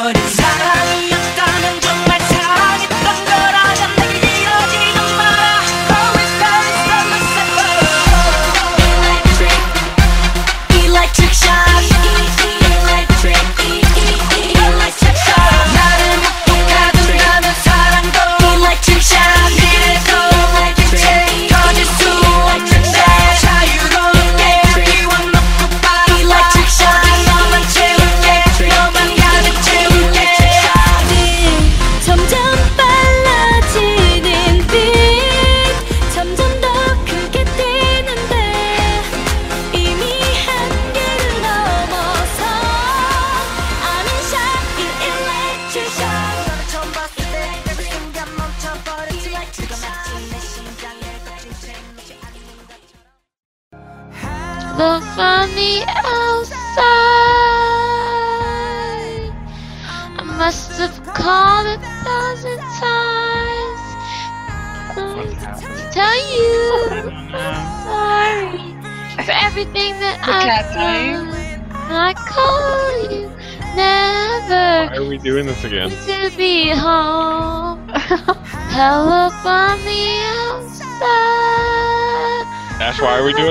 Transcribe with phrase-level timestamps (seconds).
[0.00, 0.37] but it's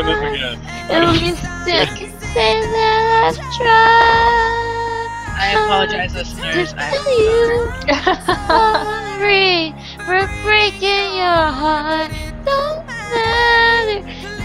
[0.03, 0.57] doing this again?
[0.91, 1.31] It'll be
[1.65, 4.67] sick and say that I've tried.
[5.39, 6.73] I apologize, listeners.
[6.73, 7.49] To I tell you
[8.47, 9.73] sorry
[10.05, 12.11] for breaking your heart.
[12.45, 14.01] Don't matter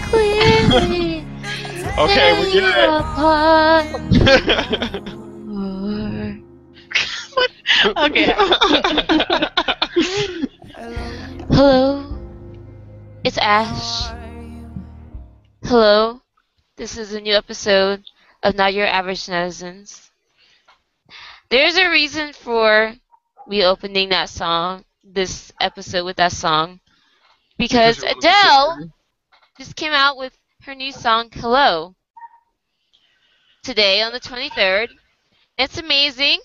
[0.09, 1.25] clearly.
[1.95, 3.85] Okay, we tear you get apart.
[3.93, 4.59] it.
[17.13, 18.03] is a new episode
[18.41, 20.09] of Not Your Average Netizens.
[21.49, 22.95] There's a reason for
[23.47, 26.79] me opening that song, this episode with that song,
[27.55, 28.89] because Adele
[29.59, 31.93] just came out with her new song, Hello,
[33.61, 34.87] today on the 23rd.
[35.59, 36.39] It's amazing.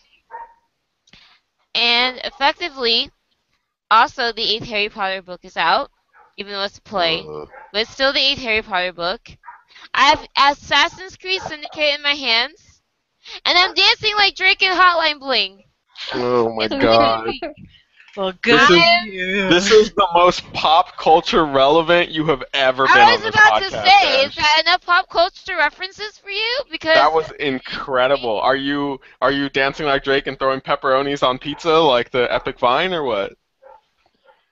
[1.75, 3.10] And effectively,
[3.91, 5.91] also the eighth Harry Potter book is out,
[6.37, 7.25] even though it's a play,
[7.72, 9.38] but it's still the eighth Harry Potter book.
[9.98, 12.81] I have Assassin's Creed Syndicate in my hands,
[13.44, 15.64] and I'm dancing like Drake in Hotline Bling.
[16.14, 17.31] Oh my god.
[18.16, 18.58] Well, good.
[18.60, 23.25] This is- This is the most pop culture relevant you have ever been I was
[23.26, 23.78] about to say,
[24.25, 24.26] Ash.
[24.28, 26.60] is that enough pop culture references for you?
[26.70, 28.41] Because That was incredible.
[28.41, 32.58] Are you are you dancing like Drake and throwing pepperonis on pizza like the Epic
[32.58, 33.34] Vine or what?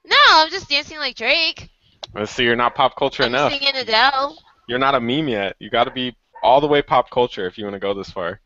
[0.05, 1.69] no, I'm just dancing like Drake.
[2.15, 3.53] Let's see, you're not pop culture I'm enough.
[3.53, 4.39] singing Adele.
[4.67, 5.57] You're not a meme yet.
[5.59, 8.11] You got to be all the way pop culture if you want to go this
[8.11, 8.41] far.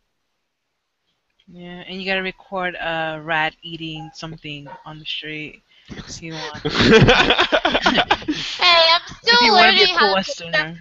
[1.53, 6.63] Yeah, and you gotta record a rat eating something on the street if you want.
[8.61, 10.77] Hey, I'm still you want to learning be a how cool to put stuff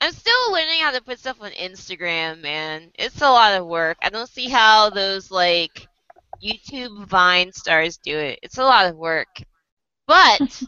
[0.00, 2.90] I'm still learning how to put stuff on Instagram, man.
[2.98, 3.96] It's a lot of work.
[4.02, 5.86] I don't see how those like
[6.42, 8.38] YouTube Vine stars do it.
[8.42, 9.42] It's a lot of work.
[10.06, 10.40] But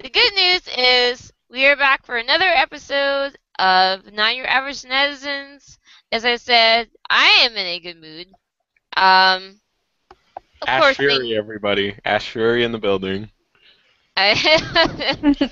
[0.00, 5.78] the good news is we are back for another episode of Not Your Average Netizens.
[6.10, 8.26] As I said, I am in a good mood.
[8.96, 9.60] Um,
[10.62, 11.94] of Ash course, Fury, being- everybody.
[12.04, 13.30] Ash Fury in the building.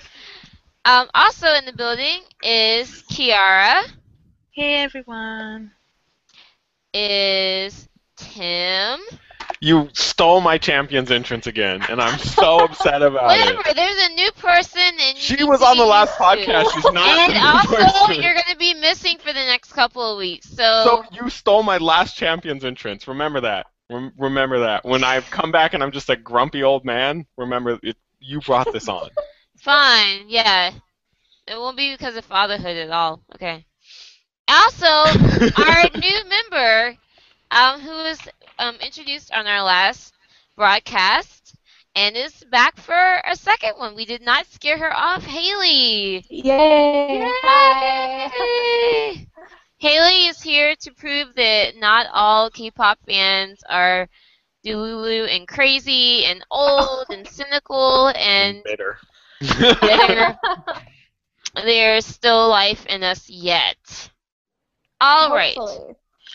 [0.86, 3.82] Um, also in the building is Kiara.
[4.50, 5.72] Hey everyone.
[6.94, 7.86] is
[8.16, 8.98] Tim.
[9.60, 13.60] You stole my champion's entrance again, and I'm so upset about Whatever, it.
[13.64, 13.74] Whatever.
[13.74, 16.18] There's a new person and She was on the last to.
[16.18, 16.70] podcast.
[16.72, 18.22] She's not And also, person.
[18.22, 20.48] you're gonna be missing for the next couple of weeks.
[20.48, 23.06] So So, you stole my last champion's entrance.
[23.06, 23.66] Remember that.
[23.88, 24.84] Rem- remember that.
[24.84, 28.72] When I come back and I'm just a grumpy old man, remember it, you brought
[28.72, 29.10] this on.
[29.56, 30.72] fine, yeah.
[31.46, 33.22] It won't be because of fatherhood at all.
[33.34, 33.66] Okay.
[34.48, 36.96] Also, our new member,
[37.50, 38.18] um, who was
[38.60, 40.15] um, introduced on our last
[40.57, 41.57] broadcast
[41.97, 43.97] and is back for a second one.
[43.97, 46.24] We did not scare her off, Haley.
[46.28, 47.33] Yay!
[47.42, 49.27] Yay!
[49.78, 54.09] Haley is here to prove that not all K-pop fans are
[54.65, 58.98] delulu and crazy and old and cynical and bitter.
[59.41, 60.39] bitter.
[61.54, 64.10] There's still life in us yet.
[65.01, 65.56] All right.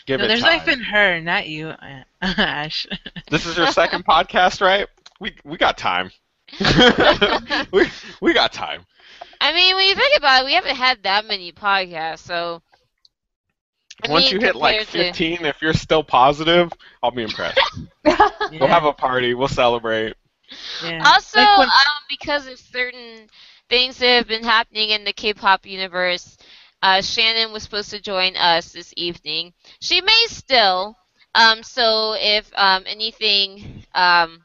[0.06, 0.18] Hopefully.
[0.18, 0.58] Give no, it there's time.
[0.58, 1.72] life in her, not you,
[2.22, 2.86] Ash.
[3.30, 4.86] This is your second podcast, right?
[5.20, 6.10] We we got time.
[7.72, 7.86] we
[8.20, 8.86] we got time.
[9.40, 12.62] I mean, when you think about it, we haven't had that many podcasts, so
[14.04, 16.72] I Once mean, you hit like compared to- 15, if you're still positive,
[17.02, 17.58] I'll be impressed.
[18.04, 19.34] We'll have a party.
[19.34, 20.14] We'll celebrate.
[20.82, 21.02] yeah.
[21.04, 23.28] Also, Like when- um, because of certain
[23.68, 26.35] things that have been happening in the K-pop universe,
[26.82, 29.52] uh, Shannon was supposed to join us this evening.
[29.80, 30.96] She may still.
[31.34, 34.42] Um, so if um, anything um,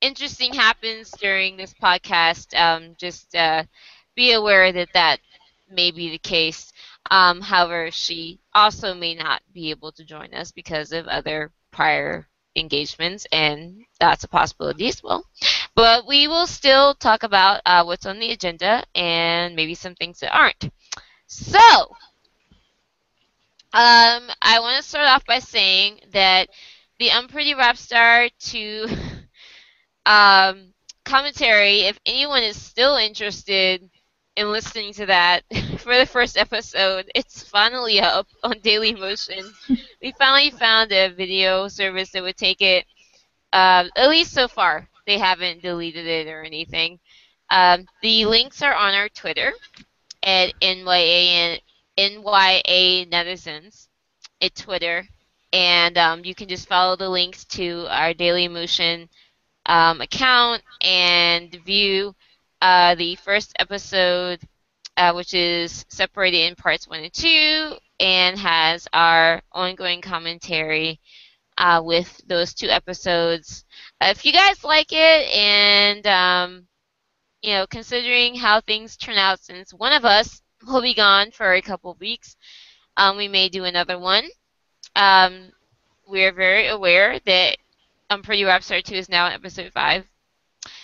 [0.00, 3.64] interesting happens during this podcast, um, just uh,
[4.14, 5.20] be aware that that
[5.70, 6.72] may be the case.
[7.10, 12.28] Um, however, she also may not be able to join us because of other prior
[12.56, 15.24] engagements, and that's a possibility as well.
[15.74, 20.20] But we will still talk about uh, what's on the agenda and maybe some things
[20.20, 20.70] that aren't.
[21.30, 21.58] So,
[23.72, 26.48] um, I want to start off by saying that
[26.98, 28.86] the Unpretty Rap Star 2
[30.06, 30.74] um,
[31.04, 33.88] commentary, if anyone is still interested
[34.34, 35.44] in listening to that
[35.78, 39.52] for the first episode, it's finally up on Daily Motion.
[40.02, 42.86] we finally found a video service that would take it,
[43.52, 44.88] uh, at least so far.
[45.06, 46.98] They haven't deleted it or anything.
[47.50, 49.52] Um, the links are on our Twitter
[50.22, 51.60] at NYA,
[51.98, 53.88] NYA Netizens
[54.40, 55.06] at Twitter.
[55.52, 59.08] And um, you can just follow the links to our Daily Motion
[59.66, 62.14] um, account and view
[62.60, 64.40] uh, the first episode,
[64.96, 71.00] uh, which is separated in parts one and two, and has our ongoing commentary
[71.58, 73.64] uh, with those two episodes.
[74.00, 76.66] Uh, if you guys like it, and um,
[77.42, 81.54] you know, considering how things turn out, since one of us will be gone for
[81.54, 82.36] a couple of weeks,
[82.96, 84.24] um, we may do another one.
[84.94, 85.52] Um,
[86.06, 87.56] we're very aware that
[88.10, 90.04] um, Pretty Star 2 is now in episode 5.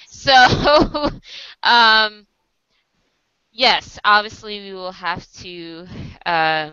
[0.08, 0.32] So,
[1.62, 2.26] um,
[3.52, 5.86] yes, obviously we will have to,
[6.24, 6.72] um,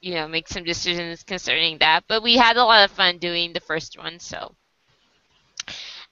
[0.00, 2.04] you know, make some decisions concerning that.
[2.08, 4.54] But we had a lot of fun doing the first one, so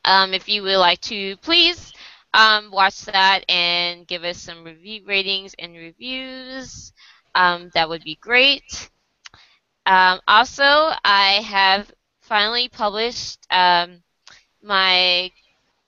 [0.04, 1.92] um, if you would like to, please
[2.34, 6.92] um, watch that and give us some review ratings and reviews.
[7.34, 8.90] Um, that would be great.
[9.86, 11.90] Um, also, I have
[12.20, 14.02] finally published um,
[14.62, 15.30] my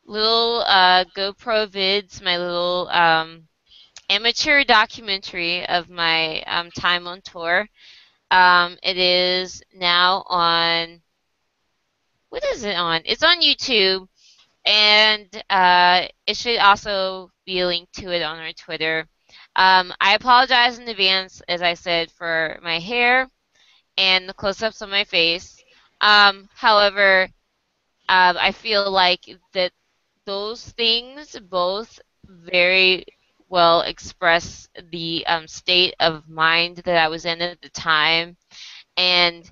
[0.07, 3.47] little uh, GoPro vids, my little um,
[4.09, 7.69] amateur documentary of my um, time on tour.
[8.31, 11.03] Um, it is now on.
[12.31, 13.03] What is it on?
[13.05, 14.09] It's on YouTube,
[14.65, 19.07] and uh, it should also be linked to it on our Twitter.
[19.57, 23.29] Um, I apologize in advance, as I said, for my hair
[23.97, 25.62] and the close-ups on my face.
[26.01, 27.29] Um, however,
[28.09, 29.73] um, I feel like that
[30.27, 33.05] those things both very
[33.49, 38.37] well express the um, state of mind that I was in at the time.
[38.97, 39.51] And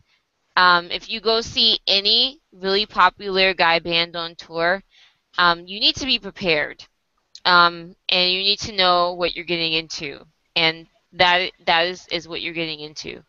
[0.56, 4.82] um, if you go see any really popular guy band on tour,
[5.38, 6.84] um, you need to be prepared.
[7.44, 10.26] Um, and you need to know what you're getting into.
[10.56, 13.22] And that that is, is what you're getting into.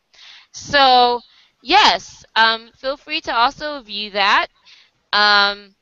[0.53, 1.21] So,
[1.63, 4.47] yes, um, feel free to also view that
[5.13, 5.75] um,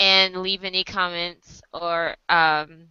[0.00, 2.88] and leave any comments or um,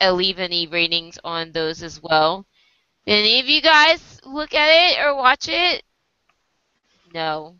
[0.00, 2.46] uh, leave any ratings on those as well.
[3.06, 5.84] Any of you guys look at it or watch it?
[7.12, 7.58] No.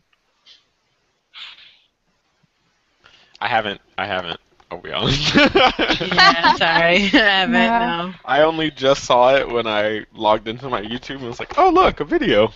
[3.41, 3.81] I haven't.
[3.97, 4.39] I haven't.
[4.71, 5.35] I'll be honest.
[6.01, 6.97] yeah, sorry.
[7.13, 7.79] I haven't, Yeah.
[7.79, 8.13] no.
[8.25, 11.69] I only just saw it when I logged into my YouTube and was like, oh
[11.69, 12.53] look, a video.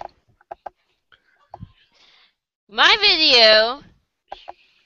[2.70, 3.84] my video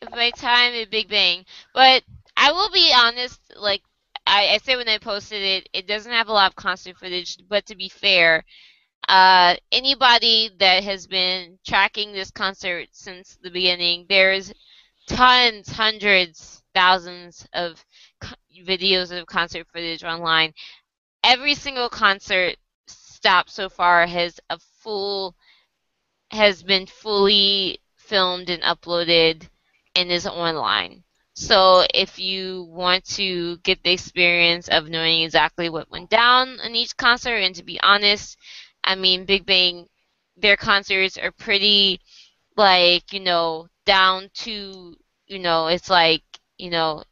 [0.01, 1.45] of my time at Big Bang.
[1.73, 2.03] But
[2.37, 3.83] I will be honest, like
[4.27, 7.37] I, I said when I posted it, it doesn't have a lot of concert footage.
[7.47, 8.43] But to be fair,
[9.07, 14.53] uh, anybody that has been tracking this concert since the beginning, there's
[15.09, 17.83] tons, hundreds, thousands of
[18.65, 20.53] videos of concert footage online.
[21.23, 22.55] Every single concert
[22.87, 25.35] stop so far has a full
[26.31, 29.49] has been fully filmed and uploaded
[29.95, 31.03] and is online.
[31.33, 36.75] So if you want to get the experience of knowing exactly what went down in
[36.75, 38.37] each concert, and to be honest,
[38.83, 39.87] I mean Big Bang,
[40.37, 41.99] their concerts are pretty
[42.59, 44.95] like you know down to
[45.27, 46.23] you know it's like
[46.59, 47.03] you know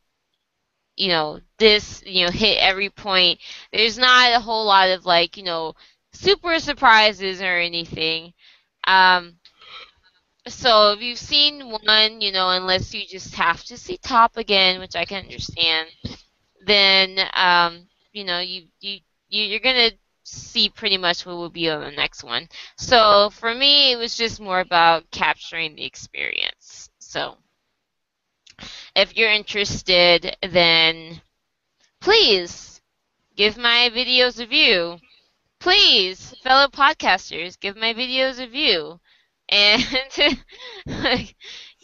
[0.95, 3.39] you know this you know hit every point.
[3.71, 5.75] There's not a whole lot of like you know
[6.13, 8.33] super surprises or anything.
[8.85, 9.37] Um,
[10.47, 14.79] so if you've seen one, you know, unless you just have to see Top again,
[14.79, 15.89] which I can understand,
[16.65, 18.99] then um, you know you you
[19.29, 19.91] you- you're gonna
[20.27, 22.49] see pretty much what will be on the next one.
[22.77, 26.89] So for me, it was just more about capturing the experience.
[26.99, 27.37] So
[28.95, 31.21] if you're interested, then
[32.01, 32.81] please
[33.35, 34.99] give my videos a view.
[35.59, 38.99] Please, fellow podcasters, give my videos a view
[39.47, 39.81] and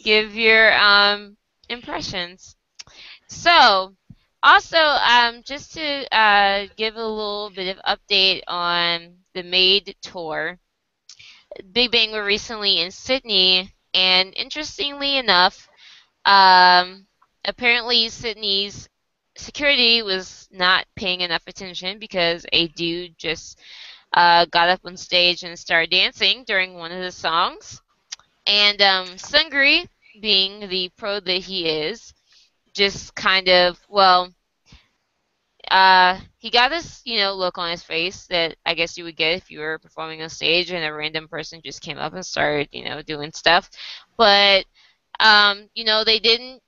[0.04, 1.36] give your um,
[1.68, 2.56] impressions.
[3.26, 3.96] So,
[4.44, 10.58] also, um, just to uh, give a little bit of update on the Made tour,
[11.72, 15.68] Big Bang were recently in Sydney, and interestingly enough,
[16.26, 17.06] um,
[17.44, 18.88] apparently Sydney's
[19.36, 23.58] security was not paying enough attention because a dude just
[24.12, 27.80] uh, got up on stage and started dancing during one of the songs.
[28.46, 29.88] And um, Seungri,
[30.20, 32.12] being the pro that he is,
[32.74, 34.32] just kind of, well,
[35.70, 39.16] uh, he got this, you know, look on his face that I guess you would
[39.16, 42.24] get if you were performing on stage and a random person just came up and
[42.24, 43.70] started, you know, doing stuff.
[44.18, 44.66] But,
[45.20, 46.62] um, you know, they didn't,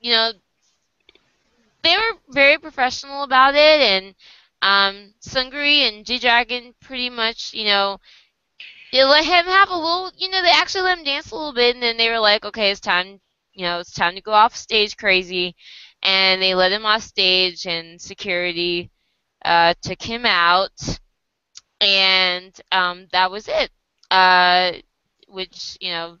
[0.00, 0.32] you know,
[1.82, 4.14] they were very professional about it, and
[4.62, 8.00] um, Seungri and G Dragon pretty much, you know,
[8.92, 11.52] they let him have a little, you know, they actually let him dance a little
[11.52, 13.20] bit, and then they were like, okay, it's time,
[13.54, 15.56] you know, it's time to go off stage crazy,
[16.02, 18.90] and they let him off stage, and security
[19.44, 20.98] uh, took him out,
[21.80, 23.70] and um, that was it.
[24.10, 24.72] Uh,
[25.28, 26.18] which you know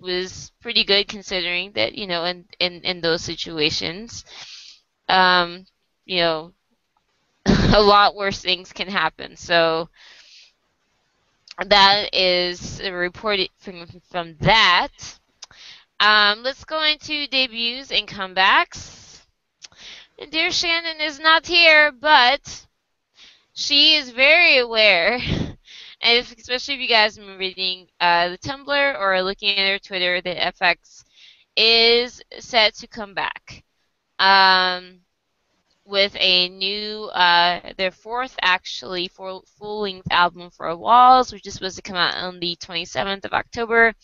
[0.00, 4.24] was pretty good considering that you know in in, in those situations
[5.08, 5.66] um,
[6.04, 6.52] you know,
[7.46, 9.36] a lot worse things can happen.
[9.36, 9.88] So
[11.66, 15.18] that is a report from, from that.
[16.00, 19.22] Um, let's go into debuts and comebacks.
[20.18, 22.66] And dear Shannon is not here, but
[23.54, 25.56] she is very aware, and
[26.02, 30.20] if, especially if you guys been reading uh, the Tumblr or looking at her Twitter,
[30.20, 31.04] the f(x)
[31.56, 33.64] is set to come back
[34.18, 35.00] um,
[35.84, 41.76] with a new, uh, their fourth actually full length album 4 Walls, which is supposed
[41.76, 43.94] to come out on the 27th of October.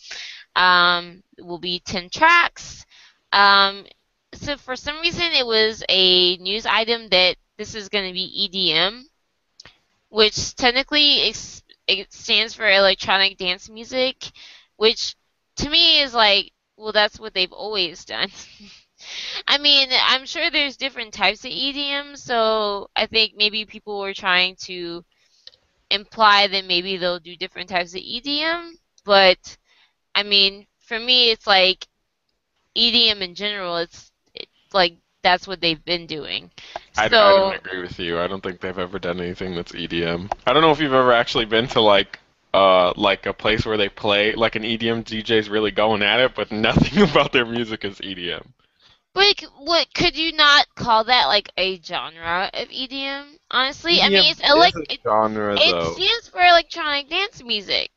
[0.55, 2.85] Um, will be 10 tracks.
[3.31, 3.85] Um,
[4.33, 8.49] so for some reason, it was a news item that this is going to be
[8.51, 9.03] EDM,
[10.09, 14.31] which technically ex- it stands for electronic dance music,
[14.77, 15.15] which
[15.57, 18.29] to me is like, well, that's what they've always done.
[19.47, 24.13] I mean, I'm sure there's different types of EDM, so I think maybe people were
[24.13, 25.03] trying to
[25.89, 28.71] imply that maybe they'll do different types of EDM,
[29.03, 29.57] but
[30.15, 31.87] I mean, for me, it's like
[32.75, 33.77] EDM in general.
[33.77, 36.51] It's, it's like that's what they've been doing.
[36.97, 38.19] I, so I don't agree with you.
[38.19, 40.31] I don't think they've ever done anything that's EDM.
[40.45, 42.19] I don't know if you've ever actually been to like
[42.53, 46.35] uh like a place where they play like an EDM DJ's really going at it,
[46.35, 48.45] but nothing about their music is E EDM.
[49.13, 53.25] Like, what could you not call that like a genre of EDM?
[53.51, 55.93] Honestly, I mean, it's elec- is a it, genre it though.
[55.93, 57.89] stands for electronic dance music.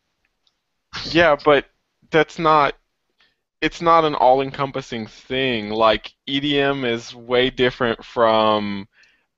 [1.12, 1.66] Yeah, but
[2.14, 2.74] that's not.
[3.60, 5.70] It's not an all-encompassing thing.
[5.70, 8.88] Like EDM is way different from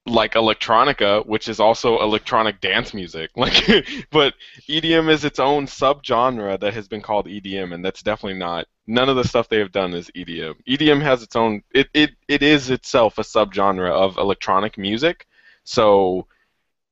[0.04, 3.30] like electronica, which is also electronic dance music.
[3.36, 4.34] Like, but
[4.68, 8.66] EDM is its own subgenre that has been called EDM, and that's definitely not.
[8.86, 10.54] None of the stuff they have done is EDM.
[10.68, 11.62] EDM has its own.
[11.74, 15.26] It it, it is itself a subgenre of electronic music.
[15.64, 16.26] So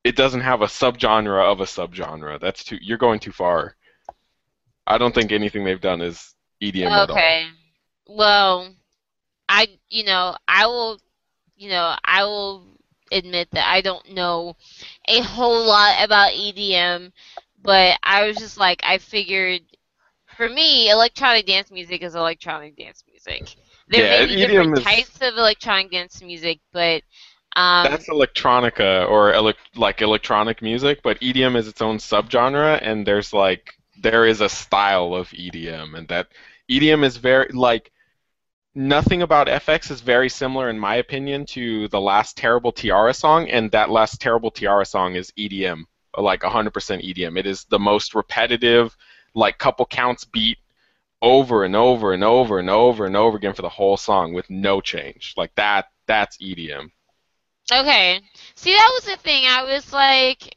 [0.03, 2.41] it doesn't have a subgenre of a subgenre.
[2.41, 2.79] That's too.
[2.81, 3.77] You're going too far.
[4.87, 7.21] I don't think anything they've done is EDM at all.
[7.21, 7.47] Okay.
[8.07, 8.75] Well,
[9.49, 10.99] I you know I will
[11.57, 12.79] you know I will
[13.13, 14.57] admit that I don't know
[15.09, 17.13] a whole lot about EDM,
[17.63, 19.63] but I was just like I figured
[20.37, 23.57] for me electronic dance music is electronic dance music.
[23.89, 27.03] There Yeah, may be different is- types of electronic dance music, but
[27.57, 33.07] um, That's electronica or elec like electronic music, but EDM is its own subgenre, and
[33.07, 36.29] there's like there is a style of EDM, and that
[36.71, 37.91] EDM is very like
[38.75, 43.49] nothing about f(x) is very similar, in my opinion, to the last Terrible T-ara song,
[43.49, 45.85] and that last Terrible T-ara song is EDM,
[46.19, 46.71] like 100%
[47.03, 47.39] EDM.
[47.39, 48.95] It is the most repetitive,
[49.35, 50.59] like couple counts beat
[51.23, 54.51] over and over and over and over and over again for the whole song with
[54.51, 55.33] no change.
[55.39, 56.91] Like that, that's EDM.
[57.73, 58.21] Okay.
[58.55, 59.47] See, that was the thing.
[59.47, 60.57] I was like,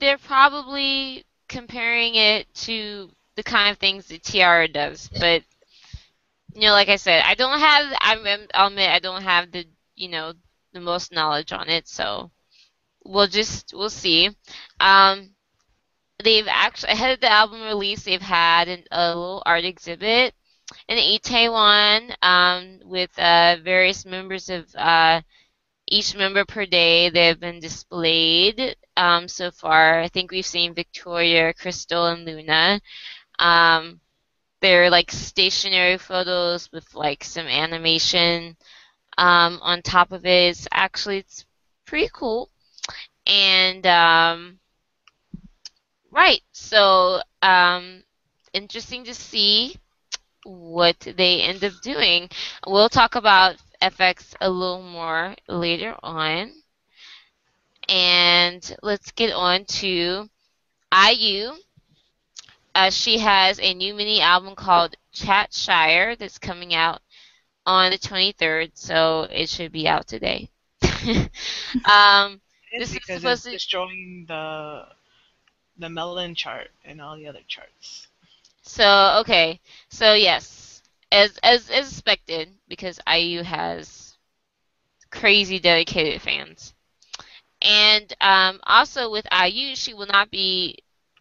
[0.00, 5.42] they're probably comparing it to the kind of things that T-ara does, but
[6.54, 7.96] you know, like I said, I don't have.
[8.00, 8.48] I'm.
[8.54, 10.32] I'll admit I don't have the you know
[10.72, 12.30] the most knowledge on it, so
[13.04, 14.30] we'll just we'll see.
[14.80, 15.30] Um,
[16.22, 20.34] they've actually ahead of the album release, they've had an, a little art exhibit
[20.88, 25.20] in Itaewon um, with uh, various members of uh,
[25.90, 27.10] each member per day.
[27.10, 30.00] They have been displayed um, so far.
[30.00, 32.80] I think we've seen Victoria, Krystal, and Luna.
[33.38, 34.00] Um,
[34.60, 38.56] they're like stationary photos with like some animation
[39.18, 40.50] um, on top of it.
[40.50, 41.44] It's actually it's
[41.86, 42.48] pretty cool.
[43.26, 44.58] And um,
[46.10, 48.02] right, so um,
[48.52, 49.76] interesting to see
[50.50, 52.28] what they end up doing.
[52.66, 56.52] We'll talk about f(x) a little more later on.
[57.88, 60.28] And let's get on to
[60.92, 61.52] IU.
[62.74, 67.00] Uh, she has a new mini album called Chatshire that's coming out
[67.66, 70.50] on the 23rd, so it should be out today.
[71.90, 72.40] um,
[72.78, 74.86] This is supposed it's to- destroying the
[75.76, 78.06] the melon chart and all the other charts.
[78.62, 84.16] So okay, so yes, as as as expected, because IU has
[85.10, 86.74] crazy dedicated fans,
[87.62, 90.78] and um, also with IU, she will not be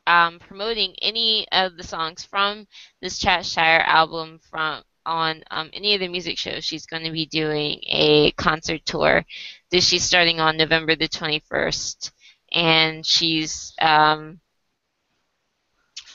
[0.08, 2.67] um, promoting any of the songs from
[3.01, 6.65] this Chatshire album from on um, any of the music shows.
[6.65, 9.25] She's going to be doing a concert tour.
[9.72, 12.12] This she's starting on November the twenty first,
[12.51, 14.39] and she's um,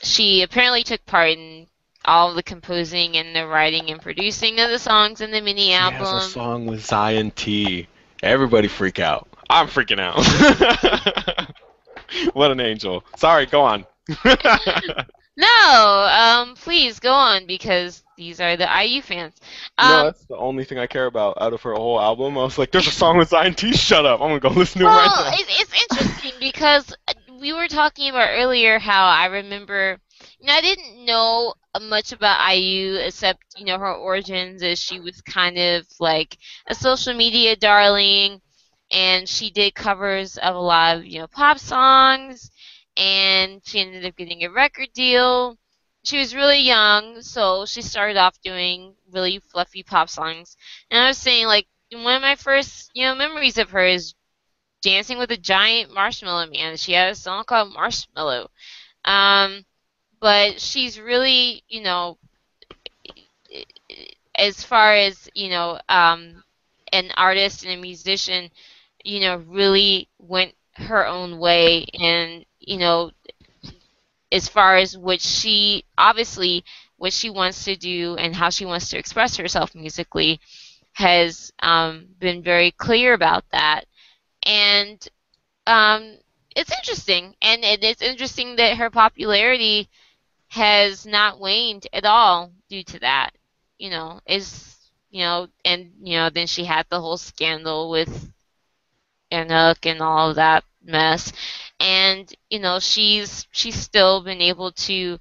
[0.01, 1.67] she apparently took part in
[2.05, 5.73] all the composing and the writing and producing of the songs in the mini She
[5.73, 5.99] album.
[5.99, 7.87] has a song with Zion T.
[8.21, 9.27] Everybody freak out.
[9.49, 10.15] I'm freaking out.
[12.33, 13.03] what an angel.
[13.17, 13.85] Sorry, go on.
[15.37, 19.33] No, um, please go on because these are the IU fans.
[19.77, 22.37] no, Um, that's the only thing I care about out of her whole album.
[22.37, 23.73] I was like, there's a song with Zion T.
[23.73, 24.21] Shut up.
[24.21, 25.37] I'm gonna go listen to it well, right now.
[25.37, 26.95] it, it's interesting because
[27.39, 29.99] we were talking about earlier how I remember,
[30.39, 34.99] you know, I didn't know much about IU except, you know, her origins as she
[34.99, 38.41] was kind of like a social media darling,
[38.91, 42.49] and she did covers of a lot of, you know, pop songs,
[42.97, 45.57] and she ended up getting a record deal.
[46.03, 50.55] She was really young, so she started off doing really fluffy pop songs.
[50.91, 54.13] And I was saying, like, one of my first, you know, memories of her is
[54.85, 56.77] dancing with a giant marshmallow man.
[56.77, 58.51] She had a song called Marshmallow.
[59.03, 59.65] Um,
[60.21, 62.19] but she's really, you know,
[64.35, 66.43] as far as, you know, um,
[66.93, 68.51] an artist and a musician,
[69.03, 73.09] you know, really went her own way and, you know,
[74.31, 76.63] as far as what she obviously
[76.97, 80.39] what she wants to do and how she wants to express herself musically
[80.93, 83.85] has um, been very clear about that
[84.45, 85.07] and
[85.67, 86.17] um,
[86.55, 89.89] it's interesting, and it is interesting that her popularity
[90.49, 93.31] has not waned at all due to that.
[93.79, 94.77] You know, is
[95.11, 98.31] you know, and you know, then she had the whole scandal with
[99.31, 101.31] Eunhyuk and all of that mess,
[101.79, 105.19] and you know, she's she's still been able to.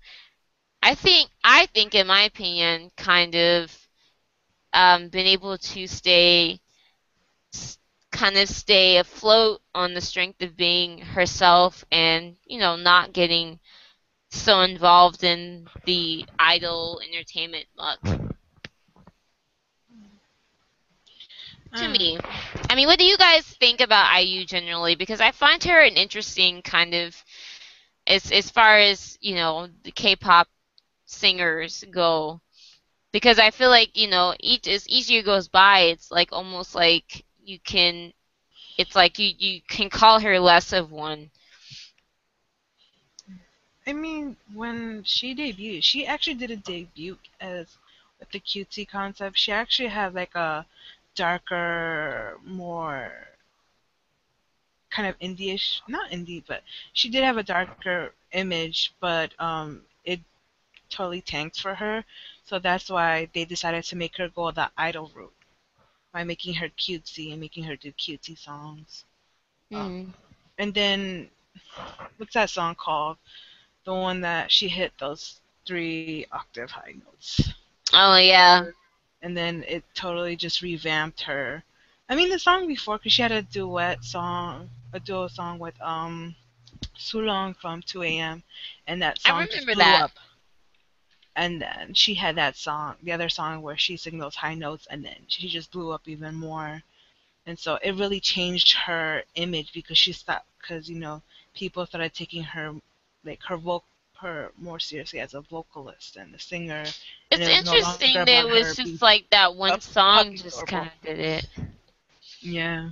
[0.83, 3.89] I think I think, in my opinion, kind of
[4.73, 6.61] um, been able to stay
[8.15, 13.61] kind of stay afloat on the strength of being herself and you know not getting
[14.31, 18.01] so involved in the idol entertainment look.
[21.77, 22.19] to me.
[22.71, 24.95] I mean what do you guys think about iu generally?
[24.97, 27.17] Because i find her an interesting kind of
[28.07, 30.49] as as far as you know the k-pop
[31.07, 32.41] singers go.
[33.13, 36.75] Because i feel like you know each as each year goes by it's like almost
[36.75, 38.13] like you can
[38.79, 41.31] it's like you you can call her less of one
[43.87, 47.77] I mean, when she debuted, she actually did a debut as
[48.19, 49.39] with the cutesy concept.
[49.39, 50.67] She actually had like a
[51.15, 53.29] darker, more
[54.91, 56.63] kind of indie-ish, not indie, but
[56.95, 60.21] she did have a darker image, but um, it
[60.89, 62.05] totally tanked for her.
[62.45, 65.44] So that's why they decided to make her go the idol route
[66.15, 69.07] by making her cutesy and making her do cutesy songs.
[69.73, 70.13] Hmm.
[70.59, 71.31] And then,
[72.19, 73.19] what's that song called?
[73.87, 77.55] The one that she hit those three octave high notes.
[77.95, 78.67] oh yeah
[79.23, 81.65] And then it totally just revamped her.
[82.09, 85.81] I mean, the song before, because she had a duet song, a duo song with
[85.83, 86.37] um,
[86.99, 88.43] Seulong from 2AM,
[88.87, 90.03] and that I song just remember blew that.
[90.03, 90.13] up.
[91.37, 94.87] And then she had that song, the other song where she sang those high notes,
[94.91, 96.83] and then she just blew up even more.
[97.47, 101.23] and so it really changed her image because she stopped because you know
[101.55, 102.75] people started taking her
[103.25, 103.83] like her voc
[104.17, 106.85] her more seriously as a vocalist and a singer.
[107.31, 111.01] It's no interesting longer that it was just like that one song just kind of
[111.07, 111.49] did it.
[112.41, 112.91] yeah.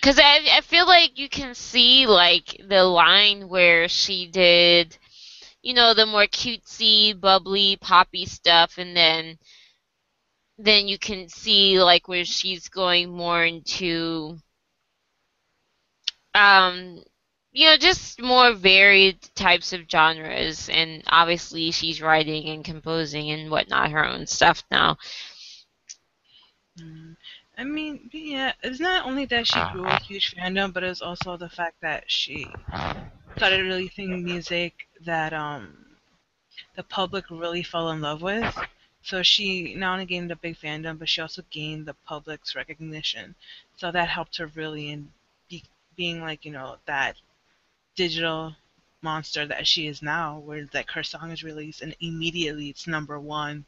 [0.00, 4.96] Because I, I feel like you can see like the line where she did,
[5.62, 9.38] you know, the more cutesy, bubbly, poppy stuff, and then
[10.58, 14.36] then you can see like where she's going more into,
[16.34, 17.02] um,
[17.52, 23.50] you know, just more varied types of genres, and obviously she's writing and composing and
[23.50, 24.96] whatnot her own stuff now.
[26.80, 27.16] Mm.
[27.56, 31.36] I mean, yeah, it's not only that she grew a huge fandom, but it's also
[31.36, 32.46] the fact that she
[33.36, 35.86] started releasing music that um
[36.76, 38.56] the public really fell in love with.
[39.02, 43.34] So she not only gained a big fandom, but she also gained the public's recognition.
[43.76, 45.12] So that helped her really in
[45.48, 45.62] be,
[45.96, 47.16] being like you know that
[47.96, 48.56] digital
[49.02, 53.18] monster that she is now, where like her song is released and immediately it's number
[53.18, 53.64] one,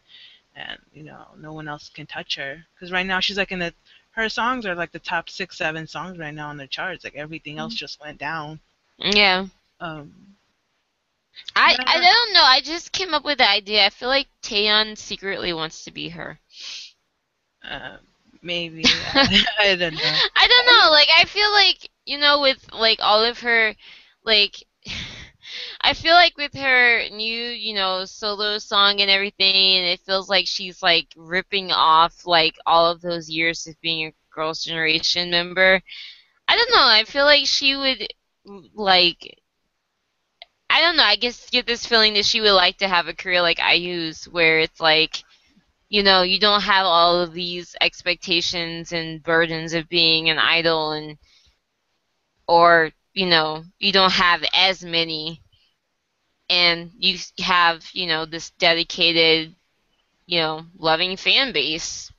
[0.57, 2.65] and you know no one else can touch her.
[2.75, 3.73] Because right now she's like in the
[4.13, 7.05] her songs are like the top six seven songs right now on the charts.
[7.05, 8.61] Like everything else just went down.
[8.99, 9.47] Yeah.
[9.81, 10.13] Um,
[11.57, 12.43] I, I don't know.
[12.43, 13.87] I just came up with the idea.
[13.87, 16.41] I feel like Taeyeon secretly wants to be her.
[17.65, 17.97] uh,
[18.43, 20.21] maybe I, I don't know.
[20.37, 20.91] I don't know.
[20.91, 23.75] Like I feel like you know with like all of her
[24.25, 24.63] like
[25.83, 30.29] I feel like with her new you know solo song and everything, and it feels
[30.29, 35.31] like she's like ripping off like all of those years of being a Girls' Generation
[35.31, 35.81] member.
[36.49, 36.87] I don't know.
[36.87, 38.09] I feel like she would
[38.75, 39.39] like.
[40.71, 41.03] I don't know.
[41.03, 44.27] I guess get this feeling that she would like to have a career like IU's,
[44.27, 45.25] where it's like,
[45.89, 50.93] you know, you don't have all of these expectations and burdens of being an idol,
[50.93, 51.19] and
[52.47, 55.43] or you know, you don't have as many,
[56.49, 59.55] and you have you know this dedicated,
[60.27, 62.13] you know, loving fan base.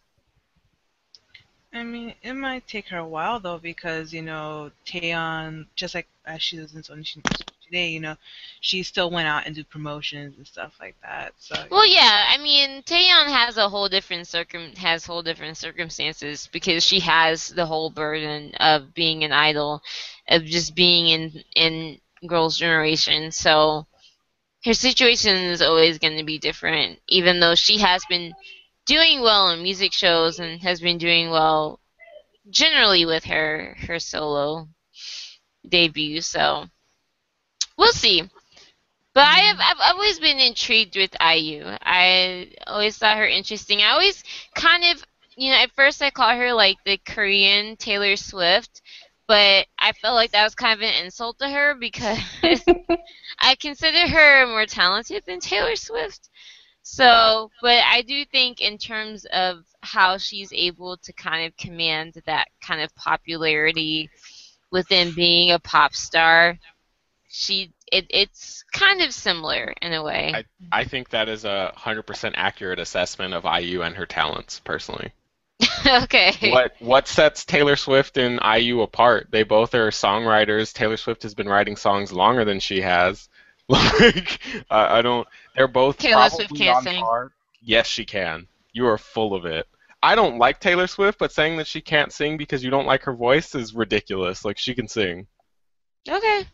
[1.74, 6.08] I mean, it might take her a while though because you know Taeyeon, just like
[6.26, 7.24] as she was in Sony Shin-
[7.72, 8.16] today, you know,
[8.60, 11.34] she still went out and did promotions and stuff like that.
[11.38, 16.50] So Well, yeah, I mean, Taeyeon has a whole different circum has whole different circumstances
[16.52, 19.82] because she has the whole burden of being an idol,
[20.30, 23.32] of just being in in Girls' Generation.
[23.32, 23.88] So
[24.66, 28.34] her situation is always going to be different, even though she has been
[28.86, 31.80] doing well in music shows and has been doing well
[32.50, 34.68] generally with her her solo
[35.68, 36.22] debut.
[36.22, 36.68] So
[37.82, 38.22] we'll see.
[39.14, 41.64] But I have I've always been intrigued with IU.
[41.82, 43.82] I always thought her interesting.
[43.82, 44.24] I always
[44.56, 45.04] kind of
[45.36, 48.82] you know, at first I called her like the Korean Taylor Swift,
[49.28, 52.20] but I felt like that was kind of an insult to her because
[53.40, 56.30] I consider her more talented than Taylor Swift.
[56.84, 62.22] So, but I do think in terms of how she's able to kind of command
[62.26, 64.10] that kind of popularity
[64.72, 66.58] within being a pop star,
[67.32, 70.34] she it, it's kind of similar in a way.
[70.36, 75.12] I I think that is a 100% accurate assessment of IU and her talents, personally.
[75.86, 76.52] okay.
[76.52, 79.28] What what sets Taylor Swift and IU apart?
[79.32, 80.74] They both are songwriters.
[80.74, 83.28] Taylor Swift has been writing songs longer than she has.
[83.72, 84.40] Like
[84.70, 85.26] I I don't.
[85.56, 87.02] They're both Taylor Swift can't sing.
[87.02, 87.32] par.
[87.62, 88.48] Yes, she can.
[88.74, 89.66] You are full of it.
[90.04, 93.04] I don't like Taylor Swift, but saying that she can't sing because you don't like
[93.04, 94.44] her voice is ridiculous.
[94.44, 95.28] Like she can sing.
[96.10, 96.48] Okay.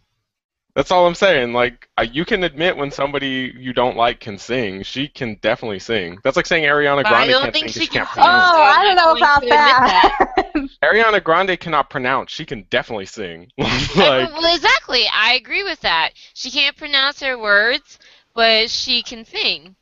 [0.78, 1.54] That's all I'm saying.
[1.54, 4.84] Like you can admit when somebody you don't like can sing.
[4.84, 6.20] She can definitely sing.
[6.24, 8.10] That's like saying Ariana But I Grande don't can't think sing she 'cause can can't
[8.10, 8.24] sing.
[8.24, 8.52] pronounce.
[8.54, 10.70] Oh, I don't know about going that.
[10.84, 12.32] Ariana Grande cannot pronounce.
[12.32, 13.52] She can definitely sing.
[13.60, 13.64] I-
[13.96, 15.06] like well, exactly.
[15.12, 16.12] I agree with that.
[16.36, 17.98] She can't pronounce her words,
[18.36, 19.76] but she can sing.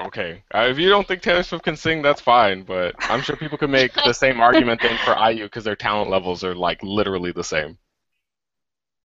[0.00, 2.62] okay, uh, if you don't think Taylor Swift can sing, that's fine.
[2.62, 6.08] But I'm sure people could make the same argument then for IU because their talent
[6.10, 7.78] levels are like literally the same.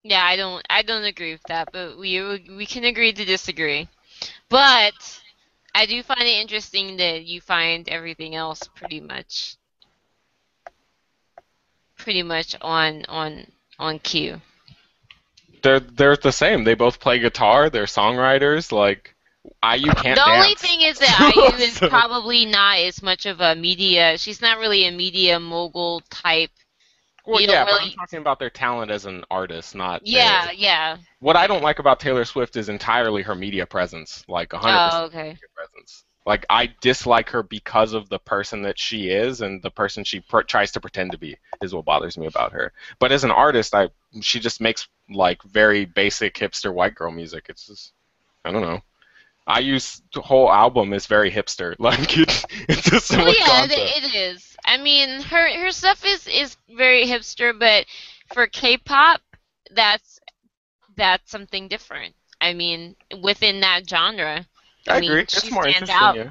[0.03, 3.87] Yeah, I don't I don't agree with that, but we we can agree to disagree.
[4.49, 4.93] But
[5.75, 9.55] I do find it interesting that you find everything else pretty much
[11.97, 13.45] pretty much on on
[13.79, 14.41] on cue.
[15.61, 16.63] They're they're the same.
[16.63, 17.69] They both play guitar.
[17.69, 18.71] They're songwriters.
[18.71, 19.15] Like
[19.63, 23.39] IU can't the only thing is that IU is So- probably not as much of
[23.39, 24.17] a media.
[24.17, 26.49] She's not really a media mogul type.
[27.25, 30.11] Well, you yeah, but really- I'm talking about their talent as an artist, not their-
[30.13, 30.97] Yeah, yeah.
[31.19, 35.05] What I don't like about Taylor Swift is entirely her media presence, like 100% Oh,
[35.05, 35.23] okay.
[35.29, 36.03] media presence.
[36.25, 40.19] Like I dislike her because of the person that she is and the person she
[40.19, 42.73] pr- tries to pretend to be is what bothers me about her.
[42.99, 43.89] But as an artist, I
[44.21, 47.47] she just makes like very basic hipster white girl music.
[47.49, 47.93] It's just
[48.45, 48.81] I don't know.
[49.47, 51.75] I use the whole album is very hipster.
[51.79, 53.79] Like it's it's a similar Well, yeah, concept.
[53.79, 54.55] it, it is.
[54.65, 57.85] I mean, her her stuff is is very hipster, but
[58.33, 59.21] for K-pop,
[59.71, 60.19] that's
[60.95, 62.15] that's something different.
[62.39, 64.45] I mean, within that genre.
[64.87, 65.21] I, mean, agree.
[65.21, 66.07] It's more stands interesting.
[66.07, 66.15] out.
[66.15, 66.29] Yeah.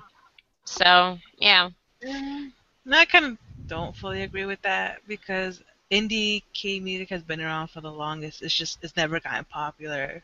[0.64, 1.70] So yeah.
[2.04, 2.52] Mm,
[2.90, 7.68] I kind of don't fully agree with that because indie K music has been around
[7.68, 8.42] for the longest.
[8.42, 10.22] It's just it's never gotten popular.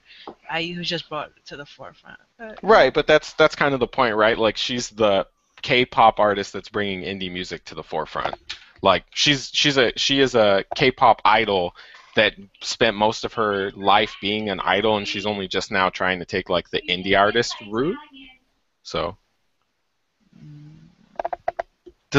[0.55, 2.20] IU has just brought it to the forefront.
[2.38, 4.38] But, Right, but that's that's kind of the point, right?
[4.38, 5.26] Like she's the
[5.62, 8.37] K-pop artist that's bringing indie music to the forefront.
[8.83, 11.74] Like she's she's a she is a K-pop idol
[12.14, 16.18] that spent most of her life being an idol, and she's only just now trying
[16.20, 17.96] to take like the indie artist route.
[18.83, 19.16] So,
[20.38, 20.75] to-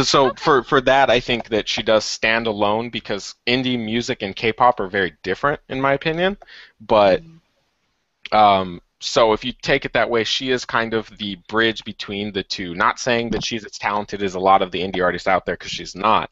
[0.03, 4.35] so for for that, I think that she does stand alone because indie music and
[4.35, 6.37] K-pop are very different, in my opinion.
[6.81, 7.21] But
[8.31, 12.33] um, so if you take it that way, she is kind of the bridge between
[12.33, 12.75] the two.
[12.75, 15.55] Not saying that she's as talented as a lot of the indie artists out there,
[15.55, 16.29] because she's not.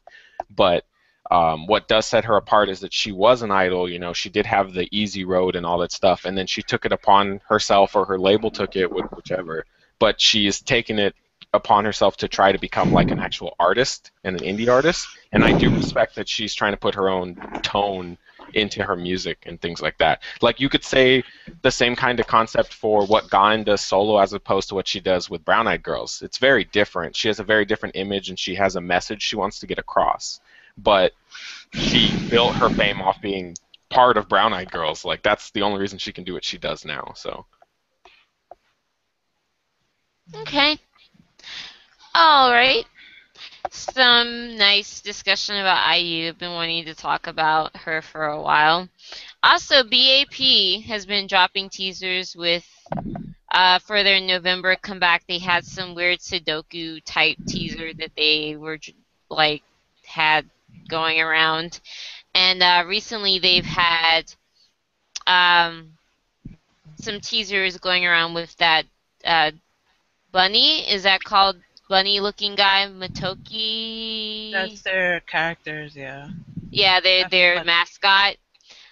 [0.54, 0.84] But
[1.30, 3.88] um, what does set her apart is that she was an idol.
[3.88, 6.62] You know, she did have the easy road and all that stuff, and then she
[6.62, 9.64] took it upon herself, or her label took it, whichever.
[9.98, 11.14] But she is taking it
[11.56, 15.08] upon herself to try to become like an actual artist and an indie artist.
[15.32, 18.18] And I do respect that she's trying to put her own tone
[18.54, 20.22] into her music and things like that.
[20.40, 21.24] Like you could say
[21.62, 25.00] the same kind of concept for what Gain does solo as opposed to what she
[25.00, 26.22] does with Brown Eyed Girls.
[26.22, 27.14] It's very different.
[27.16, 29.78] She has a very different image and she has a message she wants to get
[29.78, 30.40] across.
[30.78, 31.12] But
[31.72, 33.56] she built her fame off being
[33.90, 35.04] part of Brown Eyed Girls.
[35.04, 37.12] Like that's the only reason she can do what she does now.
[37.14, 37.44] So
[40.34, 40.78] Okay.
[42.18, 42.86] All right.
[43.70, 46.28] Some nice discussion about IU.
[46.28, 48.88] I've been wanting to talk about her for a while.
[49.42, 52.64] Also, BAP has been dropping teasers with
[53.52, 55.26] uh, for their November comeback.
[55.26, 58.78] They had some weird Sudoku type teaser that they were
[59.28, 59.62] like
[60.06, 60.48] had
[60.88, 61.80] going around,
[62.34, 64.32] and uh, recently they've had
[65.26, 65.90] um,
[66.98, 68.86] some teasers going around with that
[69.22, 69.50] uh,
[70.32, 70.90] bunny.
[70.90, 71.56] Is that called
[71.88, 73.62] bunny looking guy Matoki?
[74.50, 76.30] that's their characters, yeah.
[76.70, 78.36] yeah, they their mascot.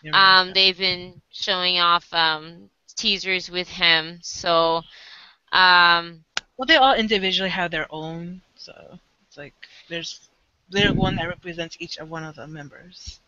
[0.02, 0.54] Their Um, mascot.
[0.54, 4.18] they've been showing off um teasers with him.
[4.22, 4.83] So,
[5.52, 6.24] um,
[6.57, 9.54] Well, they all individually have their own, so it's like
[9.88, 10.28] there's
[10.70, 13.20] there's one that represents each of one of the members.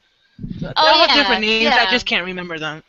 [0.57, 1.77] So Oh, all have yeah, different names.
[1.77, 1.77] yeah.
[1.77, 2.83] I just can't remember them.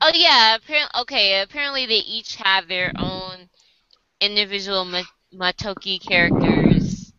[0.00, 1.40] oh yeah, apparently okay.
[1.40, 3.48] Apparently they each have their own
[4.20, 5.02] individual Ma-
[5.34, 7.12] Matoki characters.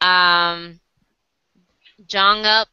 [0.00, 0.80] Um,
[2.06, 2.68] Jong Up.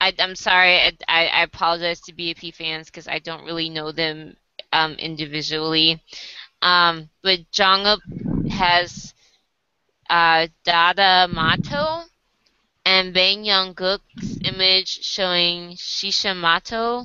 [0.00, 0.76] I, I'm sorry.
[0.76, 4.36] I, I, I apologize to BAP fans because I don't really know them
[4.72, 6.02] um, individually.
[6.62, 8.00] Um, but Jong Up
[8.50, 9.14] has
[10.10, 12.04] uh, Dada Mato
[12.84, 17.04] and Bang Young Gook's image showing Shisha Mato.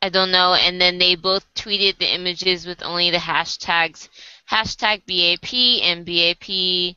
[0.00, 0.54] I don't know.
[0.54, 4.08] And then they both tweeted the images with only the hashtags
[4.50, 6.96] hashtag BAP and BAP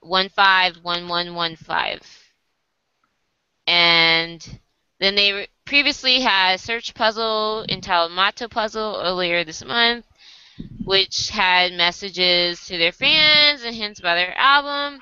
[0.00, 2.00] 151115.
[3.66, 4.60] And
[4.98, 10.06] then they previously had a search puzzle entitled Mato Puzzle earlier this month,
[10.84, 15.00] which had messages to their fans and hints about their album.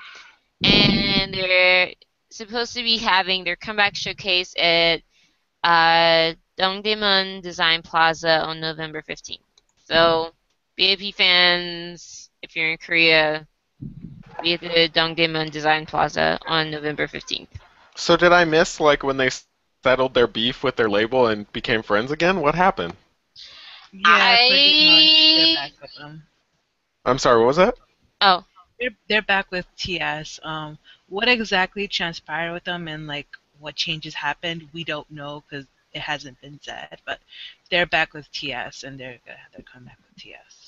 [0.63, 1.93] And they're
[2.29, 5.01] supposed to be having their comeback showcase at
[5.63, 9.39] uh, Dongdaemun Design Plaza on November 15th.
[9.85, 10.33] So,
[10.77, 13.47] BAP fans, if you're in Korea,
[14.41, 17.49] be at the Dongdaemun Design Plaza on November 15th.
[17.95, 19.29] So did I miss like when they
[19.83, 22.41] settled their beef with their label and became friends again?
[22.41, 22.95] What happened?
[23.93, 25.03] yeah, pretty much.
[25.03, 26.23] I- They're back with them.
[27.05, 27.75] I'm sorry, what was that?
[28.21, 28.45] Oh,
[28.79, 30.39] They're they're back with TS.
[30.43, 30.77] Um,
[31.09, 33.27] what exactly transpired with them and like
[33.59, 37.01] what changes happened, we don't know because it hasn't been said.
[37.05, 37.19] But
[37.71, 40.66] they're back with TS and they're gonna have to come back with TS.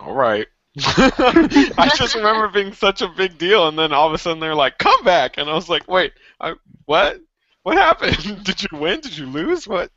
[0.00, 0.46] All right.
[0.86, 4.54] I just remember being such a big deal, and then all of a sudden they're
[4.54, 6.54] like, "Come back," and I was like, "Wait, I,
[6.86, 7.20] what?
[7.64, 8.16] What happened?
[8.44, 9.00] Did you win?
[9.00, 9.66] Did you lose?
[9.68, 9.90] What?"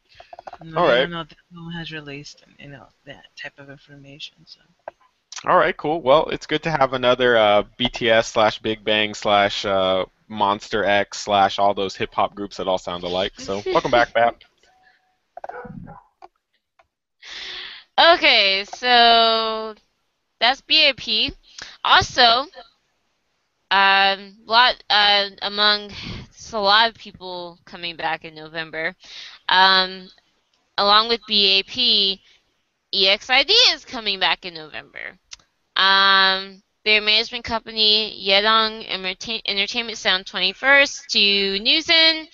[0.61, 0.99] No, All I right.
[1.01, 4.37] don't know that no one has released you know that type of information.
[4.45, 4.59] So
[5.45, 6.01] All right, cool.
[6.01, 11.19] Well, it's good to have another uh, BTS slash Big Bang slash uh, Monsta X
[11.19, 13.33] slash all those hip hop groups that all sound alike.
[13.39, 14.35] So welcome back, Bap.
[17.97, 19.75] Okay, so
[20.43, 21.33] that's BAP.
[21.83, 22.45] Also,
[23.71, 25.91] um, lot uh, among
[26.53, 28.95] a lot of people coming back in November.
[29.49, 30.09] Um,
[30.77, 32.19] along with BAP,
[32.93, 35.17] EXID is coming back in November.
[35.75, 38.85] Um, their management company, Yedang
[39.47, 42.27] Entertainment Sound 21st to Newsen.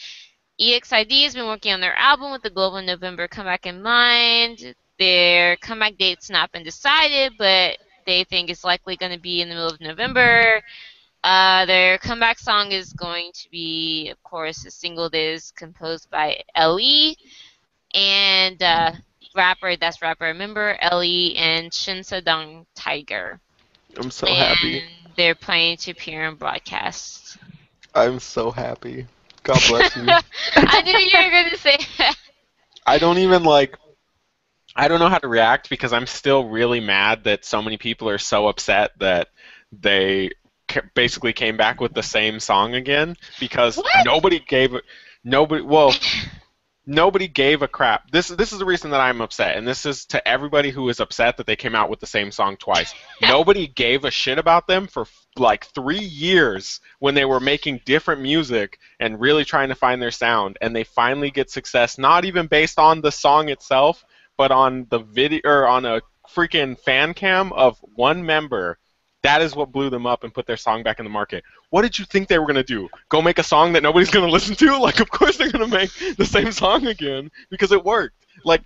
[0.59, 4.75] EXID has been working on their album with the global November comeback in mind.
[4.97, 7.77] Their comeback date's not been decided, but
[8.09, 10.61] they think it's likely going to be in the middle of November.
[11.23, 16.09] Uh, their comeback song is going to be, of course, a single that is composed
[16.09, 17.17] by Ellie
[17.93, 18.91] and uh,
[19.35, 23.39] rapper, that's rapper, member Ellie and Shinsadong Tiger.
[23.97, 24.83] I'm so and happy.
[25.15, 27.37] they're planning to appear on broadcast.
[27.93, 29.05] I'm so happy.
[29.43, 30.03] God bless you.
[30.55, 32.15] I knew you were going to say that.
[32.85, 33.77] I don't even like.
[34.75, 38.09] I don't know how to react because I'm still really mad that so many people
[38.09, 39.29] are so upset that
[39.71, 40.31] they
[40.93, 44.05] basically came back with the same song again because What?
[44.05, 44.73] nobody gave.
[45.23, 45.63] Nobody.
[45.63, 45.93] Well,
[46.85, 48.11] nobody gave a crap.
[48.11, 50.99] This this is the reason that I'm upset, and this is to everybody who is
[50.99, 52.93] upset that they came out with the same song twice.
[53.21, 55.05] nobody gave a shit about them for
[55.37, 60.11] like three years when they were making different music and really trying to find their
[60.11, 64.03] sound, and they finally get success, not even based on the song itself,
[64.39, 65.99] but on the video or on a
[66.33, 68.79] freaking fan cam of one member.
[69.21, 71.43] That is what blew them up and put their song back in the market.
[71.71, 72.87] What did you think they were gonna do?
[73.09, 74.77] Go make a song that nobody's gonna listen to?
[74.77, 78.15] Like, of course they're gonna make the same song again because it worked.
[78.45, 78.61] Like,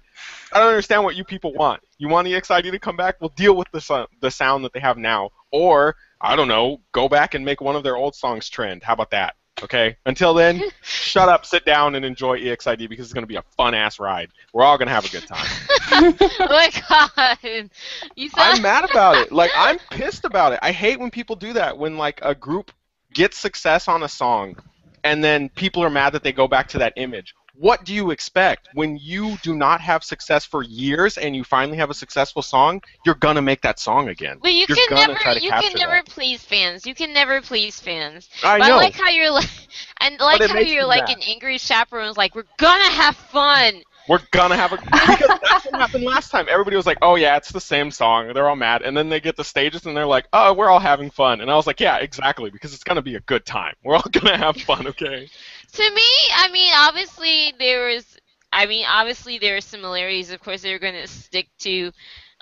[0.51, 1.81] I don't understand what you people want.
[1.97, 3.19] You want EXID to come back?
[3.19, 6.81] Well, deal with the so- the sound that they have now, or I don't know,
[6.91, 8.83] go back and make one of their old songs trend.
[8.83, 9.33] How about that?
[9.61, 9.95] Okay.
[10.05, 13.73] Until then, shut up, sit down, and enjoy EXID because it's gonna be a fun
[13.73, 14.29] ass ride.
[14.51, 15.45] We're all gonna have a good time.
[15.91, 17.69] oh my god.
[18.15, 19.31] You I'm mad about it.
[19.31, 20.59] Like I'm pissed about it.
[20.61, 21.77] I hate when people do that.
[21.77, 22.71] When like a group
[23.13, 24.57] gets success on a song,
[25.03, 27.35] and then people are mad that they go back to that image.
[27.55, 31.77] What do you expect when you do not have success for years and you finally
[31.77, 32.81] have a successful song?
[33.05, 34.39] You're gonna make that song again.
[34.41, 36.05] But you You're can never, try to you can never that.
[36.05, 36.85] please fans.
[36.85, 38.29] You can never please fans.
[38.43, 38.77] I But know.
[38.77, 39.49] I like how you're like,
[40.01, 41.17] and like how you're like mad.
[41.17, 42.07] an angry chaperone.
[42.07, 43.83] who's like, we're gonna have fun.
[44.09, 46.47] We're gonna have a because that's what happened last time.
[46.49, 49.21] Everybody was like, "Oh yeah, it's the same song." They're all mad, and then they
[49.21, 51.79] get the stages and they're like, "Oh, we're all having fun." And I was like,
[51.79, 53.75] "Yeah, exactly, because it's gonna be a good time.
[53.83, 55.29] We're all gonna have fun, okay?"
[55.73, 58.17] To me, I mean, obviously there was,
[58.51, 60.31] I mean, obviously there are similarities.
[60.31, 61.91] Of course, they're gonna stick to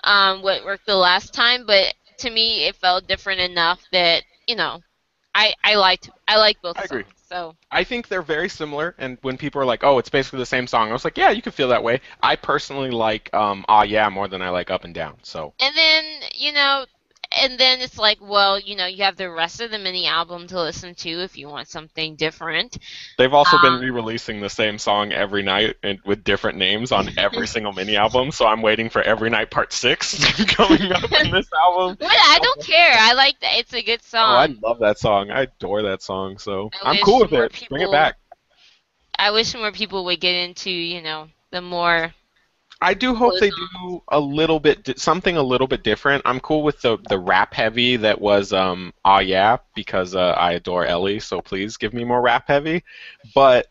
[0.04, 4.56] um, what worked the last time, but to me, it felt different enough that you
[4.56, 4.82] know,
[5.34, 7.04] I I liked I like both I agree.
[7.04, 7.12] songs.
[7.28, 10.46] So I think they're very similar, and when people are like, "Oh, it's basically the
[10.46, 13.64] same song," I was like, "Yeah, you can feel that way." I personally like um,
[13.68, 16.86] "Ah Yeah" more than I like "Up and Down." So And then, you know,
[17.40, 20.46] and then it's like, well, you know, you have the rest of the mini album
[20.48, 22.78] to listen to if you want something different.
[23.18, 27.10] they've also been Um, re-releasing the same song every night and with different names on
[27.18, 28.30] every single mini album.
[28.30, 30.14] So I'm waiting for Every Night Part Six
[30.54, 31.96] coming up in this album.
[31.98, 32.94] But I don't care.
[32.98, 33.54] I like that.
[33.58, 34.30] It's a good song.
[34.32, 35.30] Oh, I love that song.
[35.30, 36.38] I adore that song.
[36.38, 37.66] So I I'm cool with it.
[37.68, 38.16] Bring it back.
[39.18, 42.14] I wish more people would get into, you know, the more.
[42.82, 46.22] I do hope they do a little bit something a little bit different.
[46.24, 50.52] I'm cool with the the rap heavy that was um ah yeah because uh, I
[50.52, 51.20] adore Ellie.
[51.20, 52.82] So please give me more rap heavy.
[53.34, 53.68] But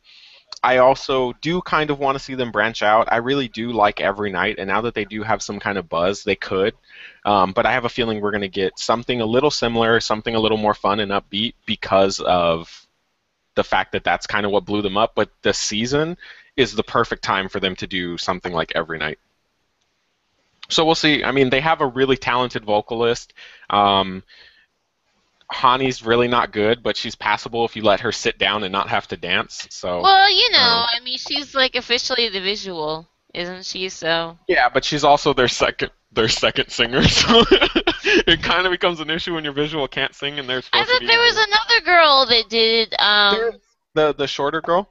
[0.63, 3.11] I also do kind of want to see them branch out.
[3.11, 5.89] I really do like every night, and now that they do have some kind of
[5.89, 6.75] buzz, they could.
[7.25, 10.35] Um, but I have a feeling we're going to get something a little similar, something
[10.35, 12.87] a little more fun and upbeat because of
[13.55, 15.13] the fact that that's kind of what blew them up.
[15.15, 16.15] But the season
[16.57, 19.19] is the perfect time for them to do something like every night.
[20.69, 21.23] So we'll see.
[21.23, 23.33] I mean, they have a really talented vocalist.
[23.69, 24.23] Um,
[25.51, 28.87] Hani's really not good, but she's passable if you let her sit down and not
[28.87, 29.67] have to dance.
[29.69, 33.89] So Well, you know, um, I mean, she's like officially the visual, isn't she?
[33.89, 34.37] So.
[34.47, 37.03] yeah, but she's also their second their second singer.
[37.07, 37.43] So
[38.03, 41.01] it kind of becomes an issue when your visual can't sing and they're I thought
[41.05, 42.95] there was another girl that did.
[42.97, 43.59] Um,
[43.93, 44.89] the the shorter girl.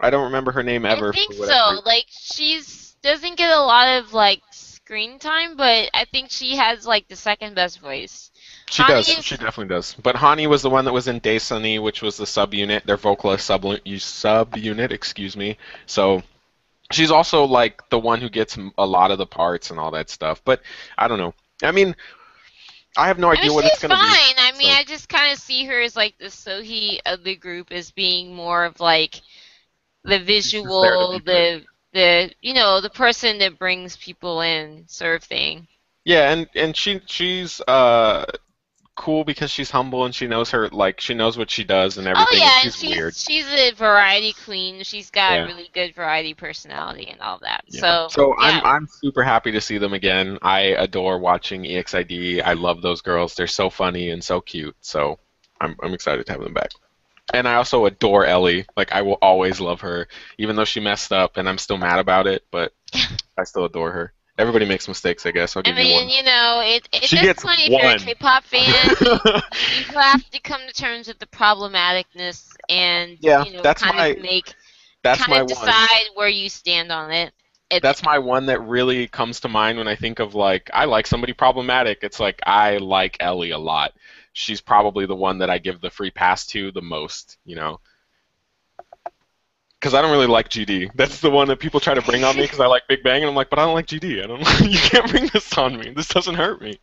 [0.00, 1.10] I don't remember her name ever.
[1.10, 1.40] I think so.
[1.42, 1.80] reason.
[1.84, 6.86] Like she's doesn't get a lot of like screen time, but I think she has
[6.86, 8.30] like the second best voice.
[8.70, 9.08] She Hani does.
[9.08, 9.94] is- She definitely does.
[9.94, 13.46] But Hani was the one that was in Dasoni, which was the subunit, their vocalist
[13.46, 15.56] sub subunit, excuse me.
[15.86, 16.22] So
[16.92, 20.10] she's also like the one who gets a lot of the parts and all that
[20.10, 20.42] stuff.
[20.44, 20.62] But
[20.96, 21.34] I don't know.
[21.62, 21.96] I mean,
[22.96, 24.10] I have no I idea mean, what it's gonna fine.
[24.10, 24.34] be.
[24.38, 24.78] I mean, so.
[24.78, 28.34] I just kind of see her as like the Sohee of the group as being
[28.34, 29.20] more of like
[30.08, 35.66] the visual, the the you know the person that brings people in sort of thing.
[36.04, 38.24] Yeah, and and she she's uh
[38.96, 42.08] cool because she's humble and she knows her like she knows what she does and
[42.08, 42.40] everything.
[42.40, 43.14] oh yeah, she's, she's weird.
[43.14, 44.82] she's a variety queen.
[44.82, 45.44] She's got Yeah.
[45.44, 47.62] a really good variety personality and all that.
[47.68, 48.08] Yeah.
[48.08, 48.64] So I'm.
[48.64, 50.38] I'm super happy to see them again.
[50.42, 52.42] I adore watching EXID.
[52.44, 53.34] I love those girls.
[53.34, 54.74] They're so funny and so cute.
[54.80, 55.20] So
[55.60, 56.70] I'm I'm excited to have them back.
[57.34, 58.66] And I also adore Ellie.
[58.76, 60.08] Like I will always love her,
[60.38, 62.44] even though she messed up and I'm still mad about it.
[62.50, 62.72] But
[63.38, 64.12] I still adore her.
[64.38, 65.56] Everybody makes mistakes, I guess.
[65.56, 66.08] I'll I give you mean, one.
[66.10, 67.98] you know, it, at She this gets point, if you're a one.
[67.98, 68.62] K-pop fan,
[69.00, 73.96] you have to come to terms with the problematicness and Yeah, you know, that's kind
[73.96, 74.54] my- of make
[75.02, 75.66] That's kind my of one.
[75.66, 77.32] decide where you stand on it.
[77.70, 80.84] It- That's my one that really comes to mind when I think of like I
[80.86, 81.98] like somebody problematic.
[82.02, 83.92] It's like I like Ellie a lot.
[84.38, 87.80] She's probably the one that I give the free pass to the most, you know.
[89.80, 90.92] Because I don't really like GD.
[90.94, 93.22] That's the one that people try to bring on me because I like Big Bang,
[93.22, 94.22] and I'm like, but I don't like GD.
[94.22, 94.40] I don't.
[94.70, 95.90] you can't bring this on me.
[95.90, 96.78] This doesn't hurt me.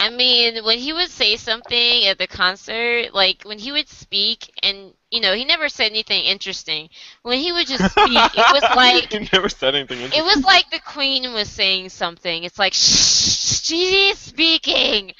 [0.00, 4.52] I mean, when he would say something at the concert, like when he would speak,
[4.60, 6.88] and you know, he never said anything interesting.
[7.22, 10.00] When he would just speak, it was like he never said anything.
[10.00, 12.42] it was like the queen was saying something.
[12.42, 15.12] It's like shh, she's speaking.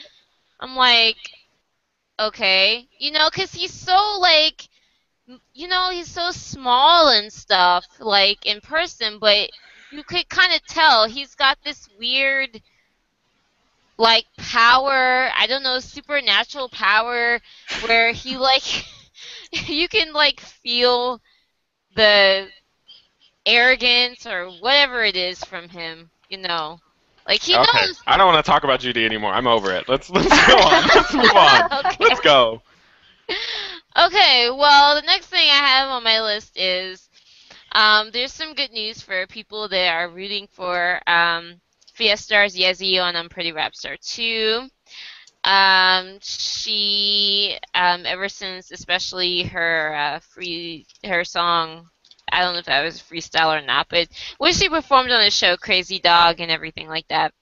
[0.61, 1.17] I'm like,
[2.21, 4.69] okay, you know, because he's so like,
[5.55, 9.51] you know, he's so small and stuff, like in person, but
[9.93, 12.63] you could kind of tell he's got this weird,
[13.97, 15.31] like power.
[15.35, 17.41] I don't know, supernatural power,
[17.87, 18.85] where he like,
[19.69, 21.21] you can like feel
[21.97, 22.49] the
[23.47, 26.81] arrogance or whatever it is from him, you know.
[27.29, 29.33] Like he okay, knows I don't want to talk about GD anymore.
[29.33, 29.89] I'm over it.
[29.89, 30.89] Let's let's go on.
[30.95, 31.69] Let's move on.
[31.87, 31.97] Okay.
[32.01, 32.63] Let's go.
[33.97, 37.09] Okay, well, the next thing I have on my list is
[37.73, 41.61] um, there's some good news for people that are rooting for um,
[41.95, 44.69] Fiestar's Yezi on um, Pretty Rap Star 2.
[45.45, 51.89] Um, she, um, ever since, especially her uh, free, her song,
[52.33, 54.09] I don't know if that was freestyle or not, but
[54.39, 57.33] when she performed on the show Crazy Dog and everything like that,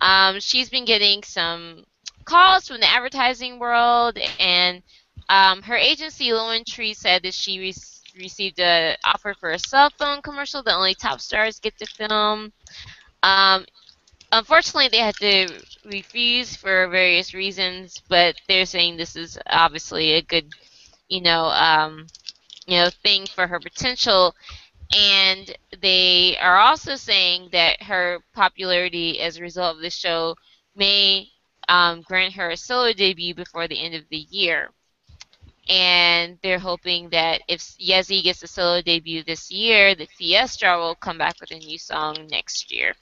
[0.00, 1.84] um, she's been getting some
[2.24, 4.82] calls from the advertising world and
[5.28, 7.74] um, her agency, LOEN Tree, said that she re-
[8.18, 12.52] received an offer for a cell phone commercial that only top stars get to film.
[13.22, 13.64] Um,
[14.32, 15.48] unfortunately, they had to
[15.86, 20.52] refuse for various reasons, but they're saying this is obviously a good,
[21.08, 22.06] you know, um,
[22.66, 24.34] you know, thing for her potential.
[24.96, 30.36] And they are also saying that her popularity as a result of the show
[30.76, 31.28] may
[31.68, 34.70] um, grant her a solo debut before the end of the year
[35.68, 40.94] and they're hoping that if Yezi gets a solo debut this year, the Fiestar will
[40.94, 42.92] come back with a new song next year.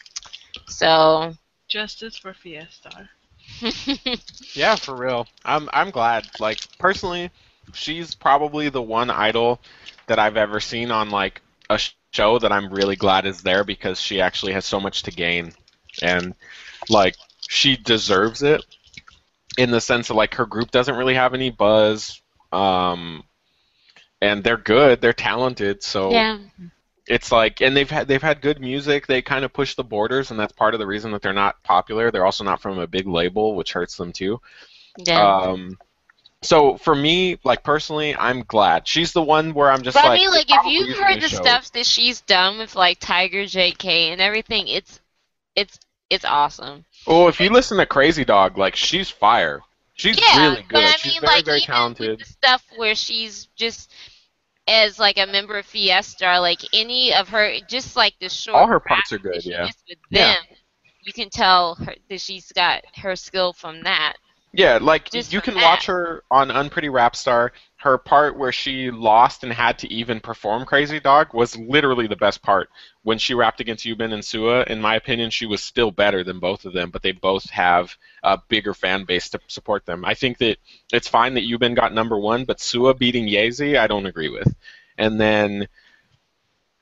[0.69, 1.35] So,
[1.69, 3.09] Justice for Fiestar.
[4.55, 5.27] Yeah, for real.
[5.45, 6.29] I'm I'm glad.
[6.39, 7.31] Like personally,
[7.73, 9.61] she's probably the one idol
[10.07, 11.79] that I've ever seen on like a
[12.13, 15.53] show that I'm really glad is there because she actually has so much to gain,
[16.03, 16.35] and
[16.89, 17.17] like
[17.49, 18.65] she deserves it
[19.59, 22.21] in the sense of like her group doesn't really have any buzz,
[22.53, 23.23] um,
[24.21, 26.39] and they're good, they're talented, so yeah,
[27.07, 30.31] it's like and they've had they've had good music they kind of push the borders
[30.31, 32.11] and that's part of the reason that they're not popular.
[32.11, 34.41] They're also not from a big label which hurts them too.
[34.99, 35.41] Yeah.
[35.41, 35.79] um
[36.43, 40.21] so for me like personally i'm glad she's the one where i'm just but like
[40.21, 41.37] I mean, like, if you've heard the show.
[41.37, 45.01] stuff that she's done with like Tiger JK and everything, it's
[45.55, 45.79] it's
[46.11, 46.85] it's awesome.
[47.07, 49.63] oh if you listen to crazy dog like she's fire
[49.95, 53.47] she's yeah, really good but I she's mean, very like very talented stuff where she's
[53.57, 53.93] just
[54.69, 58.57] as like a member of Fiestar, like any of her, just like the short.
[58.59, 59.65] All her parts are good, yeah.
[59.67, 60.35] With Yeah.
[60.35, 60.45] them,
[61.03, 64.17] you can tell her, that she's got her skill from that.
[64.55, 67.53] Yeah, like Just you can watch her on Unpretty Rap Star.
[67.77, 72.17] Her part where she lost and had to even perform Crazy Dog was literally the
[72.17, 72.69] best part.
[73.03, 76.39] When she rapped against Yubin and Sua, in my opinion, she was still better than
[76.39, 80.05] both of them, but they both have a bigger fan base to support them.
[80.05, 80.59] I think that
[80.93, 84.55] it's fine that Yubin got number one, but Sua beating Yezi, I don't agree with.
[84.99, 85.67] And then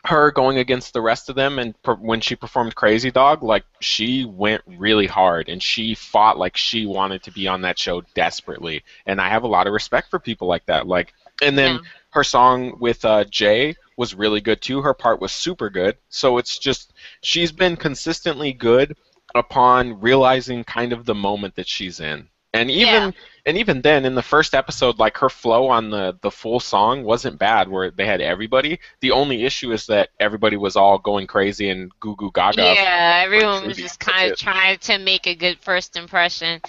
[0.04, 3.64] her going against the rest of them and per- when she performed Crazy Dog, like
[3.80, 8.00] she went really hard and she fought like she wanted to be on that show
[8.14, 8.82] desperately.
[9.06, 10.86] And I have a lot of respect for people like that.
[10.86, 11.80] Like, and then Yeah.
[12.10, 14.80] her song with uh, Jay was really good too.
[14.80, 15.96] Her part was super good.
[16.08, 18.96] So it's just she's been consistently good
[19.34, 22.28] upon realizing kind of the moment that she's in.
[22.52, 23.14] And even
[23.46, 27.04] and even then, in the first episode, like her flow on the the full song
[27.04, 28.80] wasn't bad, where they had everybody.
[29.00, 32.62] The only issue is that everybody was all going crazy and goo goo gaga.
[32.62, 36.60] Yeah, everyone was just kind of trying to make a good first impression.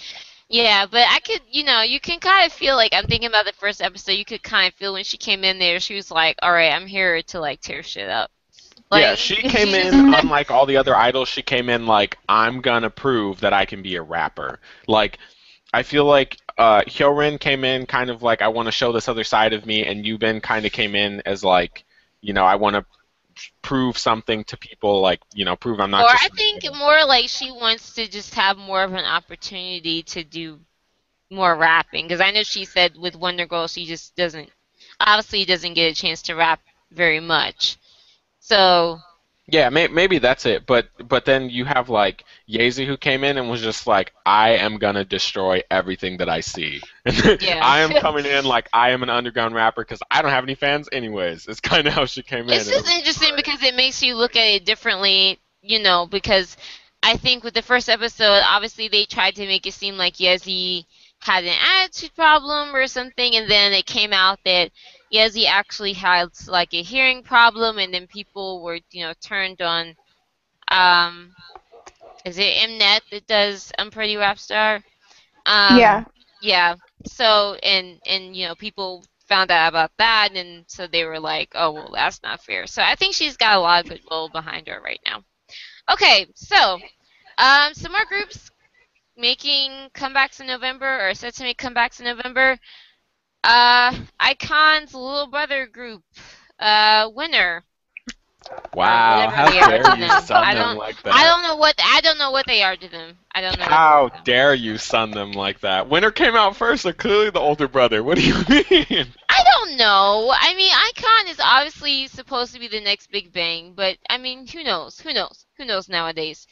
[0.48, 3.46] Yeah, but I could, you know, you can kind of feel like I'm thinking about
[3.46, 4.12] the first episode.
[4.12, 6.72] You could kind of feel when she came in there, she was like, "All right,
[6.72, 8.30] I'm here to like tear shit up."
[8.92, 11.28] yeah, she came in unlike all the other idols.
[11.28, 14.60] She came in like I'm gonna prove that I can be a rapper.
[14.86, 15.18] Like
[15.72, 19.08] I feel like uh, Hyorin came in kind of like I want to show this
[19.08, 21.84] other side of me, and Yubin kind of came in as like
[22.20, 22.84] you know I want to
[23.62, 26.10] prove something to people, like you know prove I'm not or.
[26.10, 30.60] I think more like she wants to just have more of an opportunity to do
[31.30, 34.50] more rapping because I know she said with Wonder Girl she just doesn't
[35.00, 36.60] obviously doesn't get a chance to rap
[36.90, 37.78] very much.
[38.40, 39.00] So
[39.52, 40.66] Yeah, may, maybe that's it.
[40.66, 44.52] But but then you have like Yezi who came in and was just like, I
[44.56, 46.82] am gonna destroy everything that I see.
[47.40, 47.60] Yeah.
[47.62, 50.54] I am coming in like I am an underground rapper because I don't have any
[50.54, 51.46] fans anyways.
[51.48, 52.50] It's kind of how she came in.
[52.50, 53.44] It's It just interesting great.
[53.44, 56.56] because it makes you look at it differently, you know, because
[57.02, 60.86] I think with the first episode, obviously they tried to make it seem like Yezi
[61.20, 64.70] had an attitude problem or something, and then it came out that
[65.12, 69.96] Yezi actually had like a hearing problem, and then people were, you know, turned on.
[70.68, 71.34] Um,
[72.24, 74.82] is it Mnet that does "Unpretty Rap Star"?
[75.46, 76.04] Um, yeah.
[76.40, 76.74] yeah.
[77.06, 81.50] So and and you know people found out about that, and so they were like,
[81.54, 82.66] oh well, that's not fair.
[82.66, 85.22] So I think she's got a lot of goodwill behind her right now.
[85.90, 86.80] Okay, so
[87.38, 88.50] um, some more groups
[89.16, 92.58] making comebacks in November or set to make comebacks in November.
[93.44, 96.02] Uh, iKON's little brother group,
[96.58, 97.64] uh, winner.
[98.74, 101.14] Wow, whatever how dare you son them like that?
[101.14, 103.18] I don't know what I don't know what they are to them.
[103.32, 103.64] I don't know.
[103.64, 104.22] How they are to them.
[104.24, 105.88] dare you son them like that?
[105.88, 106.82] Winner came out first.
[106.84, 108.02] They're clearly the older brother.
[108.02, 109.14] What do you mean?
[109.28, 110.32] I don't know.
[110.36, 114.46] I mean, Icon is obviously supposed to be the next Big Bang, but I mean,
[114.46, 115.00] who knows?
[115.00, 115.46] Who knows?
[115.56, 116.46] Who knows nowadays?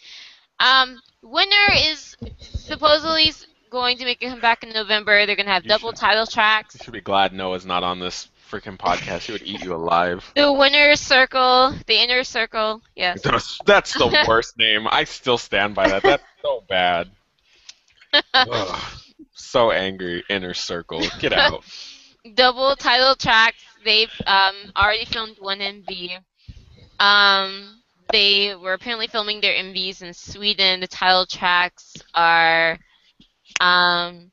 [0.60, 3.32] Um, Winner is supposedly
[3.70, 5.24] going to make a comeback in November.
[5.26, 6.74] They're gonna have You double should- title tracks.
[6.78, 9.20] You should be glad Noah's not on this freaking podcast.
[9.26, 10.30] He would eat you alive.
[10.34, 12.82] The Winner Circle, the Inner Circle.
[12.96, 13.22] Yes.
[13.24, 14.86] That's, that's the worst name.
[14.90, 16.02] I still stand by that.
[16.02, 17.10] That's so bad.
[19.32, 20.22] So angry.
[20.28, 21.02] Inner circle.
[21.18, 21.64] Get out.
[22.34, 23.62] double title tracks.
[23.84, 26.18] They've um, already filmed one MV.
[26.98, 27.80] Um,
[28.12, 30.80] they were apparently filming their MVs in Sweden.
[30.80, 32.78] The title tracks are
[33.58, 34.30] um,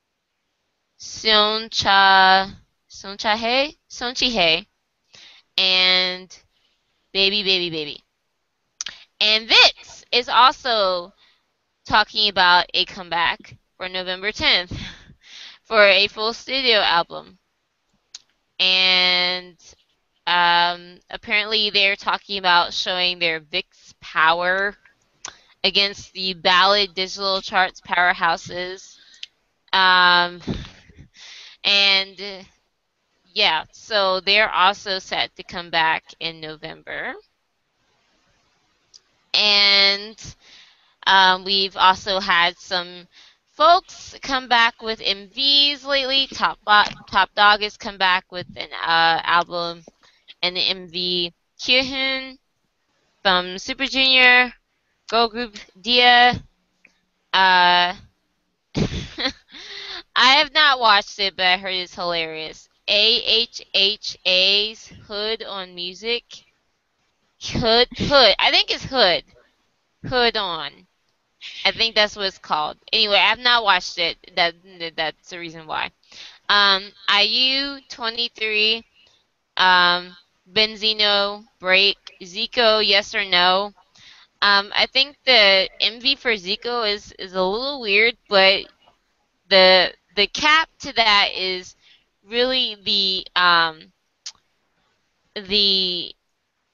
[1.00, 2.54] Soncha
[2.90, 4.66] Sonchahe Sonchihe
[5.58, 6.40] and
[7.14, 8.04] Baby Baby Baby.
[9.20, 11.14] And VIXX is also
[11.86, 14.78] talking about a comeback for November 10th
[15.64, 17.40] for a full studio album.
[18.60, 19.58] And
[20.28, 24.76] um, apparently they're talking about showing their VIXX power
[25.64, 28.97] against the ballad digital charts powerhouses.
[29.74, 30.42] Um,
[31.64, 32.46] and
[33.34, 37.14] yeah, so they're also set to come back in November.
[39.34, 40.36] And
[41.06, 43.08] um, we've also had some
[43.54, 46.28] folks come back with MVs lately.
[46.28, 46.60] Top
[47.10, 49.84] Top Dog has come back with an uh, album
[50.42, 51.34] and an MV.
[51.60, 52.38] Kyuhyun
[53.24, 54.54] from Super Junior,
[55.10, 56.44] girl group Dia.
[57.34, 57.96] Uh,
[60.18, 62.68] I have not watched it, but I heard it's hilarious.
[62.90, 66.24] AHHA's Hood on Music.
[67.42, 68.36] Hood, Hood.
[68.40, 69.24] I think it's Hood.
[70.08, 70.88] Hood on.
[71.66, 72.78] I think that's what it's called.
[72.94, 74.18] Anyway, I have not watched it.
[74.36, 74.56] That
[74.96, 75.92] that's the reason why.
[76.50, 78.84] Um, IU twenty three,
[79.58, 80.18] um,
[80.52, 83.74] Benzino break Zico yes or no.
[84.42, 88.66] Um, I think the MV for Zico is is a little weird, but
[89.50, 91.76] the the cap to that is
[92.28, 93.94] really the um
[95.36, 96.14] the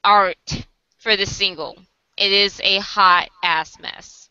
[0.04, 0.66] art
[0.98, 1.76] for the single.
[2.16, 4.30] It is a hot ass mess.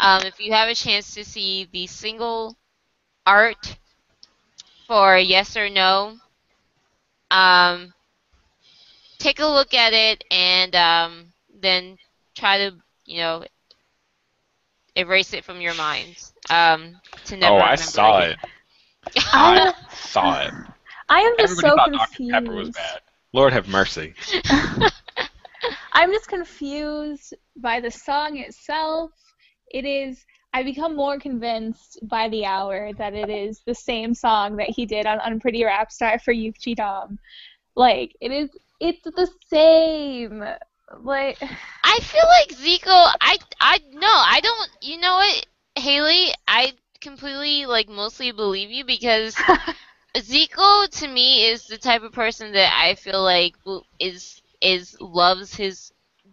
[0.00, 2.56] Um, if you have a chance to see the single
[3.26, 3.78] art
[4.86, 6.18] for yes or no,
[7.30, 7.94] um,
[9.18, 11.98] take a look at it and um, then
[12.34, 12.76] try to,
[13.06, 13.44] you know,
[14.96, 16.16] erase it from your mind.
[16.50, 16.94] Um,
[17.26, 18.30] to never oh, I saw again.
[18.30, 18.38] it.
[19.32, 20.54] I saw it.
[21.08, 22.08] I am just Everybody so thought Dr.
[22.08, 22.32] confused.
[22.32, 23.00] Pepper was bad.
[23.32, 24.14] Lord have mercy.
[25.92, 29.10] I'm just confused by the song itself.
[29.70, 30.24] It is
[30.54, 34.84] I become more convinced by the hour that it is the same song that he
[34.84, 37.18] did on Unpretty Rap Star for Yuki Dom.
[37.74, 40.44] Like it is, it's the same.
[41.00, 41.38] Like
[41.84, 43.12] I feel like Zico.
[43.20, 44.70] I I no, I don't.
[44.82, 46.32] You know what, Haley?
[46.46, 49.34] I completely like mostly believe you because
[50.16, 53.54] Zico to me is the type of person that I feel like
[53.98, 55.92] is is loves his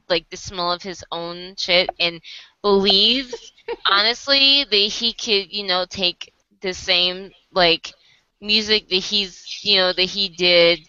[0.09, 2.21] like the smell of his own shit and
[2.61, 3.51] believes
[3.85, 7.93] honestly that he could you know take the same like
[8.41, 10.79] music that he's you know that he did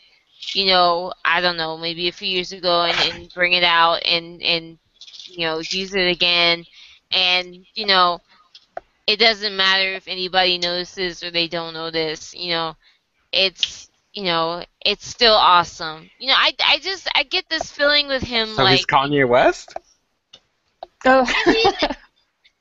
[0.54, 4.02] you know I don't know maybe a few years ago and, and bring it out
[4.04, 4.78] and and
[5.26, 6.64] you know use it again
[7.12, 8.20] and you know
[9.06, 12.74] it doesn't matter if anybody notices or they don't notice you know
[13.32, 18.08] it's you know it's still awesome you know i i just i get this feeling
[18.08, 19.74] with him So like he's Kanye West?
[21.06, 21.24] oh,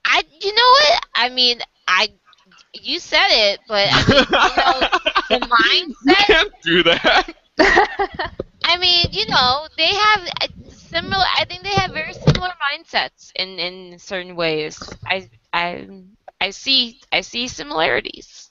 [0.06, 2.08] i you know what i mean i
[2.74, 4.88] you said it but i mean you know
[5.30, 5.40] the
[6.06, 7.34] you mindset can't do that.
[8.64, 13.32] i mean you know they have uh, similar i think they have very similar mindsets
[13.36, 15.88] in in certain ways i i
[16.42, 18.50] i see i see similarities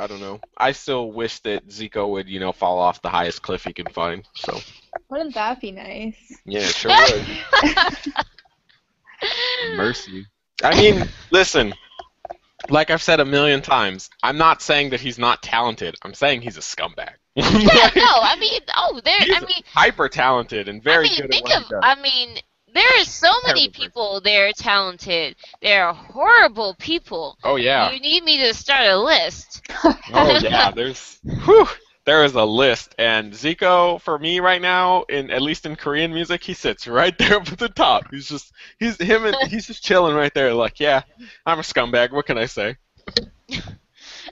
[0.00, 0.40] I don't know.
[0.56, 3.86] I still wish that Zico would, you know, fall off the highest cliff he can
[3.88, 4.26] find.
[4.34, 4.58] So
[5.10, 6.40] wouldn't that be nice?
[6.46, 8.24] yeah, it sure would.
[9.76, 10.26] Mercy.
[10.62, 11.74] I mean, listen.
[12.68, 15.96] Like I've said a million times, I'm not saying that he's not talented.
[16.02, 17.14] I'm saying he's a scumbag.
[17.36, 21.24] Yeah no i mean oh there i mean hyper talented and very I mean, good
[21.24, 21.80] at think what of.
[21.82, 22.38] I mean,
[22.74, 25.36] there are so many people that are talented.
[25.60, 27.36] There are horrible people.
[27.44, 27.90] oh yeah.
[27.90, 29.62] You need me to start a list.
[30.12, 30.70] Oh yeah.
[30.70, 31.18] There's.
[31.44, 31.68] Whew,
[32.04, 36.12] there is a list, and Zico for me right now, in at least in Korean
[36.12, 38.04] music, he sits right there up at the top.
[38.10, 40.52] He's just he's him and he's just chilling right there.
[40.54, 41.02] Like yeah,
[41.46, 42.12] I'm a scumbag.
[42.12, 42.76] What can I say?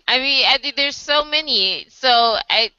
[0.07, 1.87] I mean, I think there's so many.
[1.91, 2.09] So
[2.49, 2.71] I,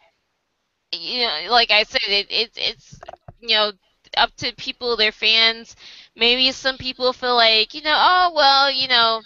[0.91, 2.99] you know, like I said, it, it's it's
[3.39, 3.71] you know
[4.17, 5.75] up to people, their fans.
[6.15, 9.21] Maybe some people feel like you know, oh well, you know,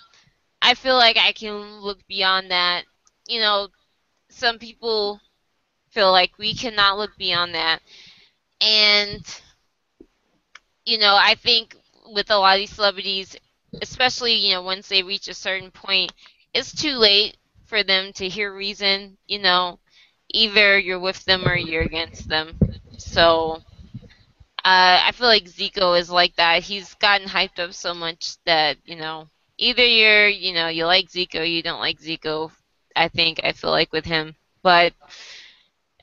[0.61, 2.85] I feel like I can look beyond that.
[3.27, 3.69] You know,
[4.29, 5.21] some people
[5.91, 7.81] feel like we cannot look beyond that,
[8.61, 9.25] and
[10.85, 11.75] you know, I think
[12.13, 13.35] with a lot of these celebrities,
[13.81, 16.11] especially you know once they reach a certain point,
[16.53, 19.17] it's too late for them to hear reason.
[19.27, 19.79] You know,
[20.33, 22.59] either you're with them or you're against them.
[22.97, 23.63] So.
[24.65, 26.63] Uh, I feel like Zico is like that.
[26.63, 31.09] He's gotten hyped up so much that you know, either you're, you know, you like
[31.09, 32.51] Zico, you don't like Zico.
[32.95, 34.93] I think I feel like with him, but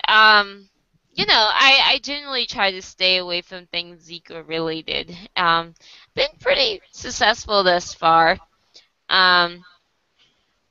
[0.09, 0.69] um,
[1.13, 5.17] you know, I I generally try to stay away from things Zico related.
[5.37, 5.75] Um,
[6.15, 8.39] been pretty successful thus far.
[9.09, 9.65] Um,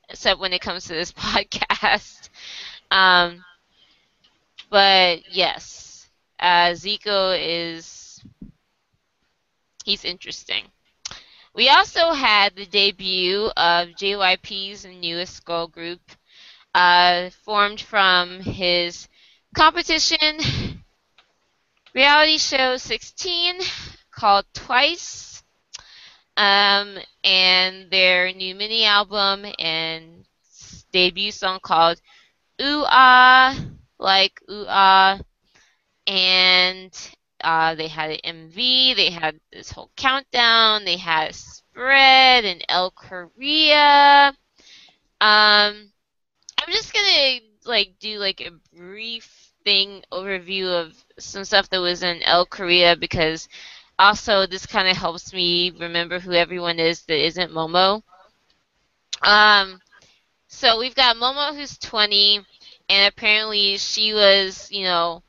[0.08, 2.28] except when it comes to this podcast.
[2.90, 3.44] Um,
[4.70, 6.08] but yes,
[6.38, 8.22] uh, Zico is
[9.84, 10.64] he's interesting.
[11.54, 16.00] We also had the debut of JYP's newest girl group,
[16.74, 19.08] uh, formed from his
[19.56, 20.84] competition
[21.94, 23.60] reality show 16
[24.10, 25.42] called Twice,
[26.36, 30.24] um, and their new mini album and
[30.92, 32.00] debut song called
[32.62, 33.56] Ooh Ah,
[34.00, 35.20] like Ah,
[36.06, 36.92] and
[37.42, 42.90] uh, they had an MV, they had this whole countdown, they had spread in Elle
[42.90, 44.34] Korea.
[45.20, 45.92] Um,
[46.58, 52.02] I'm just gonna like do like a brief thing overview of some stuff that was
[52.02, 53.48] in Elle Korea because
[53.98, 58.02] also this kind of helps me remember who everyone is that isn't Momo.
[59.22, 59.80] Um,
[60.48, 62.40] so we've got Momo who's 20,
[62.90, 65.22] and apparently she was, you know,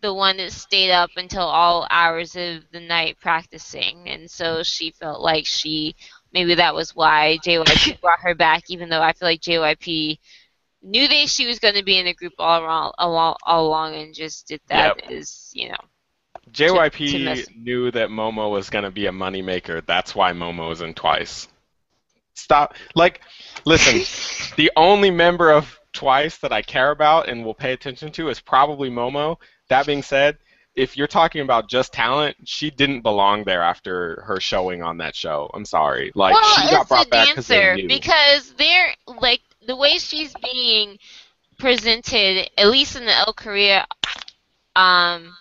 [0.00, 4.90] the one that stayed up until all hours of the night practicing, and so she
[4.90, 5.94] felt like she
[6.32, 10.18] maybe that was why JYP brought her back, even though I feel like JYP
[10.82, 13.94] knew that she was going to be in the group all along, all, all along
[13.94, 15.76] and just did that as you know.
[16.50, 19.84] JYP to mess- knew that Momo was going to be a moneymaker.
[19.84, 21.48] That's why Momo was in Twice.
[22.34, 22.74] Stop.
[22.94, 23.20] Like,
[23.64, 24.00] listen,
[24.56, 28.40] the only member of Twice that I care about and will pay attention to is
[28.40, 29.36] probably Momo.
[29.68, 30.36] That being said,
[30.74, 35.14] if you're talking about just talent, she didn't belong there after her showing on that
[35.14, 35.50] show.
[35.54, 36.10] I'm sorry.
[36.14, 40.34] Like, well, she got brought back because they dancer because they're like the way she's
[40.52, 40.98] being
[41.58, 43.86] presented, at least in the Elle Korea,
[44.74, 45.34] um,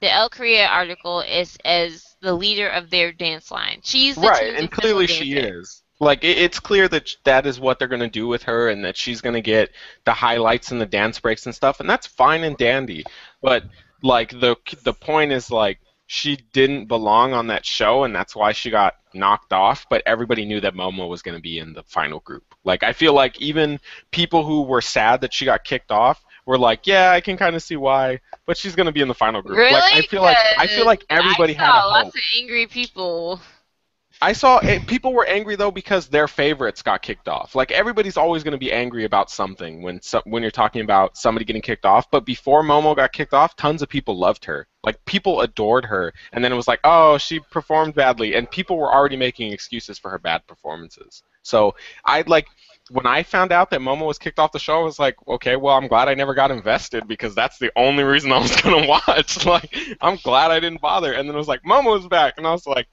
[0.00, 3.80] the Elle Korea article is as the leader of their dance line.
[3.84, 5.82] She's the right, and clearly she is.
[6.00, 8.96] Like it, it's clear that that is what they're gonna do with her, and that
[8.96, 9.70] she's gonna get
[10.04, 13.04] the highlights and the dance breaks and stuff, and that's fine and dandy.
[13.42, 13.64] But
[14.02, 18.52] like the the point is like she didn't belong on that show, and that's why
[18.52, 19.86] she got knocked off.
[19.90, 22.54] But everybody knew that Momo was gonna be in the final group.
[22.64, 23.80] Like I feel like even
[24.10, 27.54] people who were sad that she got kicked off were like, yeah, I can kind
[27.56, 29.58] of see why, but she's gonna be in the final group.
[29.58, 29.72] Really?
[29.72, 32.04] Like I feel like I feel like everybody I had saw a hope.
[32.04, 33.40] lots of angry people.
[34.20, 37.54] I saw people were angry though because their favorites got kicked off.
[37.54, 41.44] Like everybody's always going to be angry about something when when you're talking about somebody
[41.44, 42.10] getting kicked off.
[42.10, 44.66] But before Momo got kicked off, tons of people loved her.
[44.82, 48.76] Like people adored her, and then it was like, oh, she performed badly, and people
[48.76, 51.22] were already making excuses for her bad performances.
[51.42, 52.48] So I'd like
[52.90, 55.56] when I found out that Momo was kicked off the show, I was like, okay,
[55.56, 58.86] well, I'm glad I never got invested because that's the only reason I was gonna
[58.86, 59.46] watch.
[59.46, 61.12] Like, I'm glad I didn't bother.
[61.12, 62.88] And then it was like, Momo's back, and I was like,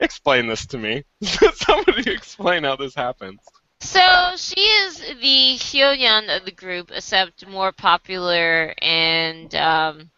[0.00, 1.04] explain this to me.
[1.22, 3.40] Somebody explain how this happens.
[3.80, 10.10] So she is the Hyoyeon of the group, except more popular and um,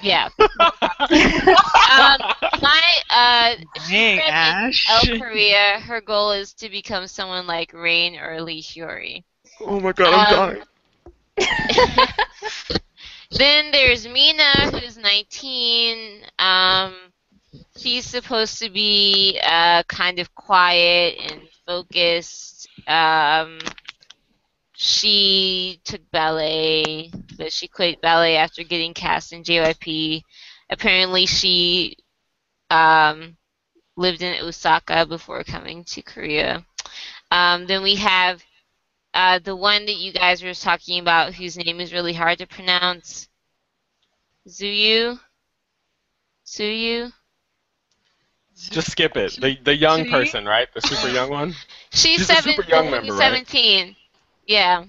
[0.00, 0.28] yeah.
[0.38, 0.48] um,
[2.60, 3.54] my uh,
[3.88, 4.86] Dang, read in Ash.
[4.90, 9.24] Elle Korea, her goal is to become someone like Rain or Lee Hyori.
[9.60, 10.62] Oh my god, I'm Um,
[11.38, 11.98] dying.
[13.30, 16.22] Then there's Mina, who's 19.
[16.38, 16.94] Um,
[17.76, 22.68] she's supposed to be uh, kind of quiet and focused.
[22.86, 23.58] Um,
[24.72, 30.22] she took ballet, but she quit ballet after getting cast in JYP.
[30.70, 31.96] Apparently, she
[32.70, 33.36] um,
[33.96, 36.64] lived in Osaka before coming to Korea.
[37.30, 38.42] Um, then we have
[39.14, 42.46] uh, the one that you guys were talking about, whose name is really hard to
[42.46, 43.28] pronounce.
[44.48, 45.18] Zuyu?
[46.44, 47.12] Suyu?
[48.70, 49.38] Just skip it.
[49.40, 50.68] The the young person, right?
[50.74, 51.54] The super young one.
[51.92, 53.46] She's, She's seven, super young member, right?
[53.46, 53.96] 17.
[54.46, 54.84] Yeah.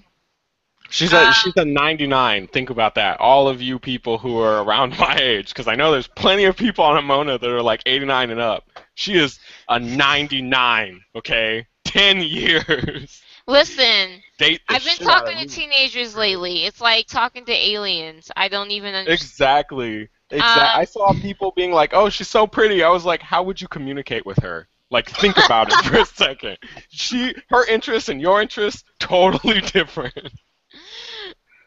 [0.90, 2.46] She's a Uh, she's a 99.
[2.48, 3.18] Think about that.
[3.20, 6.56] All of you people who are around my age, because I know there's plenty of
[6.56, 8.68] people on Omona that are like 89 and up.
[8.94, 11.00] She is a 99.
[11.16, 13.22] Okay, 10 years.
[13.46, 16.64] Listen, I've been shit out of talking to teenagers lately.
[16.64, 18.30] It's like talking to aliens.
[18.36, 19.20] I don't even understand.
[19.20, 20.08] Exactly.
[20.34, 20.62] Exactly.
[20.62, 23.60] Uh, I saw people being like, "Oh, she's so pretty." I was like, "How would
[23.60, 26.58] you communicate with her?" Like, think about it for a second.
[26.88, 30.30] She, her interests and your interests, totally different.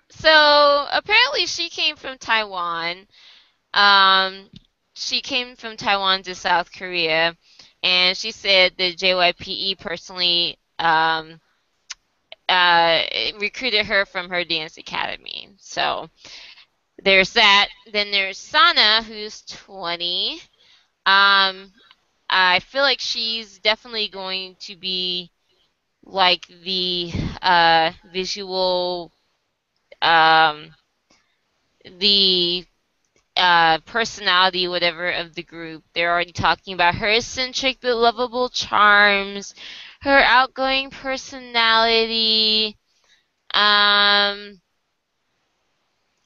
[0.10, 3.08] So apparently she came from Taiwan.
[3.74, 4.50] Um,
[4.96, 7.36] she came from Taiwan to South Korea,
[7.84, 11.40] and she said that JYPE personally um,
[12.50, 13.02] uh,
[13.40, 15.50] recruited her from her dance academy.
[15.60, 16.10] So
[17.04, 17.70] there's that.
[17.92, 20.42] Then there's Sana, who's 20.
[21.06, 21.72] Um,
[22.30, 25.32] I feel like she's definitely going to be
[26.06, 29.12] like the uh, visual
[30.02, 30.72] um,
[32.00, 32.66] the
[33.38, 35.84] uh, personality, whatever, of the group.
[35.94, 39.54] They're already talking about her eccentric but lovable charms,
[40.02, 42.78] her outgoing personality,
[43.54, 44.62] um,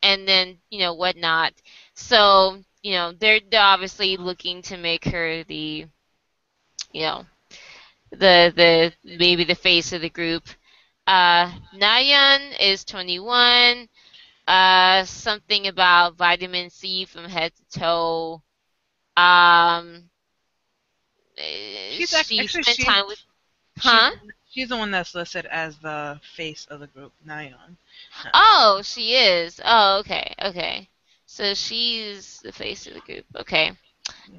[0.03, 1.53] and then you know whatnot.
[1.95, 5.85] So you know they're they're obviously looking to make her the,
[6.93, 7.25] you know,
[8.11, 10.43] the the maybe the face of the group.
[11.07, 13.87] Uh, Nayeon is 21.
[14.47, 18.41] Uh, something about vitamin C from head to toe.
[19.17, 20.09] Um,
[21.37, 23.19] eh, She's she actually, spent she- time with,
[23.77, 24.11] huh?
[24.49, 27.77] She's the one that's listed as the face of the group, Nyan.
[28.33, 29.59] Oh, she is.
[29.63, 30.89] Oh, okay, okay.
[31.25, 33.25] So she's the face of the group.
[33.35, 33.71] Okay.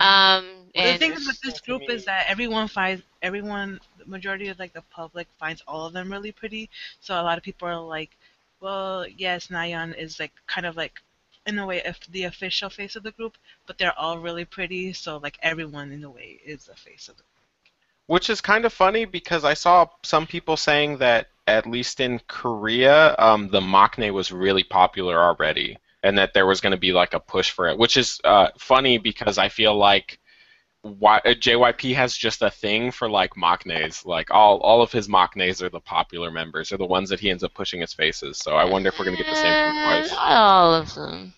[0.01, 4.73] Um, the thing about this group is that everyone finds everyone, the majority of like
[4.73, 6.69] the public finds all of them really pretty.
[7.01, 8.11] So a lot of people are like,
[8.61, 11.01] well, yes, Nayan is like kind of like,
[11.47, 14.93] in a way, if the official face of the group, but they're all really pretty.
[14.93, 17.73] So like everyone in a way is the face of the group.
[18.07, 22.21] Which is kind of funny because I saw some people saying that at least in
[22.29, 26.93] Korea, um, the maknae was really popular already, and that there was going to be
[26.93, 27.79] like a push for it.
[27.79, 30.19] Which is uh, funny because I feel like
[30.85, 34.05] y- uh, JYP has just a thing for like maknaes.
[34.07, 37.31] Like all all of his maknaes are the popular members, are the ones that he
[37.31, 38.39] ends up pushing his faces.
[38.39, 40.11] So I wonder if we're going to get the same from Uh, Twice.
[40.13, 41.35] Not all of them.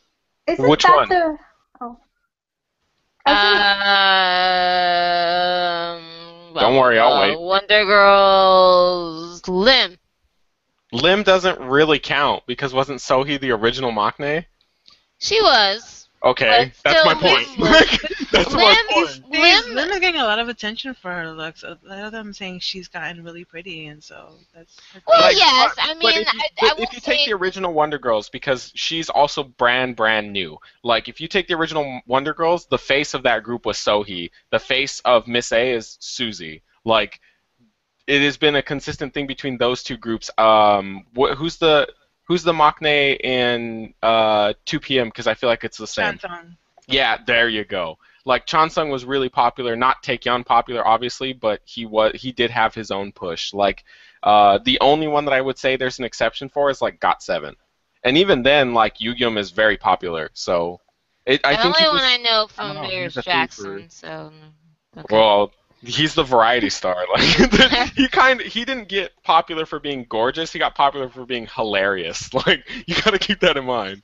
[0.46, 1.08] Isn't Which that one?
[1.08, 1.38] the
[1.80, 1.98] oh.
[3.26, 3.38] I Um,
[6.60, 7.40] Don't worry, I'll uh, wait.
[7.40, 9.98] Wonder Girls Lim.
[10.92, 14.44] Lim doesn't really count because wasn't Sohee the original maknae?
[15.18, 16.03] She was.
[16.24, 17.58] Okay, But that's my still, point.
[17.58, 19.30] Lim- that's my Lim- point.
[19.30, 21.62] Lim- Lim, Lim is getting a lot of attention for her looks.
[21.64, 24.76] A lot of them saying she's gotten really pretty, and so that's.
[24.94, 25.74] that's Well, Like, yes.
[25.76, 27.74] but- I mean, but if you, I, but I will if you take the original
[27.74, 30.56] Wonder Girls, because she's also brand brand new.
[30.82, 34.30] Like if you take the original Wonder Girls, the face of that group was Sohee.
[34.50, 36.62] The face of Miss A is Suzy.
[36.86, 37.20] Like
[38.06, 40.30] it has been a consistent thing between those two groups.
[40.38, 41.86] Um, wh- who's the
[42.24, 45.08] who's the Maknae in uh 2 p.m.
[45.08, 46.18] Because I feel like it's the same.
[46.18, 46.56] Chansung.
[46.86, 47.98] Yeah, there you go.
[48.26, 52.74] Like Chansung was really popular, not Taecyeon popular, obviously, but he was he did have
[52.74, 53.52] his own push.
[53.52, 53.84] Like
[54.22, 57.22] uh, the only one that I would say there's an exception for is like Got
[57.22, 57.56] Seven,
[58.02, 60.30] and even then, like Yugyeom is very popular.
[60.32, 60.80] So
[61.26, 63.18] it, I the think only he one just- I know from don't there is he's
[63.18, 63.90] a Jackson.
[63.90, 64.32] So.
[64.96, 65.16] Okay.
[65.16, 65.52] well,
[65.86, 66.96] he's the variety star.
[67.14, 70.52] Like he kind of he didn't get popular for being gorgeous.
[70.52, 72.30] He got popular for being hilarious.
[72.46, 74.02] Like you got to keep that in mind.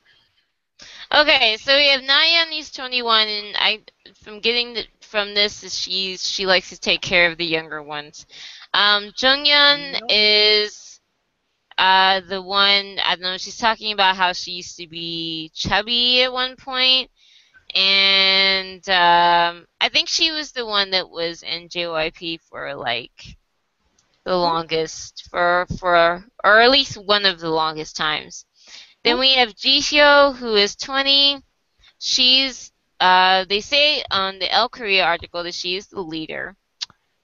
[1.13, 3.81] Okay, so we have Nayeon, he's 21, and I,
[4.23, 7.83] from getting the, from this, is she's she likes to take care of the younger
[7.83, 8.27] ones.
[8.73, 10.03] Um, Jungyeon Nope.
[10.09, 11.01] is
[11.77, 13.39] uh, the one I don't know.
[13.39, 17.11] She's talking about how she used to be chubby at one point,
[17.75, 23.37] and um, I think she was the one that was in JYP for like
[24.25, 28.45] the longest for for or at least one of the longest times.
[29.03, 31.43] Then we have Jihyo, who is 20.
[31.99, 36.55] She's, uh, they say on the Elle Korea article that she is the leader.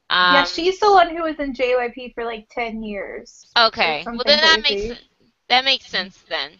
[0.08, 3.46] Um, yeah, she's the one who was in JYP for like 10 years.
[3.58, 5.00] Okay, well then that makes
[5.48, 6.52] that makes sense then.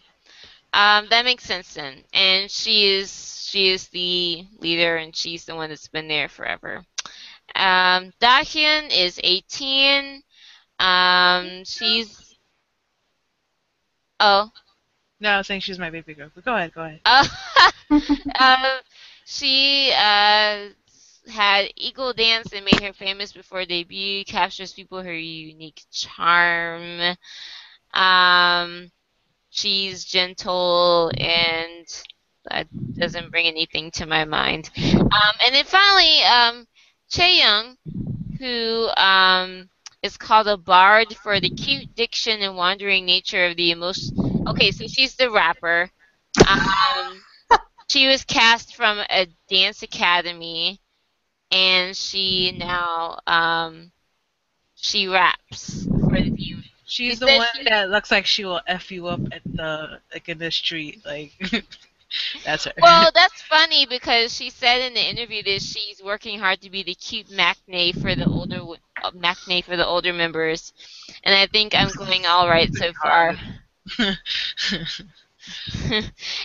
[0.77, 2.03] Um, that makes sense then.
[2.13, 6.85] And she is she is the leader, and she's the one that's been there forever.
[7.55, 10.21] Um, Dahyun is 18.
[10.79, 12.35] Um, she's
[14.19, 14.51] oh.
[15.19, 16.29] No, I was saying she's my baby girl.
[16.35, 17.01] But go ahead, go ahead.
[17.05, 17.27] Uh,
[18.39, 18.77] uh,
[19.25, 20.67] she uh,
[21.31, 27.17] had Eagle Dance that made her famous before debut, captures people her unique charm.
[27.95, 28.91] Um,
[29.57, 31.85] she's gentle and
[32.49, 34.69] that doesn't bring anything to my mind.
[34.77, 36.67] Um, and then finally, um,
[37.09, 37.75] Chaeyoung,
[38.39, 39.69] who um,
[40.03, 44.43] is called a bard for the cute diction and wandering nature of the emotion.
[44.47, 45.89] Okay, so she's the rapper.
[46.47, 47.21] Um,
[47.89, 50.79] she was cast from a dance academy,
[51.51, 53.91] and she now um,
[54.75, 55.96] she raps for the view.
[56.87, 60.01] She's She the one she- that looks like she will f you up at the
[60.13, 60.99] like in the street.
[61.05, 61.33] Like
[62.45, 62.73] that's her.
[62.81, 66.83] Well, that's funny because she said in the interview that she's working hard to be
[66.83, 68.61] the cute maknae for the older
[69.03, 69.11] uh,
[69.63, 70.73] for the older members,
[71.23, 73.35] and I think I'm going all right so far.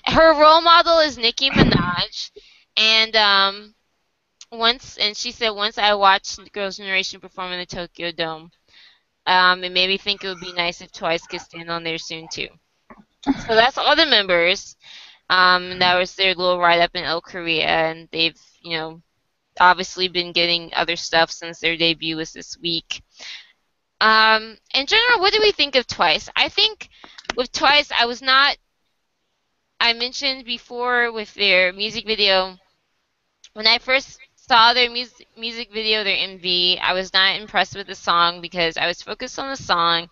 [0.06, 2.30] her role model is Nicki Minaj,
[2.76, 3.74] and um,
[4.50, 8.50] once and she said once I watched Girls' Generation perform in the Tokyo Dome,
[9.26, 11.98] um, it made me think it would be nice if Twice could stand on there
[11.98, 12.48] soon too.
[13.24, 14.76] So that's all the members.
[15.30, 19.02] Um, that was their little write up in Elle Korea, and they've you know
[19.60, 23.02] obviously been getting other stuff since their debut was this week.
[24.00, 26.28] Um, in general, what do we think of Twice?
[26.34, 26.88] I think
[27.36, 28.56] with Twice, I was not.
[29.78, 32.56] I mentioned before with their music video,
[33.52, 34.18] when I first
[34.48, 38.76] saw their music music video, their MV, I was not impressed with the song because
[38.76, 40.08] I was focused on the song,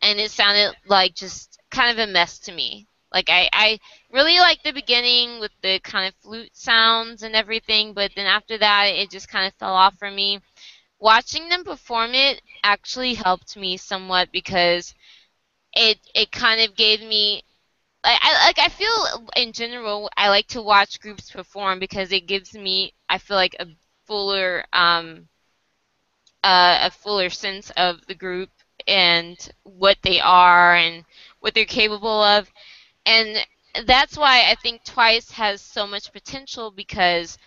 [0.00, 2.86] and it sounded like just kind of a mess to me.
[3.12, 7.94] Like I, I really liked the beginning with the kind of flute sounds and everything,
[7.94, 10.40] but then after that, it just kind of fell off for me.
[11.00, 14.94] Watching them perform it actually helped me somewhat because
[15.72, 17.42] it it kind of gave me
[18.04, 22.26] like I like I feel in general I like to watch groups perform because it
[22.26, 23.66] gives me I feel like a
[24.06, 25.28] fuller um
[26.42, 28.50] uh, a fuller sense of the group
[28.86, 31.04] and what they are and
[31.40, 32.52] what they're capable of.
[33.06, 33.38] And
[33.86, 37.38] that's why I think Twice has so much potential because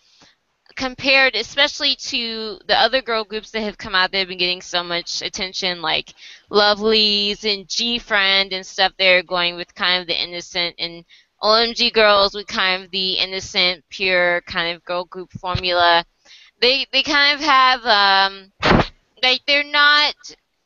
[0.78, 4.61] compared especially to the other girl groups that have come out that have been getting
[4.61, 6.13] so much attention like
[6.51, 11.03] Lovelyz and GFriend and stuff they're going with kind of the innocent and
[11.41, 16.05] OMG girls with kind of the innocent pure kind of girl group formula.
[16.61, 18.51] They they kind of have um
[19.23, 20.15] like they're not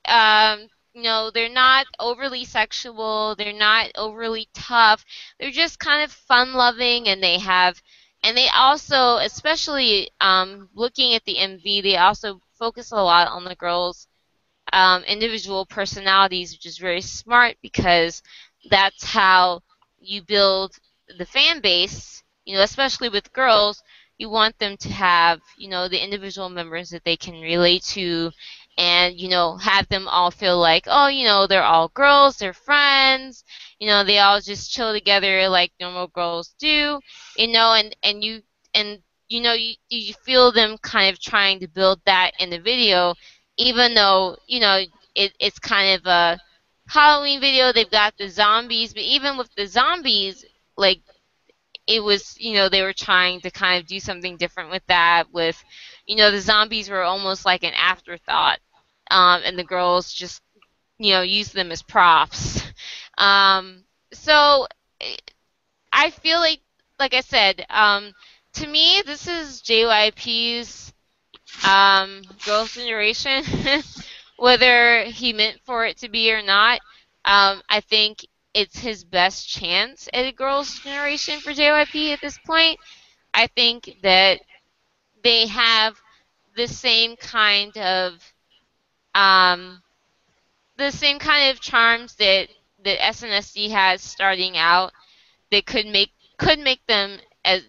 [0.06, 5.06] um you know they're not overly sexual they're not overly tough
[5.40, 7.82] they're just kind of fun loving and they have
[8.24, 13.44] and they also especially um, looking at the mv they also focus a lot on
[13.44, 14.08] the girls
[14.74, 18.22] um, individual personalities which is very smart because
[18.70, 19.62] that's how
[20.00, 20.78] you build
[21.18, 23.84] the fan base you know, especially with girls,
[24.18, 28.32] you want them to have, you know, the individual members that they can relate to
[28.82, 32.52] and, you know, have them all feel like, oh, you know, they're all girls, they're
[32.54, 33.44] friends,
[33.80, 37.00] you know, they all just chill together like normal girls do,
[37.38, 38.42] you know, and, and you,
[38.74, 42.60] and, you know, you, you feel them kind of trying to build that in the
[42.60, 43.14] video,
[43.58, 44.82] even though, you know,
[45.14, 46.40] it, it's kind of a
[46.88, 50.44] Halloween video, they've got the zombies, but even with the zombies,
[50.76, 51.02] like,
[51.88, 55.26] it was, you know, they were trying to kind of do something different with that.
[55.34, 55.64] With,
[56.06, 58.60] you know, the zombies were almost like an afterthought,
[59.12, 60.42] um, and the girls just,
[60.98, 62.64] you know, used them as props.
[63.18, 63.84] Um,
[64.14, 64.68] so
[65.92, 66.62] I feel like,
[67.00, 68.14] like I said, um,
[68.54, 70.94] to me, this is JYP's
[71.68, 73.44] um, Girls' Generation,
[74.38, 76.80] whether he meant for it to be or not.
[77.26, 82.38] Um, I think it's his best chance at a girls' generation for JYP at this
[82.46, 82.80] point.
[83.34, 84.42] I think that
[85.24, 86.00] they have
[86.56, 88.34] the same kind of
[89.16, 89.82] um,
[90.78, 92.50] the same kind of charms that
[92.84, 94.92] that SNSD has starting out
[95.52, 97.64] that could make could make them as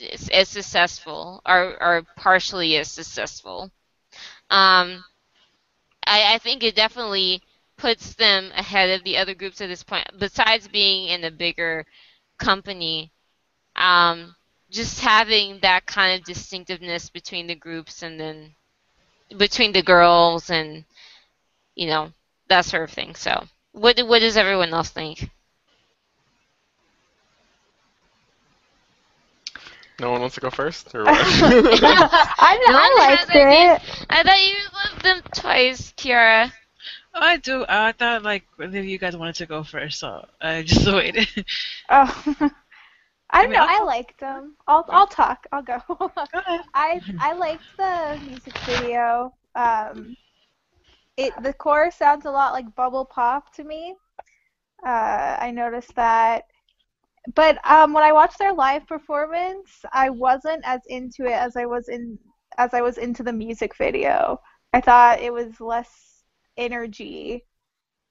[0.00, 3.70] as, as successful or, or partially as successful.
[4.50, 5.04] Um,
[6.06, 7.42] I, I think it definitely
[7.76, 10.06] puts them ahead of the other groups at this point.
[10.18, 11.86] Besides being in a bigger
[12.38, 13.12] company,
[13.76, 14.34] um,
[14.70, 18.54] just having that kind of distinctiveness between the groups and then
[19.36, 20.84] between the girls and
[21.74, 22.12] you know
[22.48, 23.14] that sort of thing.
[23.14, 25.30] So, what what does everyone else think?
[29.98, 31.16] No one wants to go first, or what?
[32.38, 33.82] I, No I one liked has it.
[34.10, 36.52] I thought you loved them twice, Kiara.
[37.14, 37.64] Oh, I do.
[37.68, 41.28] I thought like one of you guys wanted to go first, so I just waited.
[41.88, 42.50] Oh.
[43.30, 43.66] I don't mean, know.
[43.68, 44.56] I'll- I liked them.
[44.66, 45.46] I'll I'll talk.
[45.52, 45.78] I'll go.
[45.88, 46.60] go ahead.
[46.74, 49.34] I I liked the music video.
[49.54, 50.16] Um,
[51.16, 53.94] it the chorus sounds a lot like bubble pop to me.
[54.86, 56.44] Uh, I noticed that.
[57.34, 61.64] But um, when I watched their live performance, I wasn't as into it as I
[61.66, 62.18] was in
[62.58, 64.40] as I was into the music video.
[64.72, 66.22] I thought it was less
[66.56, 67.44] energy.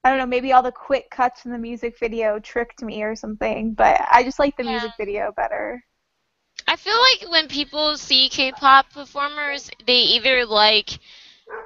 [0.05, 3.15] I don't know, maybe all the quick cuts in the music video tricked me or
[3.15, 4.71] something, but I just like the Yeah.
[4.71, 5.83] music video better.
[6.67, 10.99] I feel like when people see K-pop performers, they either like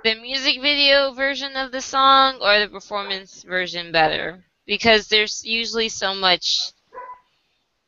[0.04, 5.90] the music video version of the song or the performance version better because there's usually
[5.90, 6.72] so much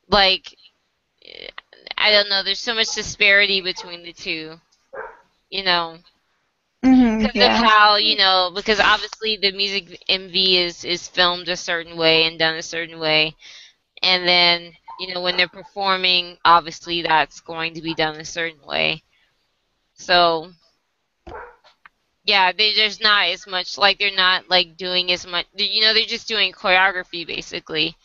[0.10, 0.56] like
[1.98, 4.60] I don't know, there's so much disparity between the two.
[5.50, 6.00] You know,
[6.84, 11.56] Mm-hmm, because of how you know because obviously the music MV is is filmed a
[11.58, 13.36] certain way and done a certain way,
[14.02, 18.62] and then you know when they're performing, obviously that's going to be done a certain
[18.66, 19.04] way.
[19.94, 20.52] So
[22.24, 25.46] yeah, they there's not as much like they're not like doing as much.
[25.56, 27.96] You know, they're just doing choreography basically.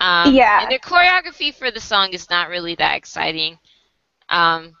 [0.00, 0.60] Um, Yeah.
[0.60, 3.58] And the choreography for the song is not really that exciting.
[4.28, 4.74] Um,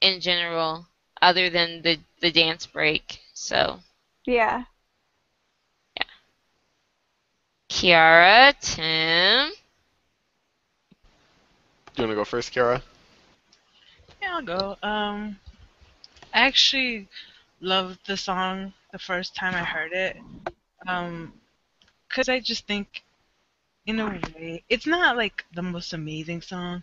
[0.00, 0.86] in general,
[1.24, 3.20] other than the the dance break.
[3.32, 3.80] So,
[4.26, 4.64] Yeah.
[5.96, 6.06] Yeah.
[7.68, 9.52] Kiara, Tim.
[11.94, 12.82] Do you want to go first, Kiara?
[14.20, 14.76] Yeah, I'll go.
[14.82, 15.38] Um,
[16.32, 17.08] I actually
[17.60, 20.16] loved the song the first time I heard it.
[20.86, 21.32] Um,
[22.10, 23.04] cause I just think,
[23.86, 26.82] in a way, it's not like the most amazing song,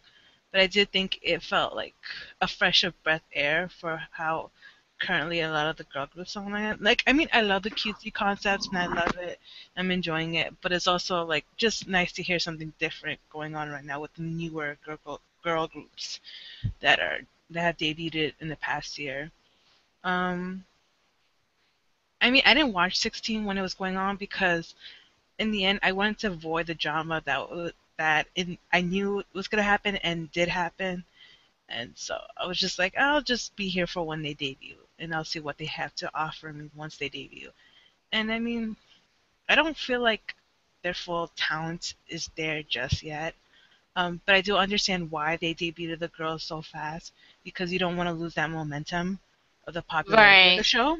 [0.51, 1.95] but I did think it felt like
[2.41, 4.51] a fresh of breath air for how
[4.99, 6.77] currently a lot of the girl groups are.
[6.79, 9.39] Like, I mean, I love the cutesy concepts and I love it.
[9.75, 13.69] I'm enjoying it, but it's also like just nice to hear something different going on
[13.69, 16.19] right now with the newer girl girl groups
[16.81, 19.31] that are that have debuted in the past year.
[20.03, 20.65] Um,
[22.21, 24.75] I mean, I didn't watch 16 when it was going on because,
[25.39, 29.27] in the end, I wanted to avoid the drama that that in, I knew it
[29.33, 31.03] was gonna happen and did happen,
[31.69, 35.13] and so I was just like, I'll just be here for when they debut, and
[35.13, 37.51] I'll see what they have to offer me once they debut.
[38.11, 38.75] And I mean,
[39.49, 40.35] I don't feel like
[40.83, 43.35] their full talent is there just yet.
[43.95, 47.97] Um, but I do understand why they debuted the girls so fast because you don't
[47.97, 49.19] want to lose that momentum
[49.67, 50.97] of the popularity of the show.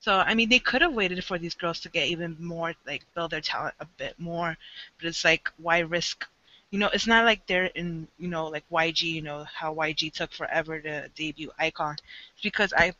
[0.00, 3.02] So I mean, they could have waited for these girls to get even more, like
[3.14, 4.56] build their talent a bit more.
[4.98, 6.26] But it's like, why risk?
[6.70, 9.02] You know, it's not like they're in, you know, like YG.
[9.02, 11.94] You know how YG took forever to debut iKON.
[12.34, 12.92] It's because I,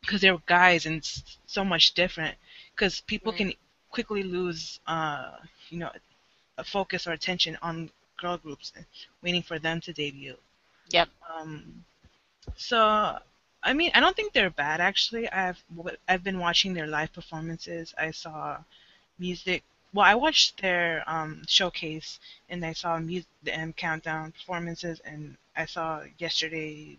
[0.00, 2.36] because they're guys and it's so much different.
[2.74, 3.54] Because people can
[3.90, 5.32] quickly lose, uh,
[5.70, 5.90] you know,
[6.58, 8.72] a focus or attention on girl groups,
[9.22, 10.36] waiting for them to debut.
[10.90, 11.08] Yep.
[11.32, 11.84] Um,
[12.56, 13.18] so,
[13.64, 15.28] I mean, I don't think they're bad actually.
[15.30, 15.62] I've
[16.08, 17.94] I've been watching their live performances.
[17.98, 18.58] I saw
[19.18, 19.62] music.
[19.94, 25.66] Well, I watched their um, showcase and I saw music and countdown performances, and I
[25.66, 26.98] saw yesterday's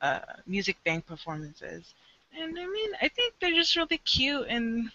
[0.00, 1.94] uh, music bank performances.
[2.38, 4.90] And I mean, I think they're just really cute and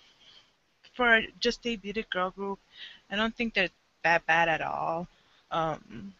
[0.94, 2.60] for just debuted girl group,
[3.10, 3.70] I don't think they're
[4.04, 5.08] that bad at all.
[5.52, 6.14] Um,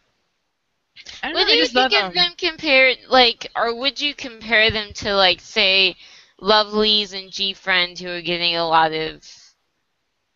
[1.22, 2.12] I don't What know, do you just think of them.
[2.14, 5.96] them compared, like, or would you compare them to, like, say,
[6.40, 9.24] Lovelyz and GFriend, who are getting a lot of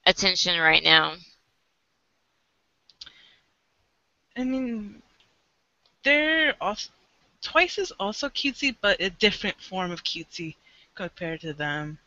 [0.07, 1.17] attention right now?
[4.37, 5.03] I mean,
[6.05, 6.91] they're also
[7.43, 10.55] Twice is also cutesy, but a different form of cutesy
[10.95, 11.99] compared to them.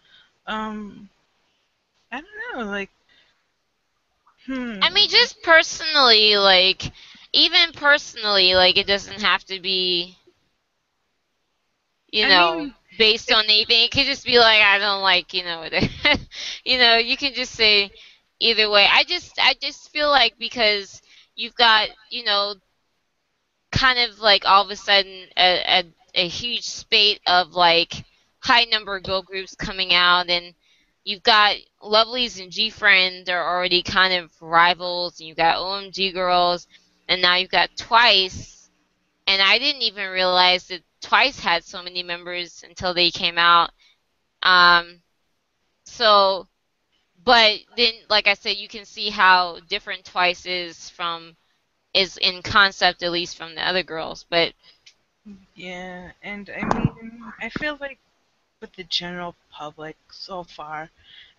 [0.47, 1.09] Um,
[2.11, 2.89] I don't know, like,
[4.45, 4.79] hmm.
[4.81, 6.91] I mean, just personally, like,
[7.35, 10.17] even personally, like, it doesn't have to be,
[12.11, 13.83] you I know, mean, based on anything.
[13.83, 15.67] It could just be like, I don't like, you know,
[16.65, 17.91] you know, you can just say
[18.39, 18.87] either way.
[18.91, 21.01] I just, I just feel like because
[21.35, 22.55] you've got, you know,
[23.71, 25.83] kind of like all of a sudden a,
[26.15, 28.05] a, a huge spate of like
[28.39, 30.53] high number girl groups coming out and
[31.03, 36.67] you've got Lovelyz and GFriend are already kind of rivals and you've got omg girls
[37.07, 38.69] and now you've got twice
[39.27, 43.71] and i didn't even realize that twice had so many members until they came out.
[44.43, 45.01] Um
[45.85, 46.47] so
[47.23, 51.35] but then like i said you can see how different twice is from
[51.93, 54.53] is in concept at least from the other girls but
[55.55, 57.99] Yeah, and I mean, I feel like
[58.61, 60.89] with the general public so far,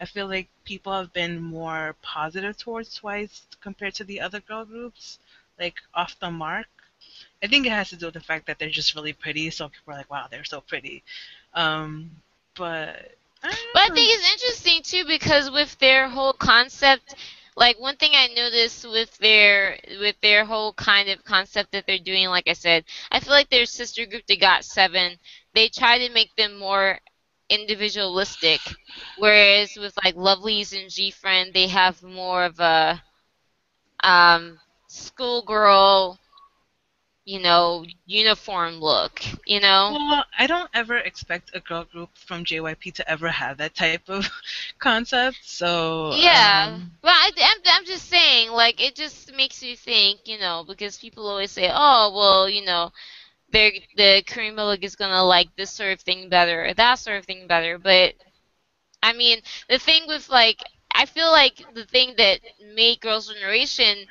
[0.01, 4.65] I feel like people have been more positive towards Twice compared to the other girl
[4.65, 5.19] groups,
[5.59, 6.67] like off the mark.
[7.43, 9.69] I think it has to do with the fact that they're just really pretty, so
[9.69, 11.03] people are like, wow, they're so pretty.
[11.55, 12.11] Um,
[12.57, 17.15] but I don't But I think it's interesting too because with their whole concept,
[17.57, 21.99] like one thing I noticed with their with their whole kind of concept that they're
[21.99, 25.19] doing, like I said, I feel like their sister group, they got seven.
[25.55, 26.99] They try to make them more
[27.49, 28.61] individualistic,
[29.19, 33.03] whereas with like Lovelyz and GFriend, they have more of a
[34.03, 34.59] um,
[34.97, 36.19] schoolgirl,
[37.25, 39.23] you know, uniform look.
[39.47, 39.99] You know.
[40.09, 44.09] Well, I don't ever expect a girl group from JYP to ever have that type
[44.09, 44.29] of
[44.79, 45.39] concept.
[45.45, 50.21] So Yeah, um, but I, I'm, I'm just saying, like, it just makes you think,
[50.27, 52.93] you know, because people always say, oh, well, you know,
[53.51, 57.19] they're, the Korean public is gonna like this sort of thing better, or that sort
[57.19, 57.79] of thing better.
[57.79, 58.15] But
[59.03, 60.61] I mean, the thing with like,
[60.93, 62.41] I feel like the thing that
[62.75, 64.07] made Girls' Generation,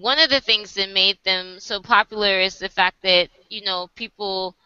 [0.00, 3.88] one of the things that made them so popular is the fact that you know
[3.94, 4.56] people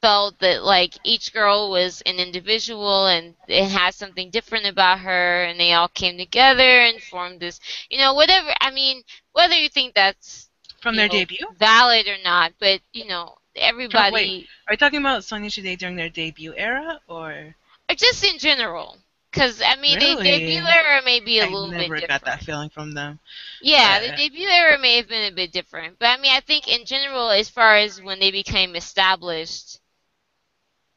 [0.00, 5.44] felt that like each girl was an individual and it had something different about her
[5.44, 7.60] and they all came together and formed this
[7.90, 9.02] you know whatever i mean
[9.32, 10.50] whether you think that's
[10.80, 11.46] from their know, debut.
[11.58, 15.96] valid or not but you know everybody Wait, Are you talking about Sonia Today during
[15.96, 17.54] their debut era, or
[17.88, 18.98] or just in general
[19.32, 20.16] because i mean Really?
[20.16, 21.92] the debut era may be a I little bit.
[21.94, 23.20] I never got that feeling from them?
[23.60, 26.40] Yeah, Uh, the debut era may have been a bit different, but I mean, I
[26.40, 29.80] think in general, as far as when they became established,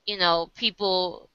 [0.06, 1.30] you know, people,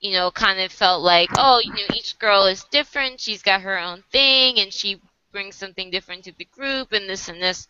[0.00, 3.20] you know, kind of felt like, oh, you know, each girl is different.
[3.20, 5.00] She's got her own thing, and she
[5.32, 7.68] brings something different to the group, and this and this.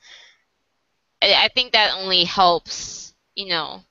[1.23, 3.85] I, I think that only helps, you know,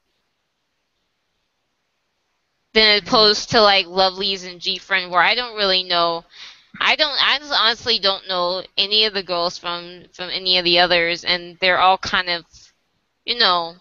[2.78, 6.24] than opposed to like Lovelyz and GFriend, where I don't really know.
[6.80, 7.18] I don't.
[7.20, 11.24] I just honestly don't know any of the girls from from any of the others,
[11.24, 12.46] and they're all kind of,
[13.26, 13.78] you know,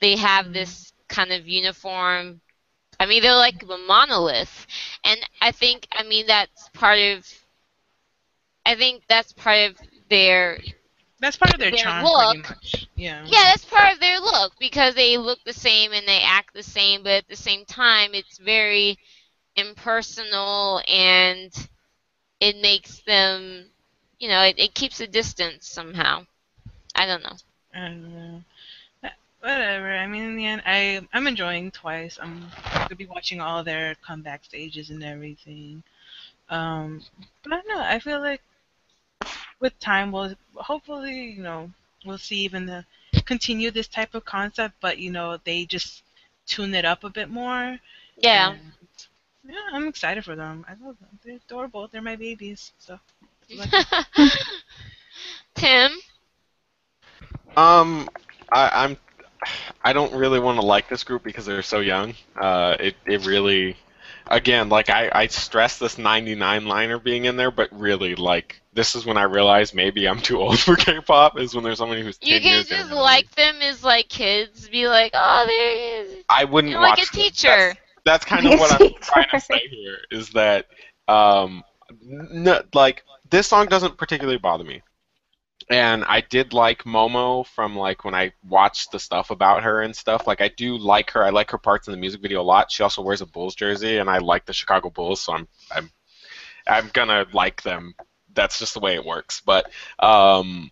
[0.00, 0.54] they have mm-hmm.
[0.54, 2.40] this kind of uniform.
[2.98, 4.66] I mean, they're like a monolith,
[5.04, 5.86] and I think.
[5.92, 7.24] I mean, that's part of.
[8.64, 9.76] I think that's part of
[10.10, 10.58] their
[11.18, 12.44] That's part of their Their charm, look.
[12.44, 12.88] pretty much.
[12.94, 13.24] Yeah.
[13.26, 16.62] yeah, that's part of their look because they look the same and they act the
[16.62, 18.98] same, but at the same time, it's very
[19.56, 21.68] impersonal and
[22.40, 23.70] it makes them,
[24.18, 26.26] you know, it, it keeps a distance somehow.
[26.94, 27.36] I don't know.
[27.74, 28.42] I don't know.
[29.40, 29.92] Whatever.
[29.96, 32.18] I mean, in the end, I I'm enjoying Twice.
[32.20, 35.84] I'm gonna be watching all their comeback stages and everything.
[36.48, 37.02] Um,
[37.44, 37.80] but I don't know.
[37.80, 38.42] I feel like
[39.60, 41.70] with time, we'll hopefully, you know,
[42.04, 42.84] we'll see even the
[43.24, 46.02] continue this type of concept, but you know, they just
[46.46, 47.78] tune it up a bit more.
[48.16, 48.52] Yeah.
[48.52, 48.60] And,
[49.48, 50.64] yeah, I'm excited for them.
[50.68, 51.18] I love them.
[51.24, 51.88] They're adorable.
[51.88, 52.72] They're my babies.
[52.78, 52.98] So
[55.54, 55.92] Tim.
[57.56, 58.08] Um,
[58.50, 58.96] I, I'm.
[59.84, 62.14] I don't really want to like this group because they're so young.
[62.34, 63.76] Uh, it it really,
[64.28, 68.94] again, like I I stress this 99 liner being in there, but really like this
[68.94, 71.38] is when I realize maybe I'm too old for K-pop.
[71.38, 73.02] Is when there's somebody who's 10 You can years just younger than me.
[73.02, 74.68] like them as like kids.
[74.68, 75.82] Be like, oh, there he
[76.18, 76.24] is.
[76.28, 77.08] I wouldn't You're like a them.
[77.12, 77.46] teacher.
[77.48, 80.66] That's, that's kind of what I'm trying to say here is that
[81.08, 81.62] um,
[82.10, 84.82] n- like this song doesn't particularly bother me.
[85.68, 89.96] And I did like Momo from like when I watched the stuff about her and
[89.96, 90.26] stuff.
[90.26, 91.24] Like I do like her.
[91.24, 92.70] I like her parts in the music video a lot.
[92.70, 95.90] She also wears a Bulls jersey, and I like the Chicago Bulls, so I'm I'm
[96.68, 97.94] I'm gonna like them.
[98.34, 99.42] That's just the way it works.
[99.44, 99.66] But
[99.98, 100.70] um,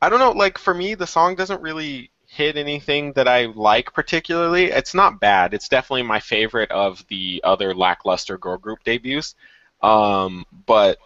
[0.00, 0.32] I don't know.
[0.32, 4.66] Like for me, the song doesn't really hit anything that I like particularly.
[4.66, 5.52] It's not bad.
[5.52, 9.34] It's definitely my favorite of the other lackluster girl group debuts.
[9.82, 10.98] Um, but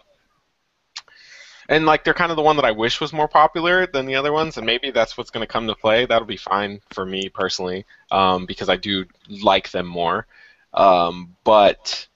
[1.67, 4.15] and like they're kind of the one that I wish was more popular than the
[4.15, 6.05] other ones, and maybe that's what's going to come to play.
[6.05, 10.27] That'll be fine for me personally, um, because I do like them more.
[10.73, 12.07] Um, but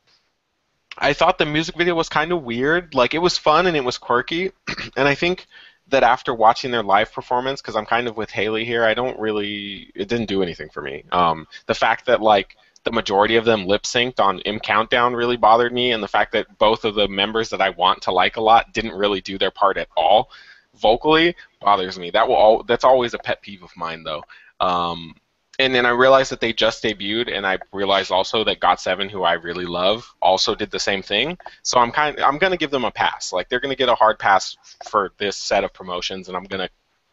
[0.97, 2.93] I thought the music video was kind of weird.
[2.93, 4.51] Like it was fun and it was quirky,
[4.97, 5.47] and I think
[5.87, 9.19] that after watching their live performance, because I'm kind of with Haley here, I don't
[9.19, 9.91] really.
[9.95, 11.03] It didn't do anything for me.
[11.11, 12.55] Um, the fact that like
[12.89, 16.31] the majority of them lip synced on M Countdown really bothered me, and the fact
[16.31, 19.37] that both of the members that I want to like a lot didn't really do
[19.37, 20.31] their part at all
[20.75, 22.09] vocally bothers me.
[22.09, 22.63] That will all.
[22.63, 24.23] That's always a pet peeve of mine, though.
[24.59, 25.15] Um,
[25.59, 29.21] and then I realized that they just debuted, and I realized also that GOT7, who
[29.21, 31.37] I really love, also did the same thing.
[31.61, 33.31] So I'm kind, I'm gonna give them a pass.
[33.31, 34.57] Like they're gonna get a hard pass
[34.89, 36.69] for this set of promotions, and I'm gonna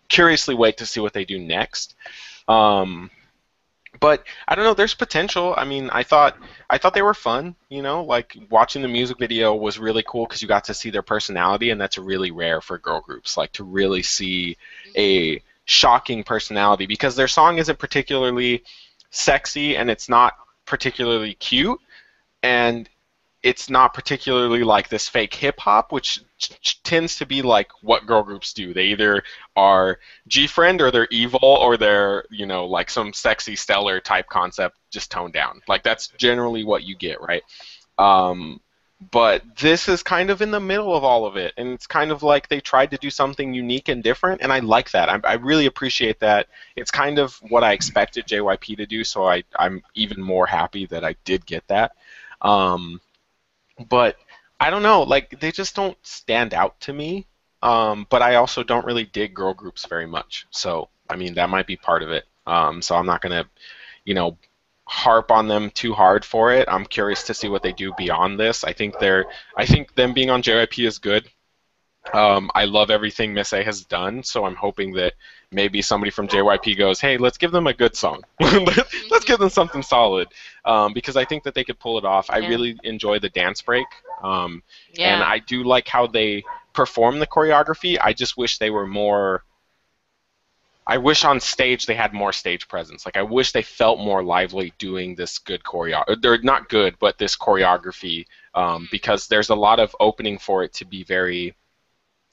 [0.08, 1.96] curiously wait to see what they do next.
[2.48, 3.10] Um,
[4.00, 4.74] but I don't know.
[4.74, 5.54] There's potential.
[5.56, 6.36] I mean, I thought
[6.68, 7.54] I thought they were fun.
[7.68, 10.90] You know, like watching the music video was really cool because you got to see
[10.90, 13.36] their personality, and that's really rare for girl groups.
[13.36, 14.56] Like to really see
[14.94, 15.44] a mm-hmm.
[15.64, 18.64] shocking personality because their song isn't particularly
[19.10, 20.34] sexy and it's not
[20.66, 21.80] particularly cute
[22.42, 22.88] and
[23.42, 26.20] it's not particularly like this fake hip hop which
[26.84, 28.74] tends to be like what girl groups do.
[28.74, 29.22] They either
[29.54, 29.98] are
[30.28, 35.10] GFriend or they're evil or they're you know like some sexy stellar type concept just
[35.10, 35.62] toned down.
[35.68, 37.42] Like that's generally what you get right?
[37.98, 38.60] Um,
[39.10, 42.10] but this is kind of in the middle of all of it and it's kind
[42.10, 45.10] of like they tried to do something unique and different and i like that.
[45.10, 46.48] I, I really appreciate that.
[46.76, 50.86] It's kind of what i expected jyp to do so I, i'm even more happy
[50.86, 51.92] that i did get that.
[52.40, 53.00] Um,
[53.88, 54.16] but
[54.60, 57.26] i don't know like they just don't stand out to me
[57.62, 61.50] um, but i also don't really dig girl groups very much so i mean that
[61.50, 63.46] might be part of it um, so i'm not to
[64.04, 64.36] you know
[64.86, 66.68] harp on them too hard for it.
[66.68, 68.64] I'm curious to see what they do beyond this.
[68.64, 69.26] I think they're
[69.56, 71.28] I think them being on JYP is good.
[72.12, 75.14] Um, I love everything Miss A has done, so I'm hoping that
[75.50, 78.22] maybe somebody from JYP goes, "Hey, let's give them a good song.
[78.40, 80.28] let's give them something solid,"
[80.64, 82.30] um, because I think that they could pull it off.
[82.30, 82.48] I Yeah.
[82.48, 83.86] really enjoy the dance break,
[84.22, 84.62] um,
[84.92, 85.14] Yeah.
[85.14, 87.98] and I do like how they perform the choreography.
[88.00, 89.44] I just wish they were more.
[90.88, 93.04] I wish on stage they had more stage presence.
[93.04, 96.04] Like I wish they felt more lively doing this good choreo.
[96.22, 100.72] They're not good, but this choreography, um, because there's a lot of opening for it
[100.74, 101.56] to be very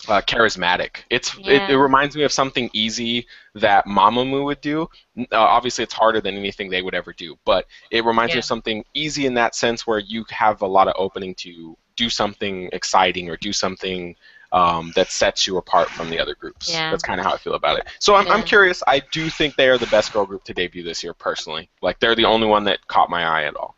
[0.10, 0.98] uh, charismatic.
[1.10, 1.72] It's it, Yeah.
[1.72, 4.90] it reminds me of something easy that Mamamoo would do.
[5.18, 8.46] Uh, obviously, it's harder than anything they would ever do, but it reminds me of
[8.46, 12.70] something easy in that sense where you have a lot of opening to do something
[12.74, 14.16] exciting or do something
[14.52, 16.72] um, that sets you apart from the other groups.
[16.72, 16.92] Yeah.
[16.92, 17.88] That's kind of how I feel about it.
[18.00, 18.84] So I'm, I'm curious.
[18.88, 21.70] I do think they are the best girl group to debut this year, personally.
[21.82, 23.76] Like they're the only one that caught my eye at all.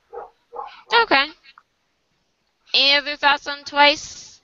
[1.03, 1.27] Okay.
[2.73, 4.34] Any other thoughts on Twice?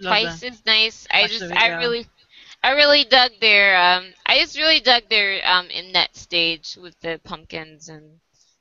[0.00, 0.42] Love Twice them.
[0.42, 1.06] is nice.
[1.10, 2.06] I Watch just I really
[2.62, 6.98] I really dug their um I just really dug their um in that stage with
[7.00, 8.20] the pumpkins and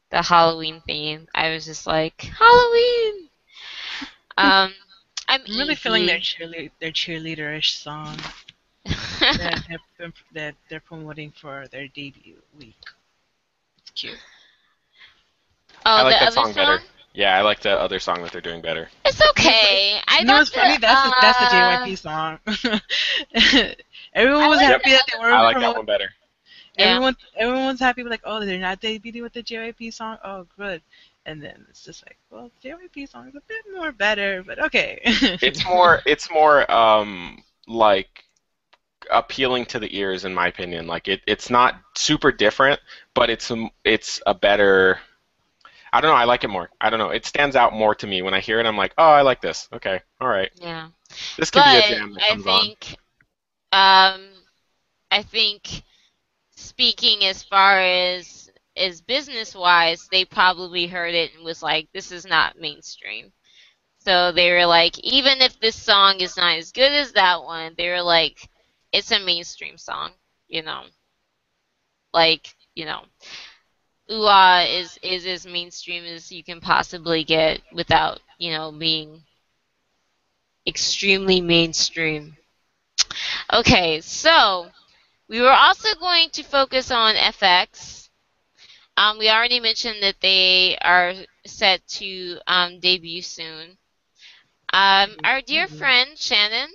[0.10, 1.28] the Halloween theme.
[1.36, 3.30] I was just like Halloween.
[4.38, 4.74] Um
[5.28, 6.20] I'm I'm really feeling their easy.
[6.20, 8.18] cheerlead their cheerleaderish song
[9.34, 12.76] that they're, prom- that they're promoting for their debut week.
[13.78, 14.20] It's cute.
[15.86, 16.82] oh, I like the that other song better.
[17.18, 18.90] Yeah, I like the other song that they're doing better.
[19.04, 20.00] It's okay.
[20.08, 20.76] I You know thought what's funny?
[20.76, 22.40] the, That's the, that's the uh, JYP song.
[24.14, 26.10] Everyone was happy that that they were I like that one better.
[26.78, 26.86] Yeah.
[26.86, 30.20] Everyone, everyone's happy, like, oh, they're not debuting with the JYP song.
[30.24, 30.84] Oh, good.
[31.26, 35.02] And then it's just like, well, JYP song is a bit more better, but okay.
[35.42, 38.26] It's more it's more um like
[39.10, 40.86] appealing to the ears in my opinion.
[40.86, 42.80] Like it, it's not super different,
[43.16, 45.00] but it's a, it's a better
[45.94, 46.18] I don't know.
[46.18, 46.70] I like it more.
[46.82, 47.10] I don't know.
[47.10, 48.66] It stands out more to me when I hear it.
[48.66, 49.68] I'm like, oh, I like this.
[49.74, 50.52] Okay, all right.
[50.56, 50.90] Yeah.
[51.38, 52.66] This could but be a jam that I comes on.
[52.66, 52.96] think,
[53.72, 54.30] um,
[55.12, 55.84] I think,
[56.56, 62.12] speaking as far as as business wise, they probably heard it and was like, "This
[62.12, 63.32] is not mainstream."
[64.00, 67.76] So they were like, even if this song is not as good as that one,
[67.78, 68.50] they were like,
[68.92, 70.14] "It's a mainstream song,"
[70.48, 70.86] you know.
[72.14, 73.04] Like, you know,
[74.12, 79.24] ooh ah is is as mainstream as you can possibly get without, you know, being
[80.66, 82.38] extremely mainstream.
[83.54, 84.68] Okay, so
[85.30, 88.10] we were also going to focus on f(x).
[88.98, 91.14] Um, we already mentioned that they are
[91.46, 93.78] set to um, debut soon.
[94.74, 96.70] Um, our dear friend Shannon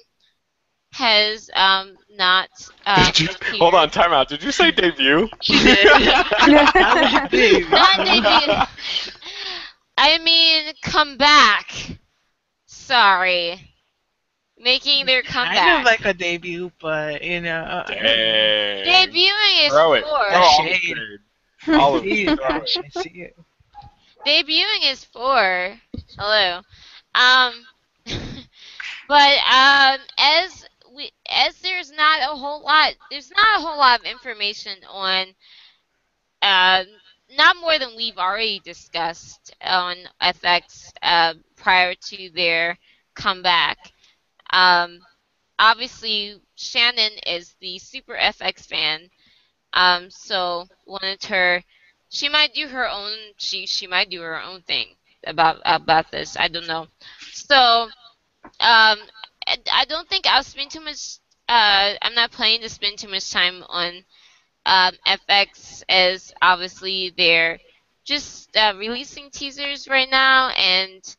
[0.93, 2.49] has um, not.
[2.87, 3.29] Uh, you,
[3.59, 4.29] hold on, time out.
[4.29, 5.29] Did you say debut?
[5.41, 5.79] She did.
[5.85, 7.67] I.
[7.71, 8.55] Not debut.
[9.99, 11.73] I mean, come back.
[12.67, 13.61] Sorry.
[14.59, 15.57] Making their comeback.
[15.57, 15.99] Kind comeback.
[16.01, 17.61] of like a debut, but you know.
[17.63, 18.85] uh, Dang.
[18.85, 20.05] Debuting is Throw it.
[20.05, 20.09] for.
[20.31, 20.97] Throw all the Shade.
[21.67, 21.75] shade.
[21.75, 22.29] All of See it.
[22.29, 22.65] you, Throw I
[23.03, 23.31] see you.
[24.27, 25.75] Debuting is for.
[26.19, 26.61] Hello.
[27.15, 27.55] Um.
[29.09, 34.01] but um, as we as there's not a whole lot, there's not a whole lot
[34.01, 35.35] of information on.
[36.43, 36.85] Uh,
[37.37, 42.79] not more than we've already discussed on f(x) uh, prior to their
[43.15, 43.79] comeback.
[44.51, 45.01] Um,
[45.59, 49.09] obviously, Shannon is the super f(x) fan,
[49.73, 51.65] um, so wanted her.
[52.11, 53.17] She might do her own.
[53.39, 56.37] She she might do her own thing about about this.
[56.37, 56.89] I don't know.
[57.33, 57.89] So,
[58.61, 58.99] um,
[59.73, 61.19] I don't think I'll spend too much.
[61.49, 64.05] Uh, I'm not planning to spend too much time on
[64.65, 67.59] um, f(x) as obviously they're
[68.05, 71.17] just uh, releasing teasers right now and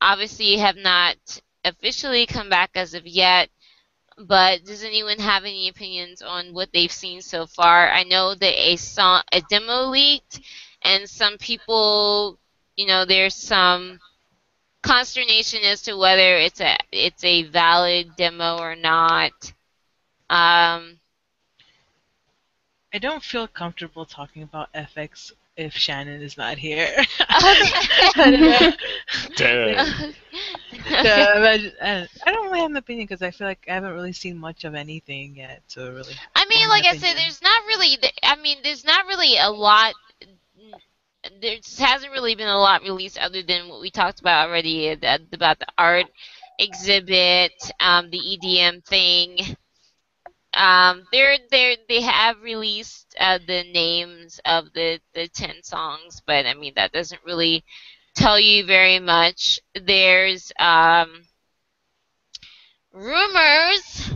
[0.00, 1.16] obviously have not
[1.64, 3.48] officially come back as of yet.
[4.18, 7.90] But does anyone have any opinions on what they've seen so far?
[7.90, 10.40] I know that a song, a demo leaked,
[10.82, 12.38] and some people,
[12.76, 13.98] you know, there's some
[14.82, 19.32] consternation as to whether it's a it's a valid demo or not.
[20.28, 20.98] Um,
[22.92, 26.88] I don't feel comfortable talking about f(x) if Shannon is not here.
[28.16, 28.72] Okay.
[29.36, 30.14] Dang.
[30.88, 34.12] Yeah, uh, I don't really have an opinion because I feel like I haven't really
[34.12, 36.14] seen much of anything yet to really.
[36.34, 37.98] I mean, in like my I said, there's not really.
[38.22, 39.94] I mean, there's not really a lot.
[41.40, 45.18] There hasn't really been a lot released other than what we talked about already uh,
[45.32, 46.06] about the art
[46.58, 49.56] exhibit, um, the EDM thing.
[50.54, 56.46] Um, they're they're, they have released uh, the names of the the ten songs, but
[56.46, 57.64] I mean that doesn't really
[58.14, 59.60] tell you very much.
[59.74, 61.24] There's um,
[62.92, 64.12] rumors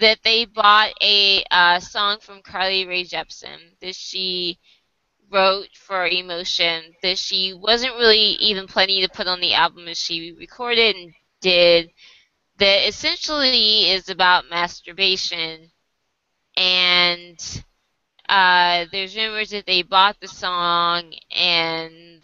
[0.00, 4.58] that they bought a uh, song from Carly Rae Jepsen that she
[5.32, 9.98] wrote for Emotion that she wasn't really even planning to put on the album as
[9.98, 11.90] she recorded and did
[12.58, 15.70] that essentially is about masturbation.
[16.56, 17.64] And
[18.28, 22.22] uh, there's rumors that they bought the song and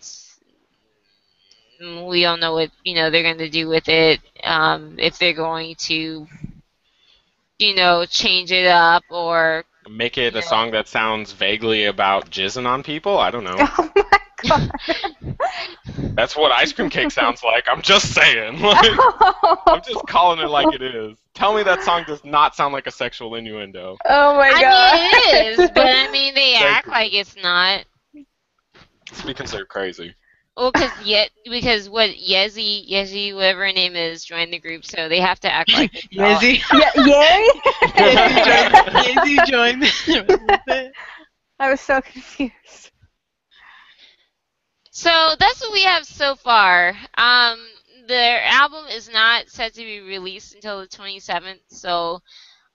[1.80, 5.32] we don't know what you know they're going to do with it um, if they're
[5.32, 6.26] going to
[7.59, 12.66] you know change it up or Make it a song that sounds vaguely about jizzing
[12.66, 13.19] on people.
[13.19, 13.56] I don't know.
[13.81, 14.70] Oh my god.
[16.15, 17.66] That's what ice cream cake sounds like.
[17.69, 18.60] I'm just saying.
[18.62, 19.62] Like, oh.
[19.66, 21.19] I'm just calling it like it is.
[21.35, 23.97] Tell me that song does not sound like a sexual innuendo.
[24.05, 24.62] oh my god.
[24.62, 26.93] I mean it is but I mean they Thank act you.
[26.93, 27.85] like it's not
[29.10, 30.15] It's because they're crazy.
[30.59, 35.09] Well because yet because what Yezi Yezi whatever her name is joined the group so
[35.09, 36.43] they have to act like it's not.
[36.43, 37.48] Yeah, yay?
[39.05, 39.82] Yezi joined.
[39.85, 40.90] Yezi
[41.60, 42.90] I was so confused.
[44.90, 46.93] So that's what we have so far.
[47.16, 47.59] Um,
[48.09, 52.20] their album is not set to be released until the 27th, so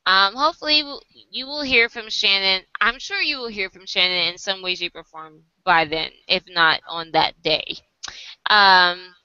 [0.05, 0.83] um, hopefully
[1.31, 2.63] you will hear from Shannon.
[2.81, 6.11] I'm sure you will hear from Shannon in some way, shape, or form by then,
[6.27, 7.77] if not on that day.
[8.49, 9.15] Um,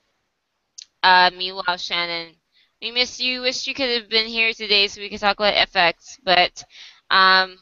[1.03, 2.35] uh, meanwhile, Shannon,
[2.81, 3.43] we miss you.
[3.43, 6.65] Wish you could have been here today so we could talk about f(x), but
[7.11, 7.59] um,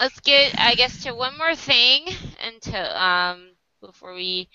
[0.00, 2.06] let's get, I guess, to one more thing
[2.44, 3.50] until um,
[3.80, 4.48] before we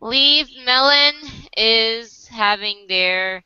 [0.00, 0.48] leave.
[0.64, 1.14] Melon
[1.56, 3.44] is having their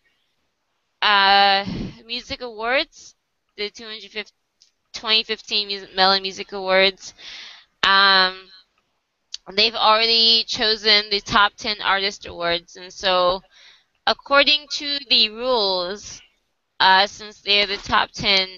[1.02, 1.64] uh,
[2.06, 3.14] music awards,
[3.58, 4.32] the 250
[4.94, 7.12] 2015 Music, Melon Music Awards.
[7.82, 8.48] Um,
[9.54, 13.42] they've already chosen the top 10 artist awards, and so
[14.06, 16.22] according to the rules,
[16.80, 18.48] uh, since they're the top 10,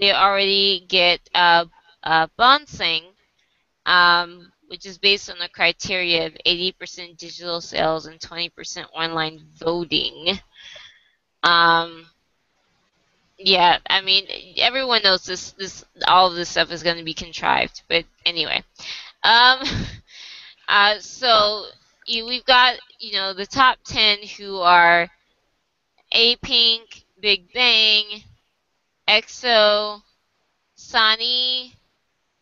[0.00, 1.66] they already get uh,
[2.02, 3.04] uh, bouncing,
[3.86, 10.38] um, which is based on the criteria of 80% digital sales and 20% online voting.
[11.42, 12.06] Um,
[13.44, 14.26] yeah, I mean,
[14.58, 15.52] everyone knows this.
[15.52, 18.62] This all of this stuff is going to be contrived, but anyway.
[19.22, 19.60] Um,
[20.68, 21.66] uh, so
[22.06, 25.08] you, we've got you know the top ten who are
[26.12, 28.04] A Pink, Big Bang,
[29.08, 30.02] EXO,
[30.74, 31.74] Sunny,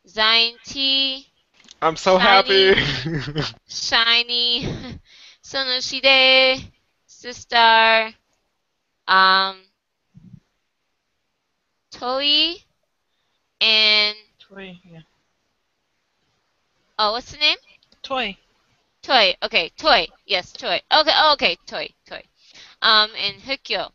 [0.06, 1.30] Zion T,
[1.82, 2.74] I'm so SHINee.
[2.74, 2.74] happy.
[3.68, 5.00] SHINee,
[5.42, 6.64] Sonoshide,
[7.08, 8.14] Sistar,
[9.08, 9.56] um,
[11.90, 12.54] Toi,
[13.60, 15.00] and Toy, yeah.
[16.98, 17.56] oh, what's the name?
[18.02, 18.36] Toy.
[19.02, 19.34] Toy.
[19.42, 20.06] Okay, Toy.
[20.26, 20.80] Yes, Toy.
[20.92, 22.22] Okay, oh, okay, Toy, Toy.
[22.82, 23.90] Um, and Hyukoh.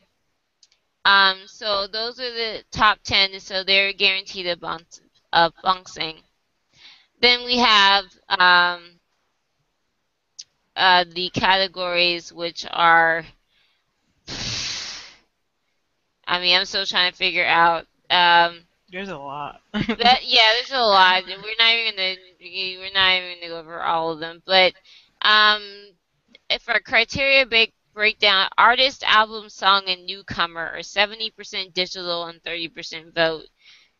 [1.06, 3.40] Um, so those are the top ten.
[3.40, 5.02] So they're guaranteed a bounce,
[5.32, 6.18] a bouncing.
[7.22, 9.00] Then we have um,
[10.76, 13.26] uh, the categories which are.
[16.28, 17.86] I mean, I'm still trying to figure out.
[18.10, 18.62] Um,
[18.92, 19.62] There's a lot.
[19.74, 21.24] that yeah, there's a lot.
[21.26, 24.42] We're not even gonna we're not even gonna go over all of them.
[24.46, 24.74] But
[25.22, 25.62] um,
[26.50, 33.14] if our criteria break breakdown, artist, album, song, and newcomer are 70% digital and 30%
[33.16, 33.46] vote.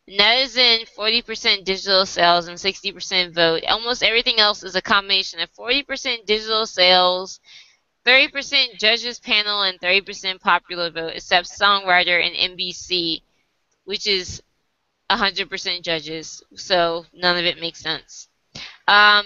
[0.10, 3.64] Netizen 40% digital sales and 60% vote.
[3.68, 7.40] Almost everything else is a combination of 40% digital sales,
[8.06, 13.22] 30% judges panel, and 30% popular vote, except songwriter and NBC,
[13.86, 14.42] which is
[15.10, 18.28] 100% judges, so none of it makes sense.
[18.88, 19.26] Um,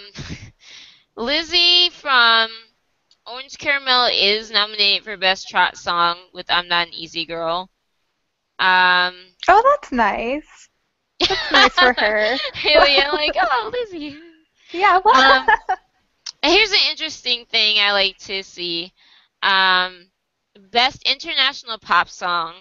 [1.16, 2.50] Lizzy from
[3.26, 7.70] Orange Caramel is nominated for Best Trot Song with I'm Not an Easy Girl.
[8.60, 9.14] Um,
[9.48, 10.70] Oh, that's nice.
[11.20, 12.38] That's nice for her.
[12.54, 14.18] Haley, I'm like, oh, Lizzy.
[14.72, 15.16] Yeah, well.
[15.16, 15.48] Um,
[16.44, 18.94] Here's an interesting thing I like to see.
[19.44, 20.08] Um,
[20.72, 22.54] Best International Pop Song.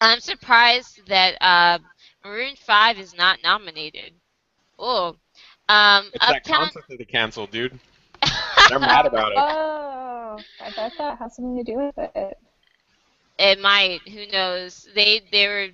[0.00, 1.78] I'm surprised that uh,
[2.24, 4.12] Maroon 5 is not nominated.
[4.78, 5.16] Oh.
[5.68, 6.64] Um, it's that Uptown.
[6.64, 7.78] concert that they canceled, dude.
[8.68, 9.38] They're mad about it.
[9.38, 12.38] oh, I bet that has something to do with it.
[13.38, 14.00] It might.
[14.08, 14.88] Who knows?
[14.94, 15.68] They they were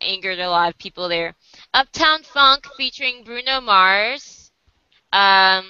[0.00, 1.34] angered a lot of people there.
[1.72, 4.50] Uptown Funk featuring Bruno Mars,
[5.12, 5.64] um,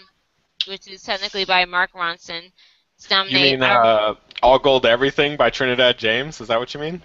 [0.66, 2.50] which is technically by Mark Ronson.
[2.96, 3.52] It's nominated.
[3.52, 6.40] You mean uh, All Gold Everything by Trinidad James?
[6.40, 7.02] Is that what you mean?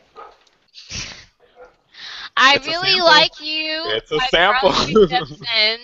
[2.38, 3.84] I it's really like you.
[3.95, 4.72] It's a by sample.
[4.72, 5.77] Carly Rae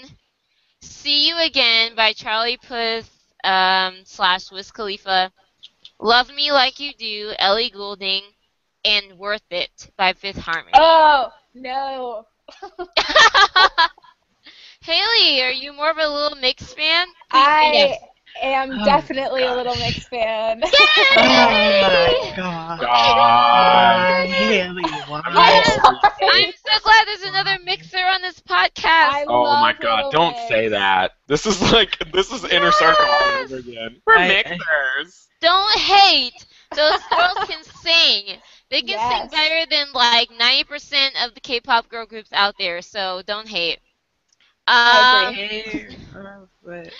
[0.81, 3.09] See you again by Charlie Puth
[3.43, 5.31] um, slash Wiz Khalifa.
[5.99, 8.23] Love me like you do, Ellie Goulding,
[8.83, 10.73] and Worth It by Fifth Harmony.
[10.75, 12.25] Oh no.
[14.83, 17.05] Haley, are you more of a Little Mix fan?
[17.07, 18.01] Please I yes.
[18.41, 20.59] am Oh, definitely a Little Mix fan.
[20.61, 20.69] Yay!
[21.17, 22.79] Oh my god.
[22.79, 24.27] God.
[24.27, 25.21] Haley, why?
[26.23, 28.85] I'm so glad there's another mixer on this podcast.
[29.11, 30.47] I Oh my god, Little don't Mix.
[30.47, 31.11] say that.
[31.27, 34.01] This is like this is inner circle all over again.
[34.07, 35.27] We're I- I- mixers.
[35.41, 36.45] Don't hate.
[36.75, 38.37] Those girls can sing.
[38.69, 42.81] They can sing better than like 90% of the K-pop girl groups out there.
[42.81, 43.79] So don't hate.
[44.71, 46.93] I Um, Hey, uh, but-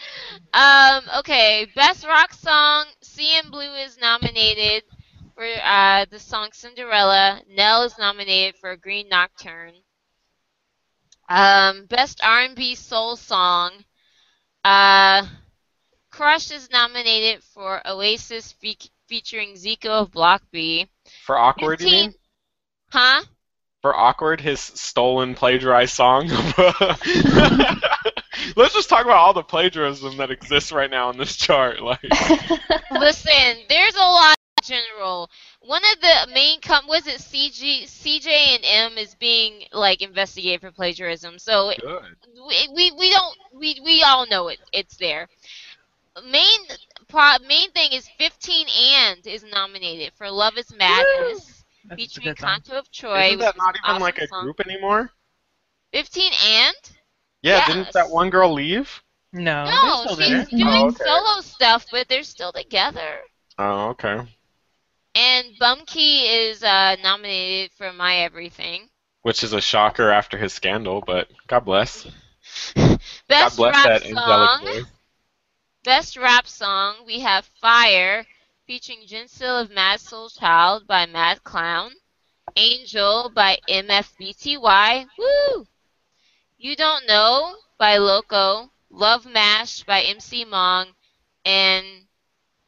[0.54, 2.86] um, okay, best rock song.
[3.02, 4.84] CN Blue is nominated
[5.36, 7.42] for uh, the song Cinderella.
[7.48, 9.76] Nell is nominated for Green Nocturne.
[11.30, 13.72] Um, best R&B soul song.
[14.66, 15.26] Uh,
[16.10, 18.76] Crush is nominated for Oasis fe-
[19.08, 20.90] featuring Zico of Block B.
[21.26, 22.14] For awkward, you 15 mean?
[22.90, 23.24] Huh?
[23.82, 26.28] For awkward, his stolen plagiarized song.
[28.56, 31.82] Let's just talk about all the plagiarism that exists right now in this chart.
[31.82, 32.04] Like,
[32.92, 35.32] Listen, there's a lot in general.
[35.62, 40.62] One of the main com was it CG CJ and M is being like investigated
[40.62, 41.40] for plagiarism.
[41.40, 42.04] So good.
[42.48, 45.28] we we, we don't we, we all know it it's there.
[46.30, 46.60] Main
[47.08, 52.36] pro, main thing is 15 and is nominated for Love Is Madness That's a featuring.
[52.36, 53.28] Kanto of Troy.
[53.28, 54.44] Isn't that not even an like a song.
[54.44, 55.12] group anymore?
[55.94, 56.76] 15 and
[57.42, 57.68] Yeah, Yes.
[57.68, 59.02] didn't that one girl leave?
[59.34, 60.60] No, no, still she's there.
[60.60, 61.04] doing Oh, okay.
[61.04, 63.20] solo stuff, but they're still together.
[63.58, 64.20] Oh, okay.
[65.16, 68.90] And Bumkey is uh, nominated for My Everything.
[69.24, 72.08] Which is a shocker after his scandal, but God bless.
[72.76, 72.98] God
[73.30, 74.62] bless rap that song.
[74.64, 74.86] voice.
[75.84, 78.26] Best rap song, we have Fire,
[78.72, 81.92] featuring Jinsil of Mad Soul Child by Mad Clown.
[82.56, 85.08] Angel by MFBTY.
[85.18, 85.68] Woo!
[86.58, 88.72] You Don't Know by Loco.
[88.90, 90.94] Love Mash by MC Mong.
[91.44, 91.86] And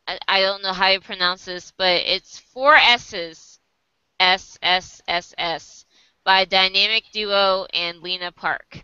[0.06, 3.62] I, I don't know how you pronounce this, but it's four S's.
[4.20, 5.86] S S S S
[6.26, 8.84] by Dynamic Duo and Lena Park.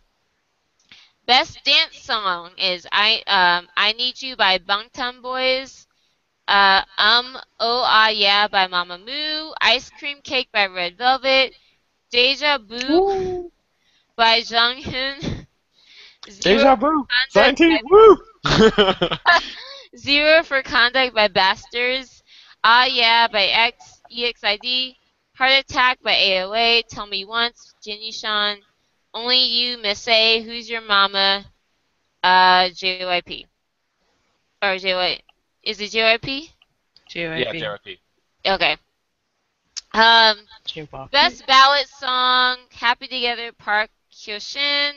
[1.25, 5.85] Best dance song is I um I Need You by Bangtan Boys.
[6.49, 9.53] Uh, um Oh Ah Yeah by Mamamoo.
[9.61, 11.53] Ice Cream Cake by Red Velvet.
[12.11, 13.51] Deja Vu
[14.15, 15.47] by Jung Hoon,
[16.41, 17.05] Deja vu.
[17.34, 17.80] Contact 19.
[17.89, 18.17] Woo!
[19.97, 22.23] Zero for Conduct by Bastarz.
[22.63, 24.95] Ah Yeah by X EXID.
[25.35, 26.84] Heart Attack by AOA.
[26.89, 27.76] Tell Me Once.
[27.85, 28.57] Jinusean.
[29.13, 30.41] Only You Miss A.
[30.41, 31.45] Who's Your Mama?
[32.23, 33.45] Uh, JYP.
[34.63, 35.21] Or JY.
[35.64, 36.49] Is it JYP?
[37.14, 37.60] yeah, JYP.
[37.60, 37.99] therapy.
[38.45, 38.77] Okay.
[39.94, 41.11] Um, J-pop.
[41.11, 44.91] Best ballad song, Happy Together, Park Hyoshin.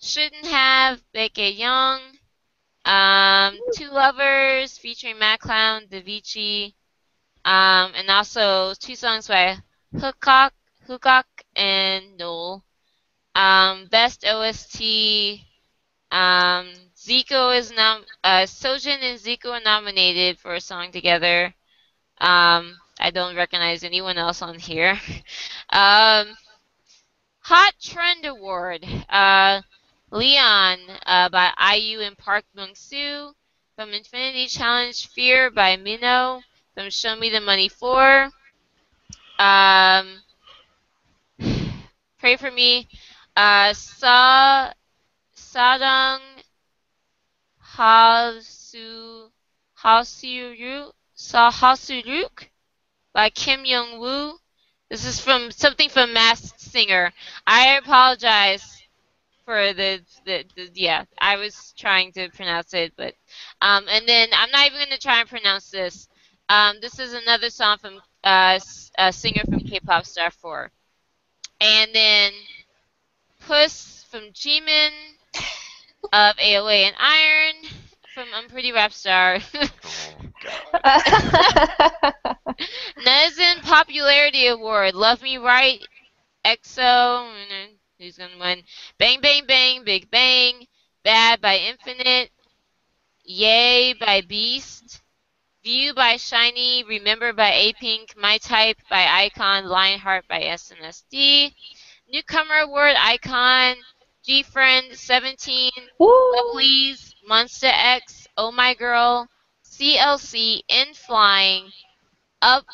[0.00, 2.00] Shouldn't Have, Baek Young.
[2.84, 6.74] Um, Two Lovers, featuring Mad Clown, Davichi.
[7.44, 9.56] Um, and also two songs by
[9.94, 10.50] Hookok,
[10.88, 11.24] Hookok
[11.56, 12.64] and Noel.
[13.34, 15.40] Um, best OST,
[16.10, 16.72] um,
[17.04, 21.54] Zico is nom- uh, Sojin and Zico are nominated for a song together.
[22.18, 24.92] Um, I don't recognize anyone else on here.
[25.68, 26.34] um,
[27.40, 28.86] Hot Trend Award.
[29.10, 29.60] Uh,
[30.10, 33.34] Leon uh, by IU and Park Myung Soo.
[33.76, 36.40] From Infinity Challenge Fear by Minho.
[36.74, 38.30] From Show Me the Money 4.
[39.38, 40.22] Um,
[42.18, 42.88] Pray for Me.
[43.36, 44.72] Uh, Sa
[45.36, 46.33] Sadang Hasu
[47.76, 49.30] Hasuru
[51.14, 52.48] Sa Hasuruk
[53.12, 54.38] by Kim Young Woo.
[54.88, 57.12] This is from something from Masked Singer.
[57.46, 58.82] I apologize
[59.44, 61.04] for the, the, the yeah.
[61.18, 63.14] I was trying to pronounce it, but
[63.60, 66.08] um, and then I'm not even gonna try and pronounce this.
[66.48, 68.60] Um, this is another song from uh,
[68.98, 70.70] a singer from K-pop Star 4.
[71.60, 72.32] And then
[73.40, 74.90] Puss from Jimin
[76.12, 77.54] of AOA and Iron
[78.14, 79.38] from Unpretty Rap Star.
[80.46, 80.84] Oh.
[82.98, 84.94] Netizen Popularity Award.
[84.94, 85.80] Love Me Right.
[86.44, 87.32] EXO.
[87.98, 88.62] Who's gonna win?
[88.98, 89.84] Bang Bang Bang.
[89.84, 90.66] Big Bang.
[91.02, 92.30] Bad by Infinite.
[93.24, 95.00] Yay by Beast.
[95.62, 96.86] View by SHINee.
[96.86, 98.14] Remember by A Pink.
[98.16, 99.64] My Type by iKON.
[99.64, 101.54] Lionheart by SNSD.
[102.08, 103.76] Newcomer Award iKON.
[104.26, 105.70] GFriend 17.
[105.98, 106.08] Woo!
[106.34, 107.14] Lovelyz.
[107.28, 108.26] Monsta X.
[108.36, 109.28] Oh My Girl.
[109.64, 110.60] CLC.
[110.68, 111.70] N.Flying.
[112.42, 112.64] Up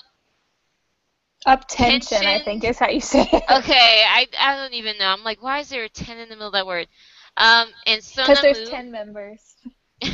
[1.46, 3.44] Up tension, I think is how you say it.
[3.50, 5.06] Okay, I, I don't even know.
[5.06, 6.88] I'm like, why is there a 10 in the middle of that word?
[7.36, 8.70] Um, and Because there's Sonamu.
[8.70, 9.56] 10 members.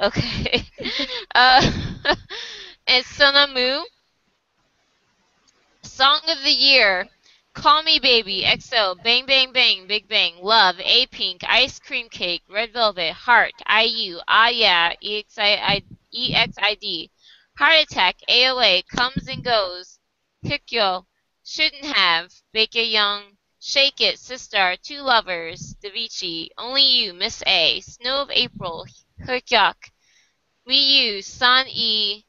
[0.00, 0.64] okay.
[1.34, 1.70] Uh,
[2.86, 3.82] and Sonamu.
[5.82, 7.08] Song of the Year.
[7.54, 12.42] Call Me Baby, EXO, Bang Bang Bang, Big Bang, Love, A Pink, Ice Cream Cake,
[12.48, 17.10] Red Velvet, Heart, IU, Ah Yeah, EXI, EXID,
[17.58, 19.98] Heart Attack, AOA, Comes and Goes,
[20.42, 21.04] Hyukoh,
[21.44, 28.22] Shouldn't Have, Baker Young, Shake It, Sistar, Two Lovers, Davichi, Only You, Miss A, Snow
[28.22, 28.86] of April,
[29.20, 29.90] Hyukyuk,
[30.66, 32.24] Miyu, Sun E,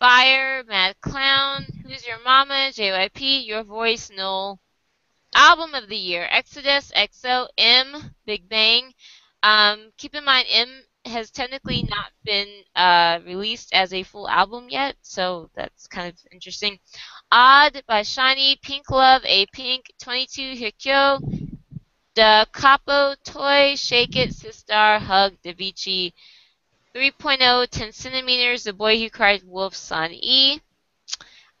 [0.00, 4.58] Fire, Mad Clown, Who's Your Mama, JYP, Your Voice, Noel.
[5.34, 8.94] Album of the Year, Exodus, EXO, M, Big Bang.
[9.42, 14.68] Um, keep in mind, M has technically not been uh, released as a full album
[14.70, 16.78] yet, so that's kind of interesting.
[17.30, 21.58] Odd by SHINee, Pink Love, A Pink, 22 Hyukoh,
[22.14, 26.14] Da Capo Toy, Shake It, Sistar, Hug, Davichi,
[26.94, 30.60] 3.0, 10 centimeters, The Boy Who Cried Wolf, Son E.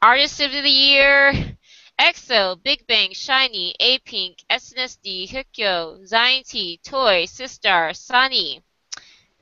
[0.02, 1.56] Artist of the Year,
[1.98, 8.62] EXO, Big Bang, SHINee, A Pink, SNSD, Hyukoh, Zion T, Toy, Sistar, Sunny.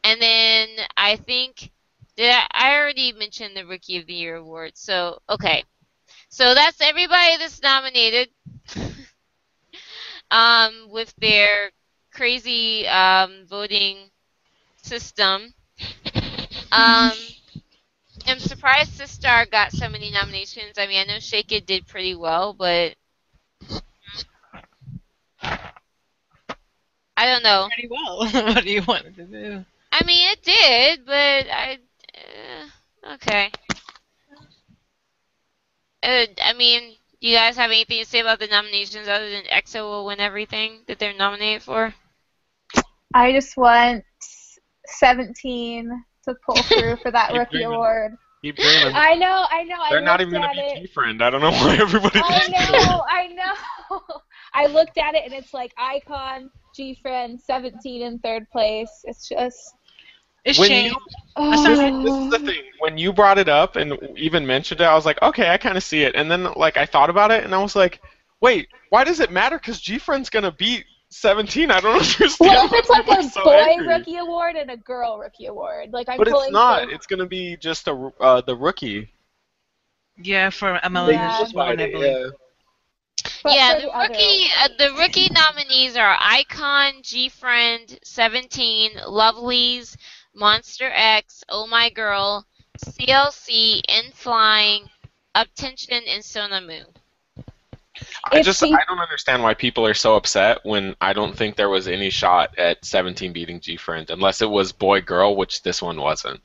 [0.05, 1.71] And then I think
[2.19, 4.77] I already mentioned the Rookie of the Year award.
[4.77, 5.65] So okay,
[6.29, 8.29] so that's everybody that's nominated.
[10.31, 11.71] um, with their
[12.13, 14.11] crazy um, voting
[14.83, 15.55] system.
[16.71, 17.13] Um,
[18.27, 20.75] I'm surprised Sistar got so many nominations.
[20.77, 22.95] I mean, I know Shake It did pretty well, but
[27.17, 27.69] I don't know.
[27.75, 28.19] pretty well.
[28.55, 29.65] what do you want it to do?
[29.91, 31.79] I mean, it did, but I.
[32.15, 33.51] Uh, okay.
[36.03, 39.45] Uh, I mean, do you guys have anything to say about the nominations other than
[39.45, 41.95] EXO will win everything that they're nominated for?
[43.15, 44.05] I just want
[44.87, 48.17] 17 to pull through for that rookie award.
[48.43, 48.95] Keep dreaming.
[48.95, 49.77] I know, I know.
[49.81, 50.91] I They're not even gonna be it.
[50.95, 51.21] GFriend.
[51.23, 52.21] I don't know why everybody.
[52.23, 54.01] I know, I know.
[54.55, 58.91] I looked at it and it's like iKON, G Friend, 17 in third place.
[59.05, 59.75] It's just.
[60.45, 60.95] It's When changed.
[60.95, 61.01] you,
[61.37, 61.51] Oh.
[61.51, 62.63] this, this is the thing.
[62.79, 65.77] When you brought it up and even mentioned it, I was like, okay, I kind
[65.77, 66.15] of see it.
[66.15, 68.01] And then like I thought about it, and I was like,
[68.41, 69.59] wait, why does it matter?
[69.59, 71.71] Because GFriend's gonna beat 17.
[71.71, 72.33] I don't understand.
[72.41, 73.87] Well, if it's like a so boy angry.
[73.89, 76.85] rookie award and a girl rookie award, like I'm But it's not.
[76.85, 79.13] for- It's gonna be just a uh, the rookie.
[80.21, 81.47] Yeah, for They MLS Yeah.
[81.53, 82.31] one, I believe.
[83.43, 89.97] but yeah, the rookie uh, the rookie nominees are iKON, G Friend, Seventeen, Lovelyz,
[90.37, 92.45] Monsta X, Oh My Girl,
[92.85, 94.89] CLC, In Flying,
[95.37, 96.85] UP10TION, and Sonamu.
[98.31, 101.57] I If just I don't understand why people are so upset when I don't think
[101.57, 105.81] there was any shot at 17 beating GFriend unless it was boy girl, which this
[105.83, 106.41] one wasn't.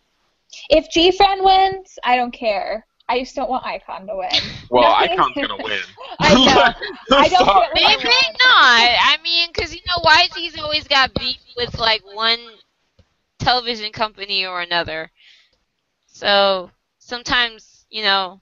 [0.70, 2.86] If GFriend wins, I don't care.
[3.10, 4.30] I just don't want iKON to win.
[4.70, 5.82] Well, Nothing- iKON's gonna win.
[6.20, 7.18] I know.
[7.18, 7.68] I don't Sorry.
[7.76, 8.40] get Maybe not.
[8.40, 12.40] I mean, because you know, YG's always got beef with like one
[13.40, 15.12] television company or another.
[16.08, 18.40] So sometimes, you know,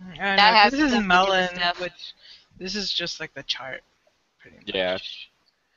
[0.00, 0.58] I That know.
[0.58, 2.14] has This is stuff to do with Melon, which
[2.58, 3.82] this is just like the chart.
[4.40, 4.70] Pretty much.
[4.74, 4.98] Yeah.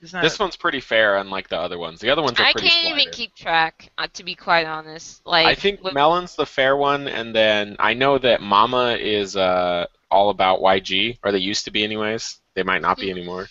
[0.01, 1.99] It's not, This one's pretty fair, unlike the other ones.
[1.99, 3.91] The other ones are I pretty can't even keep track.
[3.99, 7.75] Uh, to be quite honest, like I think with- Melon's the fair one, and then
[7.77, 12.39] I know that Mama is uh, all about YG, or they used to be, anyways.
[12.55, 13.17] They might not be Hmm.
[13.17, 13.47] anymore.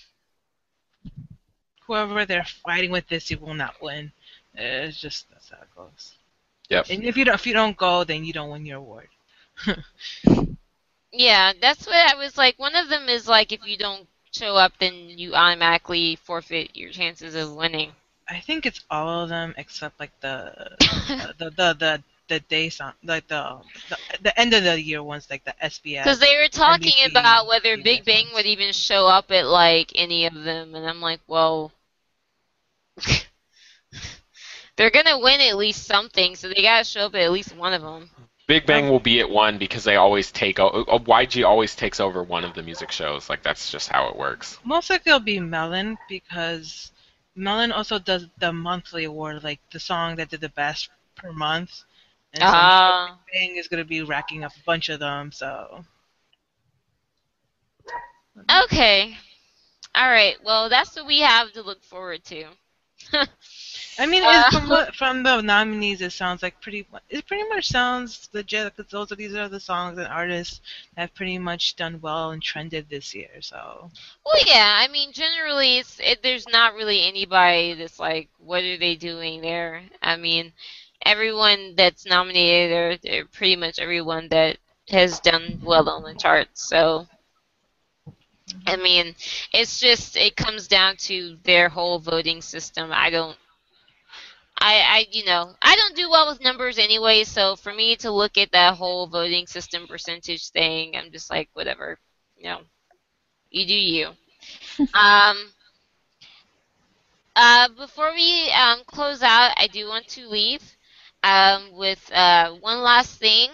[1.87, 4.13] whoever they're fighting with this, you will not win.
[4.55, 6.15] It's just that's how it goes.
[6.69, 6.87] Yep.
[6.91, 9.09] And if you don't, if you don't go, then you don't win your award.
[11.13, 12.59] Yeah, that's what I was like.
[12.59, 16.91] One of them is like if you don't show up, then you automatically forfeit your
[16.91, 17.95] chances of winning.
[18.29, 22.69] I think it's all of them except like the uh, the the the the day
[22.71, 26.05] song, like the, the the end of the year ones, like the SBS.
[26.05, 29.93] Because they were talking NBC, about whether Big Bang would even show up at like
[29.95, 31.73] any of them, and I'm like, well,
[34.77, 37.83] they're gonna win at least something, so they gotta show up at least one of
[37.83, 38.11] them.
[38.51, 42.01] Big Bang will be at one because they always take o- uh, YG always takes
[42.01, 43.31] over one of the music shows.
[43.31, 44.59] Like that's just how it works.
[44.65, 46.91] Most likely it'll be Melon because
[47.37, 51.85] Melon also does the monthly award, like the song that did the best per month.
[52.33, 55.31] And so I'm Ah, Big Bang is gonna be racking up a bunch of them.
[55.33, 55.85] So
[58.65, 59.17] okay,
[59.95, 60.37] all right.
[60.45, 62.47] Well, that's what we have to look forward to.
[63.99, 66.87] I mean, Uh, from what, from the nominees, it sounds like pretty.
[67.09, 70.61] It pretty much sounds legit because those are these are the songs and artists
[70.95, 73.41] that have pretty much done well and trended this year.
[73.41, 73.91] So
[74.25, 74.79] Well, yeah.
[74.81, 79.41] I mean, generally, it's it, there's not really anybody that's like, what are they doing
[79.41, 79.83] there?
[80.03, 80.53] I mean,
[81.03, 84.59] everyone that's nominated, they're, they're pretty much everyone that
[84.91, 86.63] has done well on the charts.
[86.69, 87.07] So,
[88.67, 89.15] I mean,
[89.53, 92.91] it's just it comes down to their whole voting system.
[92.93, 93.37] I don't.
[94.63, 98.11] I, I, you know, I don't do well with numbers anyway, so for me to
[98.11, 101.99] look at that whole voting system percentage thing, I'm just like, whatever,
[102.37, 102.61] you know,
[103.51, 104.09] you do you.
[104.95, 105.37] um,
[107.37, 110.77] uh, before we um, close out, I do want to leave
[111.23, 113.51] um, with uh, one last thing.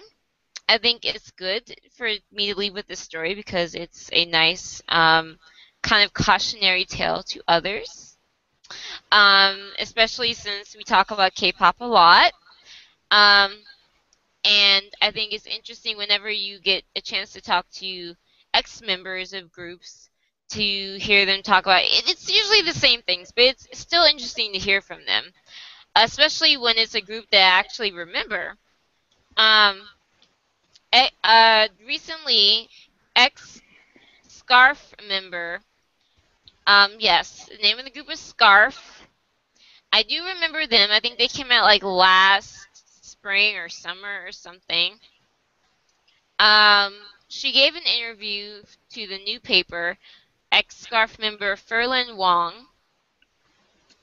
[0.69, 4.81] I think it's good for me to leave with this story because it's a nice
[4.89, 5.37] um,
[5.81, 8.17] kind of cautionary tale to others,
[9.11, 12.33] um, especially since we talk about K-pop a lot.
[13.11, 13.53] Um,
[14.43, 18.13] and I think it's interesting whenever you get a chance to talk to
[18.53, 20.09] ex-members of groups
[20.49, 22.09] to hear them talk about it.
[22.09, 25.25] It's usually the same things, but it's still interesting to hear from them,
[25.95, 28.55] especially when it's a group that I actually remember.
[29.35, 29.81] Um,
[31.23, 32.69] uh, recently,
[33.15, 33.61] ex
[34.27, 35.59] SKarf member,
[36.65, 38.77] um, yes, the name of the group is SKarf.
[39.91, 40.89] I do remember them.
[40.91, 42.67] I think they came out like last
[43.05, 44.99] spring or summer or something.
[46.39, 46.93] Um,
[47.29, 48.61] she gave an interview
[48.91, 49.97] to the new paper,
[50.51, 52.67] ex SKarf member Ferlyn Wong,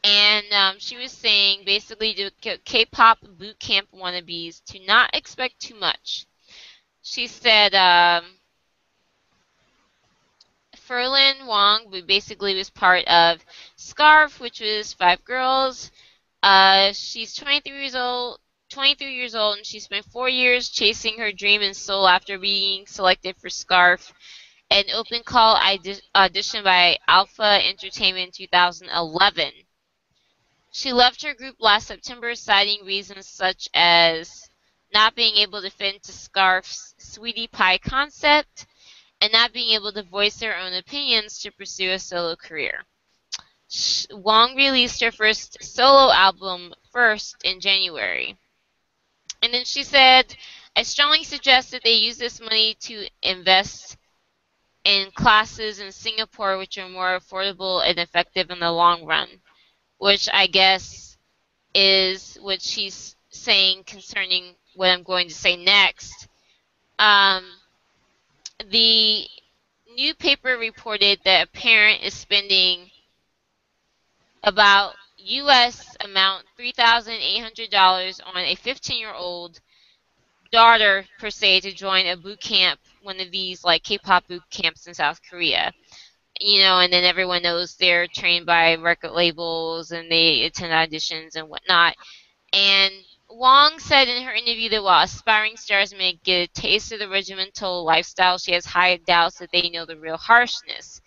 [0.02, 5.60] and um, she was saying basically to K- K-pop boot camp wannabes to not expect
[5.60, 6.26] too much.
[7.06, 8.24] She said, um,
[10.74, 13.44] Ferlyn Wong basically was part of
[13.76, 15.90] SKarf, which was five girls.
[16.42, 18.40] Uh, she's 23 years old.
[18.70, 22.86] 23 years old, and she spent four years chasing her dream and soul after being
[22.86, 24.10] selected for SKarf,
[24.70, 29.52] an open call audi- audition by Alpha Entertainment in 2011.
[30.72, 34.48] She left her group last September, citing reasons such as
[34.94, 38.64] not being able to fit into SKarf's sweetie pie concept
[39.20, 42.84] and not being able to voice their own opinions to pursue a solo career.
[44.12, 48.38] Wong released her first solo album first in January.
[49.42, 50.36] And then she said,
[50.76, 53.96] I strongly suggest that they use this money to invest
[54.84, 59.28] in classes in Singapore which are more affordable and effective in the long run.
[59.98, 61.16] Which I guess
[61.74, 66.28] is what she's saying concerning what I'm going to say next.
[66.98, 67.44] Um,
[68.70, 69.26] the
[69.94, 72.90] new paper reported that a parent is spending
[74.42, 75.96] about U.S.
[76.04, 79.60] amount $3,800 on a 15-year-old
[80.52, 84.86] daughter per se to join a boot camp, one of these like K-pop boot camps
[84.86, 85.72] in South Korea.
[86.40, 91.36] You know, and then everyone knows they're trained by record labels and they attend auditions
[91.36, 91.94] and whatnot.
[92.52, 92.92] And
[93.36, 97.08] Wong said in her interview that while aspiring stars may get a taste of the
[97.08, 101.00] regimental lifestyle, she has high doubts that they know the real harshness.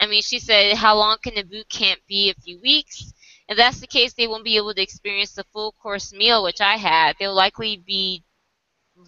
[0.00, 2.30] I mean, she said, How long can a boot camp be?
[2.30, 3.12] A few weeks?
[3.48, 6.60] If that's the case, they won't be able to experience the full course meal, which
[6.60, 7.16] I had.
[7.18, 8.24] They'll likely be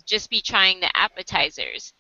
[0.07, 1.93] just be trying the appetizers.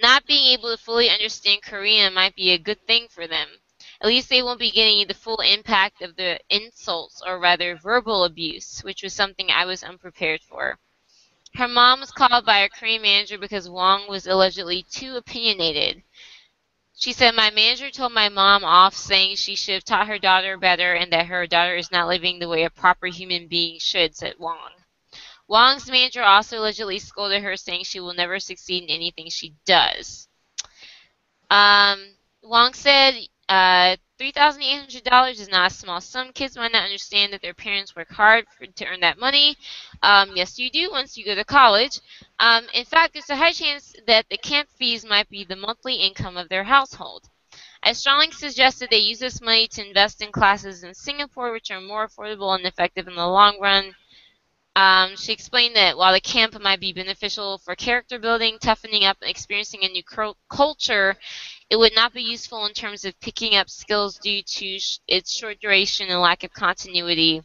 [0.00, 3.48] Not being able to fully understand Korean might be a good thing for them.
[4.00, 8.24] At least they won't be getting the full impact of the insults, or rather verbal
[8.24, 10.78] abuse, which was something I was unprepared for.
[11.54, 16.02] Her mom was called by her Korean manager because Wong was allegedly too opinionated.
[16.96, 20.56] She said, My manager told my mom off, saying she should have taught her daughter
[20.56, 24.14] better and that her daughter is not living the way a proper human being should,
[24.14, 24.72] said Wong.
[25.48, 30.28] Wong's manager also allegedly scolded her, saying she will never succeed in anything she does.
[31.50, 33.14] Um, Wong said,
[33.48, 36.32] uh, $3,800 is not a small sum.
[36.32, 39.56] Kids might not understand that their parents work hard for, to earn that money.
[40.02, 42.00] Um, yes, you do once you go to college.
[42.40, 45.94] Um, in fact, there's a high chance that the camp fees might be the monthly
[45.94, 47.28] income of their household.
[47.82, 51.70] I strongly suggest that they use this money to invest in classes in Singapore, which
[51.70, 53.94] are more affordable and effective in the long run.
[54.74, 59.16] Um, she explained that while the camp might be beneficial for character building, toughening up,
[59.20, 60.02] and experiencing a new
[60.48, 61.16] culture,
[61.70, 65.32] it would not be useful in terms of picking up skills due to sh- its
[65.36, 67.42] short duration and lack of continuity.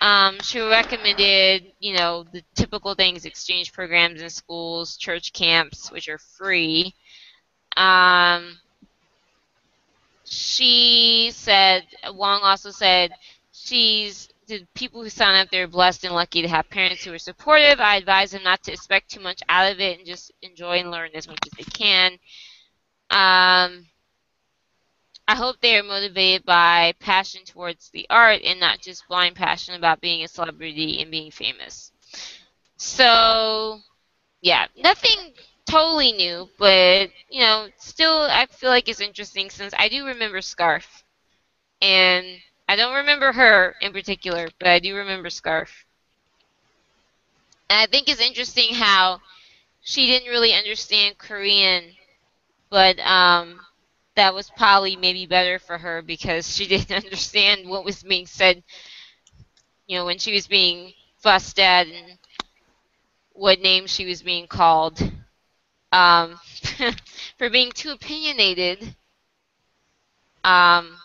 [0.00, 6.08] Um, she recommended, you know, the typical things: exchange programs in schools, church camps, which
[6.08, 6.94] are free.
[7.76, 8.58] Um,
[10.24, 13.12] she said, Wong also said,
[13.52, 17.18] she's the people who sign up, they're blessed and lucky to have parents who are
[17.18, 17.80] supportive.
[17.80, 20.90] I advise them not to expect too much out of it and just enjoy and
[20.90, 22.18] learn as much as they can.
[23.10, 23.86] Um,
[25.28, 29.74] I hope they are motivated by passion towards the art and not just blind passion
[29.74, 31.92] about being a celebrity and being famous.
[32.76, 33.80] So,
[34.40, 35.34] yeah, nothing
[35.68, 40.38] totally new, but you know, still I feel like it's interesting since I do remember
[40.38, 41.02] SKarf,
[41.82, 45.68] and I don't remember her in particular, but I do remember SKarf.
[47.68, 49.20] And I think it's interesting how
[49.82, 51.96] she didn't really understand Korean,
[52.70, 53.60] but um,
[54.16, 58.62] that was probably maybe better for her because she didn't understand what was being said,
[59.86, 62.18] you know, when she was being fussed at and
[63.32, 65.00] what name she was being called
[65.92, 66.38] um,
[67.38, 68.96] for being too opinionated.
[70.44, 70.96] Um,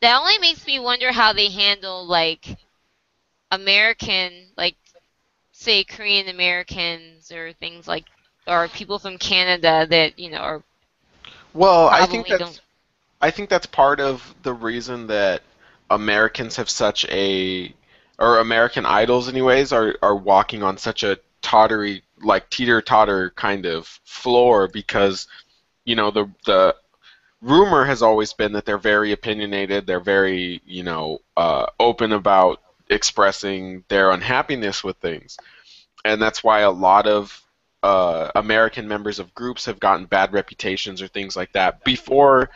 [0.00, 2.58] that only makes me wonder how they handle like
[3.50, 4.76] American, like
[5.52, 8.06] say Korean Americans or things like,
[8.46, 10.64] or people from Canada that you know are
[11.56, 12.60] Well, I think that's don't.
[13.20, 15.42] I think that's part of the reason that
[15.90, 17.74] Americans have such a
[18.18, 23.66] or American idols anyways are are walking on such a tottery like teeter totter kind
[23.66, 25.28] of floor because
[25.84, 26.74] you know the the
[27.40, 32.60] rumor has always been that they're very opinionated they're very you know uh, open about
[32.88, 35.36] expressing their unhappiness with things
[36.04, 37.45] and that's why a lot of
[37.86, 42.50] uh, American members of groups have gotten bad reputations or things like that before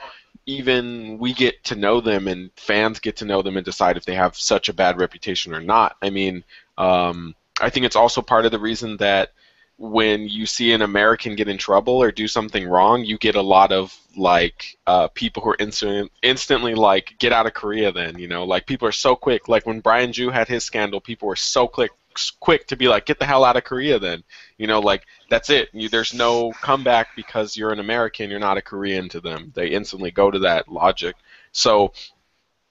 [0.46, 4.04] even we get to know them and fans get to know them and decide if
[4.04, 5.96] they have such a bad reputation or not.
[6.02, 6.42] I mean,
[6.76, 9.32] um, I think it's also part of the reason that
[9.76, 13.42] when you see an American get in trouble or do something wrong, you get a
[13.42, 17.92] lot of like uh, people who are instant, instantly like get out of Korea.
[17.92, 19.48] Then you know, like people are so quick.
[19.48, 21.92] Like when Brian Joo had his scandal, people were so quick
[22.40, 23.98] quick to be like, get the hell out of Korea.
[23.98, 24.22] Then
[24.58, 25.70] you know, like that's it.
[25.72, 28.30] You, there's no comeback because you're an American.
[28.30, 29.52] You're not a Korean to them.
[29.54, 31.16] They instantly go to that logic.
[31.52, 31.92] So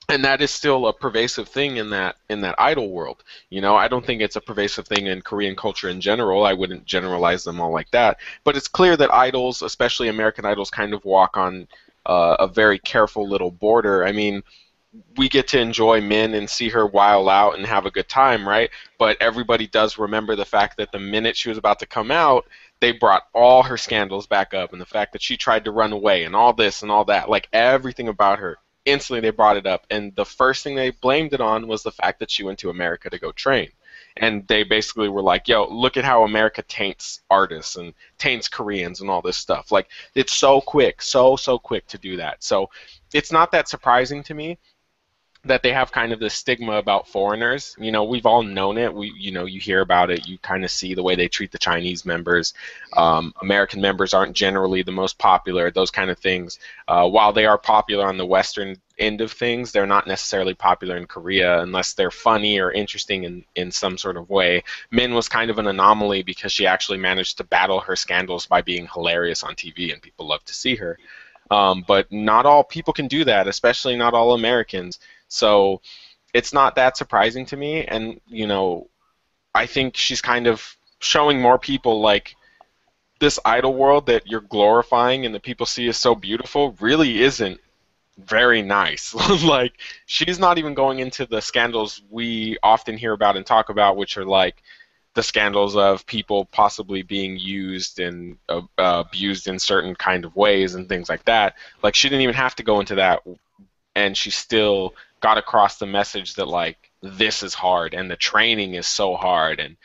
[0.10, 3.24] and that is still a pervasive thing in that in that idol world.
[3.50, 6.46] You know, I don't think it's a pervasive thing in Korean culture in general.
[6.46, 8.18] I wouldn't generalize them all like that.
[8.44, 11.68] But it's clear that idols, especially American idols, kind of walk on
[12.08, 14.04] uh, a very careful little border.
[14.04, 14.42] I mean,
[15.18, 18.48] we get to enjoy Min and see her while out and have a good time,
[18.48, 18.70] right?
[18.98, 22.48] But everybody does remember the fact that the minute she was about to come out,
[22.80, 25.92] they brought all her scandals back up and the fact that she tried to run
[25.92, 27.30] away and all this and all that.
[27.30, 31.34] Like everything about her instantly they brought it up and the first thing they blamed
[31.34, 33.70] it on was the fact that she went to america to go train
[34.18, 39.02] and they basically were like yo look at how america taints artists and taints koreans
[39.02, 42.70] and all this stuff like it's so quick so so quick to do that so
[43.14, 44.58] it's not that surprising to me
[45.46, 47.74] that they have kind of this stigma about foreigners.
[47.80, 48.94] You know, we've all known it.
[48.94, 50.28] We, you know, you hear about it.
[50.28, 52.54] You kind of see the way they treat the Chinese members.
[52.98, 55.72] Um, American members aren't generally the most popular.
[55.72, 56.60] Those kind of things.
[56.90, 60.98] Uh, while they are popular on the Western end of things, they're not necessarily popular
[60.98, 64.64] in Korea unless they're funny or interesting in, in some sort of way.
[64.92, 68.62] Min was kind of an anomaly because she actually managed to battle her scandals by
[68.62, 71.00] being hilarious on TV, and people love to see her.
[71.50, 75.00] Um, but not all people can do that, especially not all Americans.
[75.30, 75.82] So
[76.34, 78.90] it's not that surprising to me, and you know,
[79.56, 82.36] I think she's kind of showing more people like
[83.20, 87.60] this idol world that you're glorifying and that people see as so beautiful really isn't
[88.18, 89.14] very nice.
[89.44, 89.74] like
[90.06, 94.18] she's not even going into the scandals we often hear about and talk about, which
[94.18, 94.62] are like
[95.16, 100.76] the scandals of people possibly being used and uh, abused in certain kind of ways
[100.76, 101.56] and things like that.
[101.82, 103.22] Like she didn't even have to go into that,
[103.96, 108.76] and she still got across the message that like this is hard and the training
[108.76, 109.78] is so hard and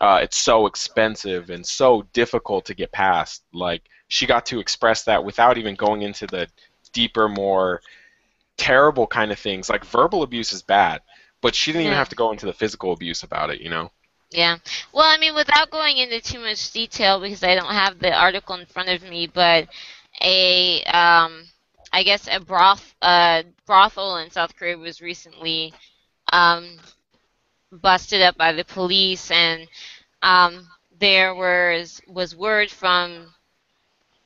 [0.00, 3.42] uh, it's so expensive and so difficult to get past.
[3.52, 6.48] Like she got to express that without even going into the
[6.92, 7.80] deeper, more
[8.56, 9.68] terrible kind of things.
[9.68, 11.02] Like verbal abuse is bad,
[11.40, 13.60] but she didn't even have to go into the physical abuse about it.
[13.60, 13.90] You know?
[14.30, 14.58] Yeah.
[14.92, 18.56] Well, I mean, without going into too much detail because I don't have the article
[18.56, 19.68] in front of me, but
[20.20, 21.44] a um,
[21.92, 25.72] I guess a broth uh, brothel in South Korea was recently
[26.32, 26.78] um,
[27.72, 29.68] busted up by the police, and
[30.22, 33.34] um, there was was word from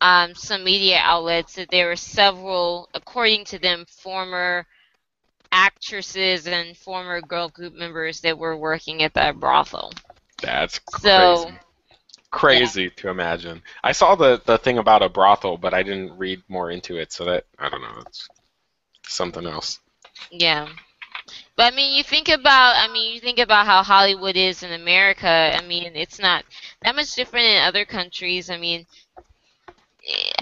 [0.00, 4.66] um, some media outlets that there were several, according to them, former
[5.52, 9.92] actresses and former girl group members that were working at that brothel.
[10.40, 11.52] That's So,
[12.32, 12.88] crazy.
[12.88, 13.62] Crazy to imagine.
[13.84, 17.12] I saw the the thing about a brothel, but I didn't read more into it,
[17.12, 18.02] so that I don't know.
[18.06, 18.28] It's
[19.08, 19.80] something else.
[20.30, 20.68] yeah.
[21.56, 24.72] But I mean, you think about, I mean, you think about how Hollywood is in
[24.72, 25.28] America.
[25.28, 26.44] I mean, it's not
[26.82, 28.50] that much different in other countries.
[28.50, 28.86] I mean,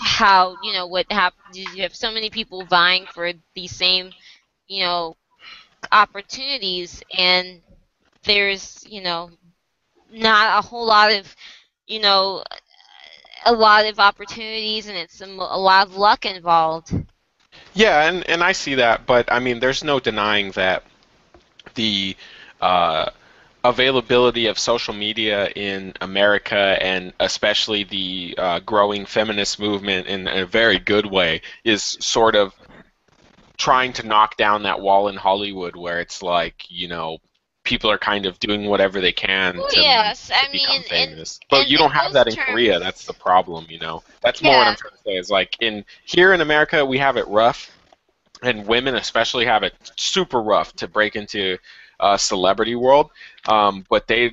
[0.01, 4.13] how, you know, what happens, you have so many people vying for the same,
[4.69, 5.17] you know,
[5.93, 7.61] opportunities, and
[8.25, 9.31] there's, you know,
[10.13, 11.35] not a whole lot of,
[11.91, 12.45] you know,
[13.45, 16.95] a lot of opportunities, and it's a, lot of luck involved.
[17.75, 20.85] Yeah, and, and I see that, but I mean, there's no denying that
[21.75, 22.17] the
[22.61, 23.11] uh,
[23.65, 30.47] availability of social media in America and especially the uh, growing feminist movement in a
[30.47, 32.55] very good way is sort of
[33.57, 37.19] trying to knock down that wall in Hollywood where it's like, you know,
[37.65, 40.77] people are kind of doing whatever they can Well, to, yes, to I become mean,
[40.77, 41.39] and- famous.
[41.51, 42.79] but and you don't have that in those Korea.
[42.81, 44.03] That's the problem, you know.
[44.23, 45.17] That's more what I'm trying to say.
[45.17, 47.71] Is like in here in America, we have it rough,
[48.43, 51.59] and women especially have it super rough to break into
[52.01, 53.11] uh, celebrity world.
[53.47, 54.33] Um, but they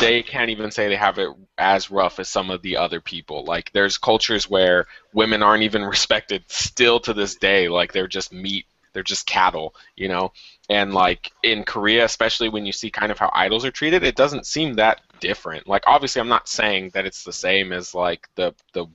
[0.00, 1.28] they can't even say they have it
[1.58, 3.44] as rough as some of the other people.
[3.44, 7.68] Like there's cultures where women aren't even respected still to this day.
[7.68, 8.64] Like they're just meat.
[8.96, 10.32] They're just cattle, you know.
[10.70, 14.16] And like in Korea, especially when you see kind of how idols are treated, it
[14.16, 15.66] doesn't seem that different.
[15.66, 18.86] Like obviously, I'm not saying that it's the same as like the the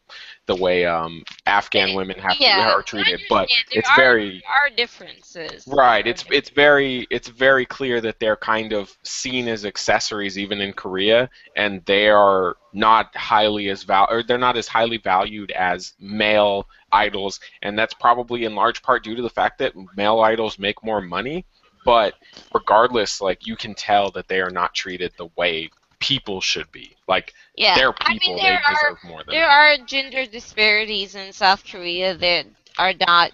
[0.45, 3.49] the way um, Afghan women have to, are treated, but.
[3.71, 5.67] It's are- very There are differences.
[5.67, 6.05] Right.
[6.05, 10.73] It's it's very it's very clear that they're kind of seen as accessories even in
[10.73, 15.93] Korea, and they are not highly as val or they're not as highly valued as
[15.99, 20.59] male idols, and that's probably in large part due to the fact that male idols
[20.59, 21.45] make more money.
[21.83, 22.13] But
[22.53, 25.69] regardless, like you can tell that they are not treated the way
[26.01, 26.97] people should be.
[27.07, 27.79] Like Yeah.
[27.79, 29.59] they're I people, mean, they there are deserve more than there that.
[29.73, 32.47] are gender disparities in South Korea that
[32.77, 33.31] are not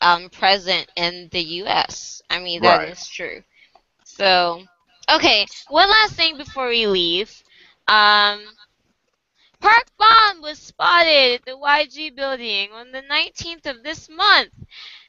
[0.00, 2.22] um, present in the U.S.
[2.30, 3.08] I mean, that is Right.
[3.08, 3.42] true.
[4.04, 4.64] So,
[5.10, 7.42] okay, one last thing before we leave.
[7.88, 8.56] Um,
[9.60, 14.52] Park Bom was spotted at the YG building on the 19th of this month.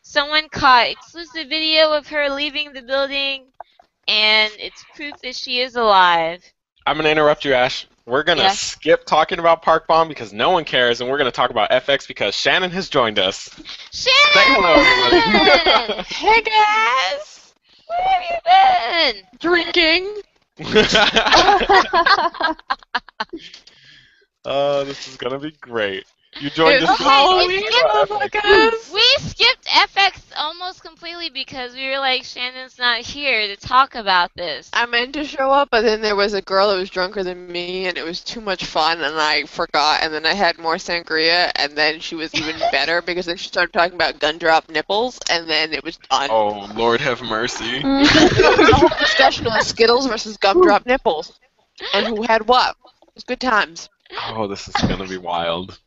[0.01, 3.53] Someone caught exclusive video of her leaving the building,
[4.07, 6.53] and it's proof that she is alive.
[6.87, 7.85] I'm gonna interrupt you, Ashe.
[8.05, 8.51] We're gonna Yeah.
[8.51, 12.07] skip talking about Park Bom because no one cares, and we're gonna talk about f(x)
[12.07, 13.49] because Shannon has joined us.
[13.91, 14.15] Shannon!
[14.31, 16.03] Say hello, everybody.
[16.15, 17.53] hey guys!
[17.87, 19.27] Where have you been?
[19.37, 20.21] Drinking.
[24.45, 26.05] oh, this is gonna be great.
[26.39, 26.97] You joined It's us.
[26.99, 28.93] Halloween, motherfuckers.
[28.93, 34.31] We skipped f(x) almost completely because we were like, Shannon's not here to talk about
[34.35, 34.69] this.
[34.73, 37.47] I meant to show up, but then there was a girl that was drunker than
[37.51, 40.03] me, and it was too much fun, and I forgot.
[40.03, 43.47] And then I had more sangria, and then she was even better because then she
[43.47, 46.29] started talking about gun drop nipples, and then it was done.
[46.31, 47.81] Oh, Lord have mercy.
[47.83, 51.39] It whole discussion on Skittles versus gumdrop nipples,
[51.93, 52.75] and who had what.
[53.07, 53.89] It was good times.
[54.29, 55.79] Oh, this is gonna be wild.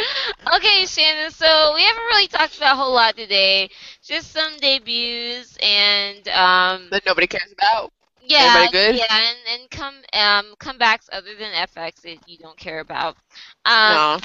[0.56, 3.70] Okay, Shannon, so we haven't really talked about a whole lot today.
[4.02, 7.92] Just some debuts and um That nobody cares about.
[8.20, 8.94] yeah, good?
[8.94, 13.16] yeah, and, and come um comebacks other than f(x) that you don't care about.
[13.64, 14.18] Um no.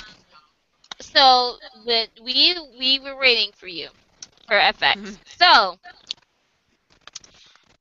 [1.02, 3.90] so but we we were waiting for you
[4.48, 4.96] for f(x).
[4.96, 5.18] Mhm.
[5.38, 5.78] So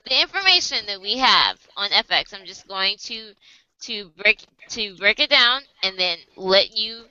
[0.05, 3.35] the information that we have on f(x), I'm just going to
[3.83, 7.07] to break to break it down and then let you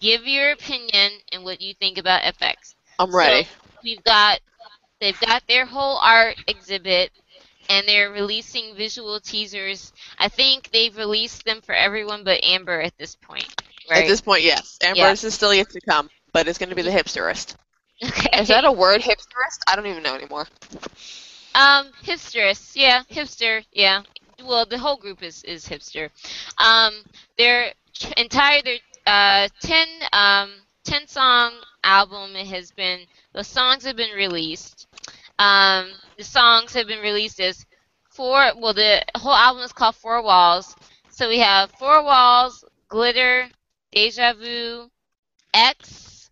[0.00, 2.74] give your opinion and what you think about f(x).
[2.98, 3.44] I'm ready.
[3.44, 3.50] So
[3.82, 4.40] we've got
[5.00, 7.10] they've got their whole art exhibit
[7.68, 9.92] and they're releasing visual teasers.
[10.18, 13.62] I think they've released them for everyone but Amber at this point.
[13.90, 14.04] Right?
[14.04, 14.78] At this point, yes.
[14.82, 15.28] Amber's Yeah.
[15.28, 17.56] is still yet to come, but it's going to be the hipsterist.
[18.04, 18.40] okay.
[18.40, 19.60] Is that a word, hipsterist?
[19.66, 20.46] I don't even know anymore.
[21.54, 24.02] Um, hipsterist, yeah, hipster, yeah.
[24.44, 26.10] Well, the whole group is is hipster.
[26.58, 27.02] Um,
[27.38, 27.72] their
[28.18, 30.52] entire their uh ten um
[30.84, 31.52] ten song
[31.84, 34.86] album It has been the songs have been released.
[35.38, 37.66] Um, the songs have been released as
[38.10, 38.52] four.
[38.56, 40.76] Well, the whole album is called 4 Walls.
[41.10, 43.48] So we have 4 Walls, Glitter,
[43.92, 44.90] Deja Vu,
[45.54, 46.30] X,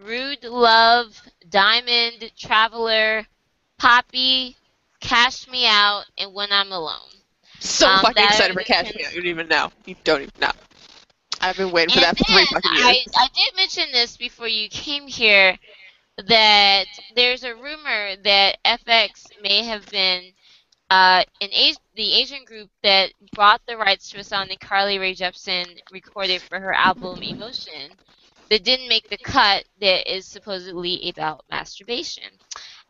[0.00, 3.26] Rude Love, Diamond, Traveler,
[3.80, 4.56] Papi,
[5.00, 7.22] Cash Me Out, and When I'm Alone.
[7.60, 9.12] So Um, fucking excited for Cash Me Out.
[9.14, 9.70] You don't even know.
[9.86, 10.52] You don't even know.
[11.40, 13.06] I've been waiting for And that for three fucking I, years.
[13.16, 15.58] I did mention this before you came here
[16.28, 20.32] that there's a rumor that f(x) may have been
[20.90, 24.98] uh, an a- the Asian group that bought the rights to a song that Carly
[24.98, 27.92] Rae Jepsen recorded for her album Emotion
[28.50, 32.24] that didn't make the cut that is supposedly about masturbation.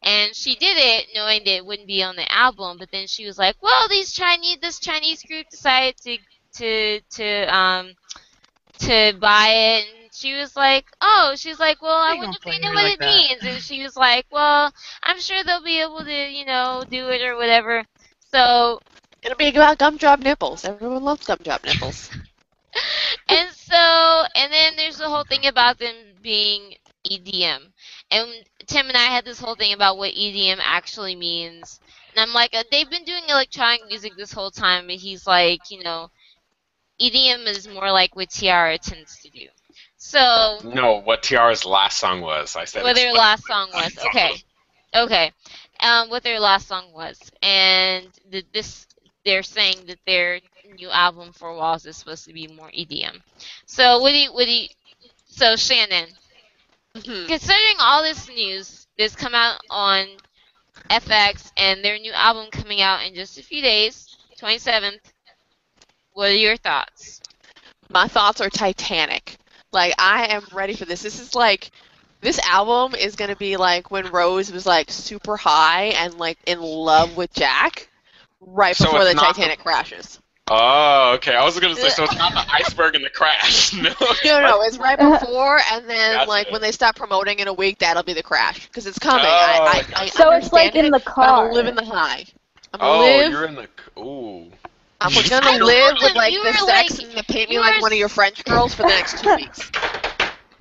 [0.02, 3.26] And she did it knowing that it wouldn't be on the album, but then she
[3.26, 6.18] was like, "Well, these Chinese this Chinese group decided to
[6.56, 7.94] to to um
[8.80, 12.38] to buy it and she was like oh she's like well i They wonder gonna
[12.38, 13.24] if they know what like it that.
[13.28, 17.08] means and she was like well i'm sure they'll be able to you know do
[17.08, 17.84] it or whatever
[18.20, 18.80] so
[19.22, 20.64] It'll be about gumdrop nipples.
[20.64, 22.10] Everyone loves gumdrop nipples.
[23.28, 26.74] and so and then there's the whole thing about them being
[27.10, 27.72] edm
[28.10, 28.28] and
[28.66, 31.80] tim and i had this whole thing about what edm actually means
[32.14, 35.70] and i'm like uh, they've been doing electronic music this whole time and he's like
[35.70, 36.08] you know
[37.00, 39.46] edm is more like what T-ara tends to do
[39.96, 42.56] so No, what T-ara's last song was.
[42.56, 43.98] I said what their last song was.
[44.06, 44.42] Okay,
[44.94, 45.32] okay.
[45.80, 48.86] Um, what their last song was, and the, this
[49.24, 50.40] they're saying that their
[50.78, 53.20] new album 4 Walls is supposed to be more EDM.
[53.66, 54.68] So what do you, what do you,
[55.26, 56.06] so Shannon,
[56.96, 57.26] Mhm.
[57.26, 60.06] considering all this news that's come out on
[60.90, 64.08] f(x) and their new album coming out in just a few days,
[64.38, 65.12] 27th,
[66.20, 67.22] what are your thoughts?
[67.88, 69.38] My thoughts are Titanic.
[69.72, 71.00] Like I am ready for this.
[71.02, 71.70] This is like
[72.20, 76.60] this album is gonna be like when Rose was like super high and like in
[76.60, 77.88] love with Jack,
[78.42, 80.20] right So before the not the- Titanic crashes.
[80.52, 81.34] Oh, okay.
[81.34, 83.72] I was gonna say, so it's not the iceberg and the crash.
[83.82, 83.88] No.
[84.22, 86.28] No, no, it's right before, and then Gotcha.
[86.28, 89.24] like when they stop promoting in a week, that'll be the crash because it's coming.
[89.24, 91.42] Oh, I, I, I So it's like in it, the but I'm car.
[91.44, 92.26] gonna live in the high.
[92.74, 93.30] I'm Oh, live.
[93.30, 93.68] you're in the.
[93.98, 94.50] Ooh.
[95.00, 97.74] I'm gonna told live with like you the sex like- and the paint me like
[97.76, 99.70] were one of your French girls for the next two weeks.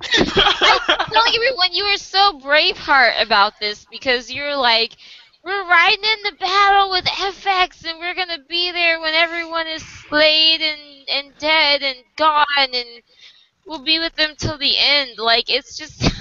[0.02, 4.96] I'm telling everyone you were so braveheart about this because you're like,
[5.44, 9.84] we're riding in the battle with f(x), and we're gonna be there when everyone is
[9.86, 13.02] slayed and and dead and gone, and
[13.66, 15.18] we'll be with them till the end.
[15.18, 16.02] Like it's just.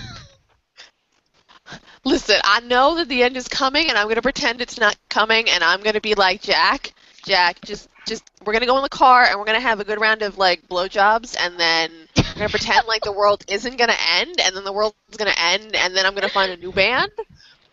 [2.06, 5.50] Listen, I know that the end is coming, and I'm gonna pretend it's not coming,
[5.50, 6.94] and I'm gonna be like Jack,
[7.26, 10.00] Jack, just, just, we're gonna go in the car, and we're gonna have a good
[10.00, 14.40] round of like blowjobs, and then we're gonna pretend like the world isn't gonna end,
[14.42, 17.12] and then the world's gonna end, and then I'm gonna find a new band.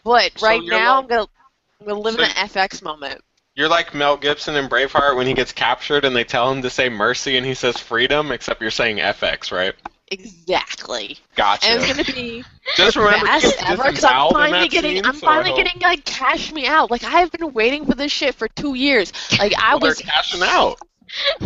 [0.05, 1.27] But So right now, like- I'm gonna,
[1.81, 3.21] I'm gonna live in the f(x) moment.
[3.55, 6.69] You're like Mel Gibson in Braveheart when he gets captured and they tell him to
[6.69, 9.75] say mercy and he says freedom, except you're saying f(x), right?
[10.09, 11.19] Exactly.
[11.35, 11.67] Gotcha.
[11.67, 12.45] And it's gonna be
[12.77, 16.91] Just remember best ever because I'm finally getting, I'm finally getting like cash me out.
[16.91, 19.13] Like I've been waiting for this shit for two years.
[19.39, 20.79] Like I Well, was cashing out.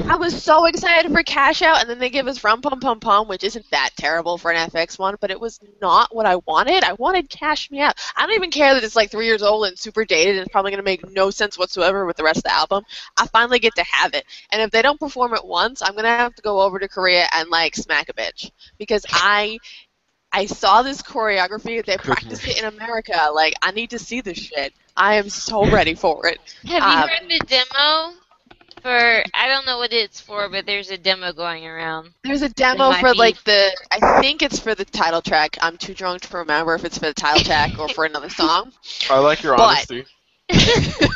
[0.06, 3.00] I was so excited for Cash Out, and then they give us Rum Pum Pum
[3.00, 6.36] Pum, which isn't that terrible for an f(x) one, but it was not what I
[6.36, 6.82] wanted.
[6.82, 7.94] I wanted Cash Me Out.
[8.16, 10.52] I don't even care that it's like three years old and super dated, and it's
[10.52, 12.84] probably going to make no sense whatsoever with the rest of the album.
[13.16, 14.24] I finally get to have it.
[14.50, 16.88] And if they don't perform it once, I'm going to have to go over to
[16.88, 18.50] Korea and like smack a bitch.
[18.78, 19.58] Because I.
[20.32, 21.84] I saw this choreography.
[21.84, 23.30] They practiced it in America.
[23.34, 24.72] Like, I need to see this shit.
[24.96, 26.38] I am so ready for it.
[26.66, 28.14] Have Um, you heard the demo?
[28.82, 32.10] For I don't know what it's for, but there's a demo going around.
[32.24, 35.56] There's a demo for be- like the I think it's for the title track.
[35.60, 38.72] I'm too drunk to remember if it's for the title track or for another song.
[39.10, 40.04] I like your But- honesty.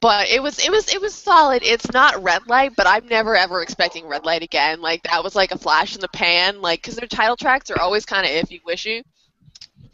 [0.00, 1.62] But it was it was it was solid.
[1.62, 4.80] It's not red light, but I'm never ever expecting red light again.
[4.80, 6.62] Like that was like a flash in the pan.
[6.62, 9.04] Like because their title tracks are always kind of iffy wishy,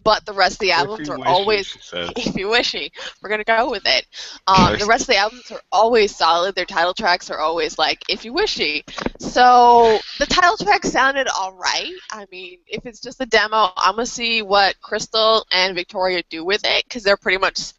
[0.06, 2.92] but the rest of the albums are wishy, always if iffy wishy.
[3.20, 4.06] We're gonna go with it.
[4.46, 6.54] Um, the rest of the albums are always solid.
[6.54, 8.84] Their title tracks are always like iffy wishy.
[9.18, 11.90] So the title track sounded alright.
[12.12, 16.44] I mean, if it's just a demo, I'm gonna see what Krystal and Victoria do
[16.44, 17.72] with it because they're pretty much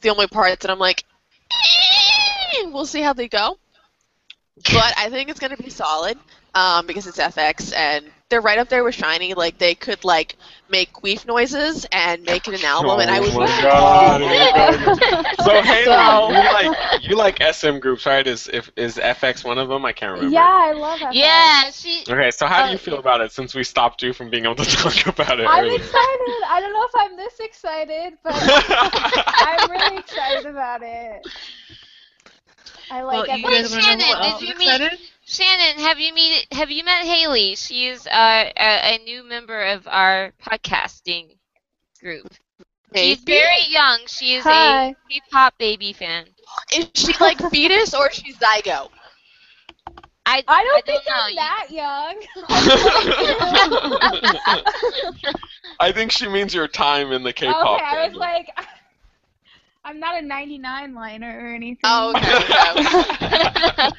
[0.00, 1.04] the only parts that I'm like,
[1.52, 3.58] eh, we'll see how they go.
[4.56, 6.18] But I think it's gonna be solid
[6.54, 9.36] um, because it's f(x) and they're right up there with SHINee.
[9.36, 10.36] Like they could like
[10.70, 13.34] make queef noises and make it an album, and I Oh would.
[13.34, 15.44] my God, oh my God.
[15.44, 18.26] So Haley, So- you like you like SM groups, right?
[18.26, 19.84] Is if is f(x) one of them?
[19.84, 20.32] I can't remember.
[20.34, 21.10] Yeah, I love f(x).
[21.12, 22.04] Yeah, she.
[22.08, 24.44] Okay, so how do Uh, you feel about it since we stopped you from being
[24.44, 25.76] able to talk about it I'm earlier?
[25.76, 26.42] excited.
[26.48, 31.26] I don't know if I'm this excited, but I'm really excited about it.
[32.90, 34.98] I like well, you guys want to know Shannon, did you meet- excited?
[35.24, 37.54] Shannon, have you meet have you met Haley?
[37.54, 41.36] She's uh, a, a new member of our podcasting
[42.00, 42.26] group.
[42.94, 44.00] She's very young.
[44.06, 44.94] She is a Hi.
[45.10, 46.26] K-pop baby fan.
[46.74, 48.88] Is she like fetus or she's she zygo?
[50.26, 51.16] I I don't I think don't.
[51.16, 52.22] I'm that young.
[55.80, 57.80] I think she means your time in the K-pop.
[57.80, 58.48] okay, I was like,
[59.84, 61.84] I'm not a 99 liner or anything.
[61.84, 62.34] Oh, okay.
[62.36, 62.74] okay.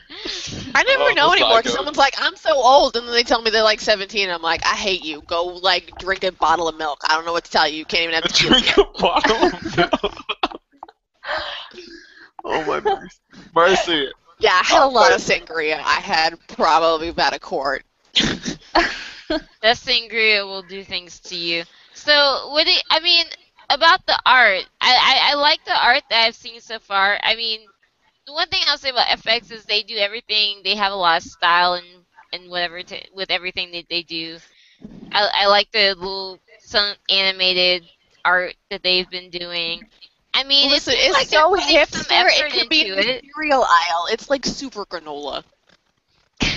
[0.75, 1.61] I never Oh, know anymore anymore.
[1.61, 1.73] 'cause zygo.
[1.73, 4.29] someone's like, "I'm so old," and then they tell me they're like 17.
[4.29, 5.21] I'm like, "I hate you.
[5.27, 7.01] Go like drink a bottle of milk.
[7.07, 7.77] I don't know what to tell you.
[7.77, 10.13] You can't even have tequila." Drink a bottle of milk.
[12.43, 13.19] oh my mercy.
[13.55, 14.07] Mercy.
[14.39, 15.75] Yeah, I had a lot of sangria.
[15.83, 17.83] I had probably about a quart.
[19.61, 21.63] That sangria will do things to you.
[21.93, 23.25] So, what do you, I mean
[23.73, 24.65] about the art?
[24.81, 27.19] I, I, I like the art that I've seen so far.
[27.23, 27.61] I mean,
[28.27, 30.61] the one thing I'll say about f(x) is they do everything.
[30.63, 31.85] They have a lot of style and
[32.33, 34.39] and whatever to, with everything that they do.
[35.11, 37.83] I, I like the little some animated
[38.25, 39.83] art that they've been doing.
[40.33, 42.27] I mean, Well, listen, seems it's like so hipster.
[42.31, 43.05] It could be in the
[43.35, 44.07] cereal aisle.
[44.11, 45.43] It's like super granola.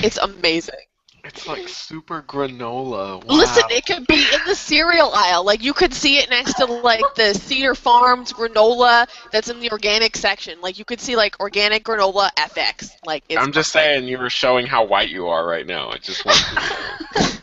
[0.02, 0.86] It's amazing.
[1.26, 3.24] It's like super granola.
[3.24, 3.34] Wow.
[3.36, 5.44] Listen, it could be in the cereal aisle.
[5.44, 9.70] Like you could see it next to like the Cedar Farms granola that's in the
[9.72, 10.60] organic section.
[10.60, 12.90] Like you could see like organic granola f(x).
[13.04, 13.86] Like it's I'm just perfect.
[13.86, 15.90] saying you were showing how white you are right now.
[15.90, 17.42] I just want to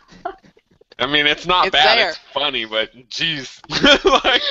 [0.98, 1.98] I mean, it's not It's bad.
[1.98, 2.08] there.
[2.10, 3.60] It's funny, but jeez,
[4.24, 4.42] like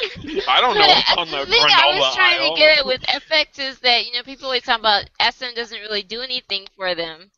[0.48, 2.56] I don't know what's on the the thing granola I was trying aisle.
[2.56, 5.80] to get at with f(x) is that you know people always talk about SM doesn't
[5.80, 7.32] really do anything for them,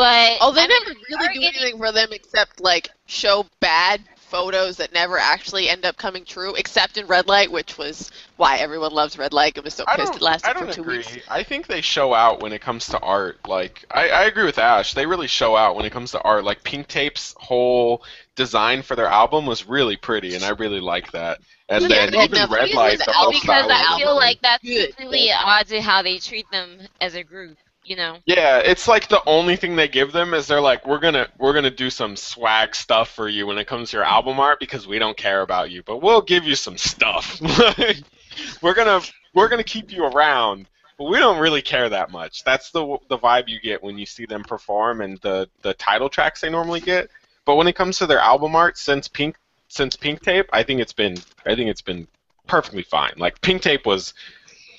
[0.00, 3.44] but Oh, they I never are really do getting- anything for them except like show
[3.60, 8.10] bad photos that never actually end up coming true, except in Red Light, which was
[8.36, 9.58] why everyone loves Red Light.
[9.58, 10.96] I was so I pissed don't, it lasted I don't for two agree.
[10.98, 11.18] weeks.
[11.28, 13.46] I think they show out when it comes to art.
[13.48, 14.94] Like I, I agree with Ashe.
[14.94, 16.44] They really show out when it comes to art.
[16.44, 18.02] Like Pink Tape's whole
[18.36, 21.40] design for their album was really pretty, and I really like that.
[21.68, 23.98] And Yeah, then they even never Red use Light, the the whole because style I
[23.98, 24.96] feel like that's Good.
[24.96, 27.58] completely at odds how they treat them as a group.
[27.90, 28.18] You know.
[28.24, 31.52] Yeah, it's like the only thing they give them is they're like, we're gonna we're
[31.52, 34.86] gonna do some swag stuff for you when it comes to your album art because
[34.86, 37.40] we don't care about you, but we'll give you some stuff.
[38.62, 39.00] we're gonna
[39.34, 40.68] we're gonna keep you around,
[40.98, 42.44] but we don't really care that much.
[42.44, 46.08] That's the the vibe you get when you see them perform and the the title
[46.08, 47.10] tracks they normally get.
[47.44, 49.34] But when it comes to their album art, since Pink
[49.66, 52.06] since Pink Tape, I think it's been I think it's been
[52.46, 53.14] perfectly fine.
[53.16, 54.14] Like Pink Tape was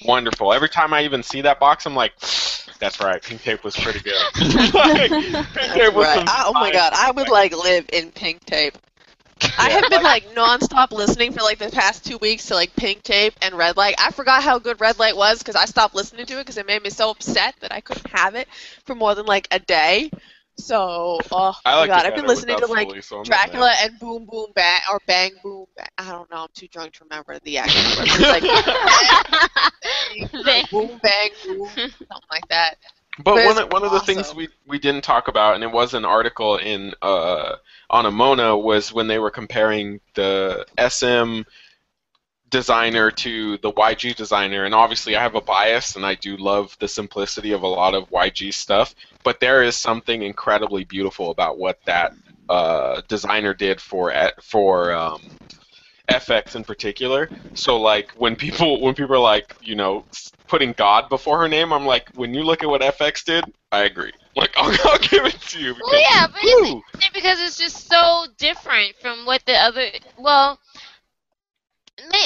[0.06, 0.54] wonderful.
[0.54, 2.14] Every time I even see that box, I'm like,
[2.82, 4.74] that's right, Pink Tape was pretty good.
[4.74, 5.12] like,
[5.56, 6.16] Pink Tape was Right.
[6.16, 8.78] some I- oh my god, I would like live in pink tape.
[9.58, 13.04] I have been like nonstop listening for like the past two weeks to like Pink
[13.04, 13.96] Tape and Red Light.
[14.00, 16.68] I forgot how good Red Light was because I stopped listening to it because it
[16.68, 18.48] made me so upset that I couldn't have it
[18.86, 20.12] for more than like a day.
[20.62, 23.78] So, oh I my like god, I've been listening to like Sulli, so Dracula mad.
[23.82, 25.66] and Boom Boom Bang or Bang Boom.
[25.76, 25.88] Bang.
[25.98, 26.44] I don't know.
[26.44, 28.18] I'm too drunk to remember the actual words.
[28.18, 28.46] It's like
[30.46, 30.66] Bang.
[30.72, 32.76] boom bang boom, something like that.
[33.24, 35.64] But But one it's of, one of the things we, we didn't talk about, and
[35.64, 37.56] it was an article in uh,
[37.90, 41.42] on Omona, was when they were comparing the SM
[42.52, 44.66] designer to the YG designer.
[44.66, 47.96] And obviously, I have a bias, and I do love the simplicity of a lot
[47.96, 48.94] of YG stuff.
[49.24, 52.14] But there is something incredibly beautiful about what that
[52.50, 55.22] uh, designer did for for um,
[56.10, 57.30] f(x) in particular.
[57.54, 60.06] So like when people when people are like you know
[60.48, 63.84] putting God before her name, I'm like when you look at what f(x) did, I
[63.84, 64.12] agree.
[64.36, 65.76] Like I'll, I'll give it to you.
[65.82, 69.88] Well, yeah, but it's because it's just so different from what the other.
[70.18, 70.60] Well,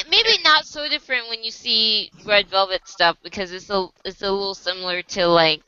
[0.09, 4.31] maybe not so different when you see Red Velvet stuff because it's a it's a
[4.31, 5.63] little similar to like.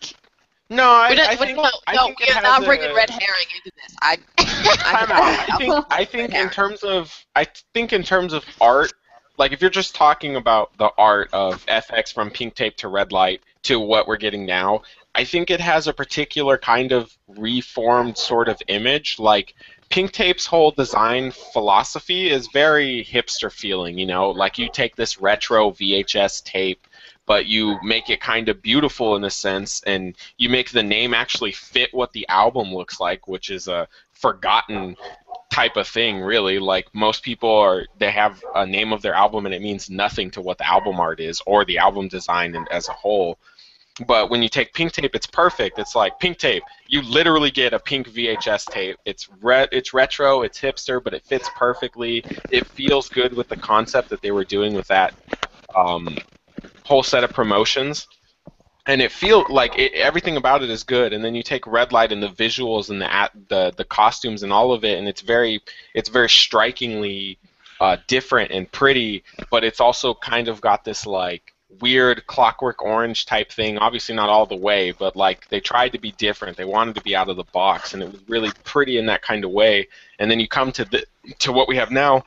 [0.69, 2.95] no, I, don't, I think don't- I no, think we are has not a- bringing
[2.95, 3.95] red herring into this.
[4.01, 5.21] I, Time out.
[5.51, 8.93] I think I think in terms of I think in terms of art,
[9.37, 13.11] like if you're just talking about the art of f(x) from Pink Tape to Red
[13.11, 14.81] Light to what we're getting now,
[15.15, 19.17] I think it has a particular kind of reformed sort of image.
[19.19, 19.53] Like
[19.89, 25.19] Pink Tape's whole design philosophy is very hipster feeling, you know, like you take this
[25.19, 26.87] retro VHS tape
[27.27, 31.13] but you make it kind of beautiful in a sense and you make the name
[31.13, 34.95] actually fit what the album looks like, which is a forgotten
[35.51, 36.57] type of thing really.
[36.57, 40.31] Like most people are they have a name of their album and it means nothing
[40.31, 43.37] to what the album art is or the album design and- as a whole
[44.05, 45.79] but when you take pink tape it's perfect.
[45.79, 46.63] It's like pink tape.
[46.87, 48.97] You literally get a pink vhs tape.
[49.05, 52.23] It's re- it's retro it's hipster but it fits perfectly.
[52.51, 55.13] It feels good with the concept that they were doing with that
[55.75, 56.17] um,
[56.83, 58.07] whole set of promotions.
[58.85, 61.11] And it feel like it, everything about it is good.
[61.11, 64.53] And then you take red light and the visuals and the the the costumes and
[64.53, 65.61] all of it and it's very
[65.93, 67.37] it's very strikingly
[67.79, 73.25] uh, different and pretty but it's also kind of got this like weird clockwork orange
[73.25, 73.77] type thing.
[73.77, 76.57] Obviously not all the way but like they tried to be different.
[76.57, 79.21] They wanted to be out of the box and it was really pretty in that
[79.21, 79.87] kind of way.
[80.19, 81.05] And then you come to the
[81.39, 82.23] to what we have now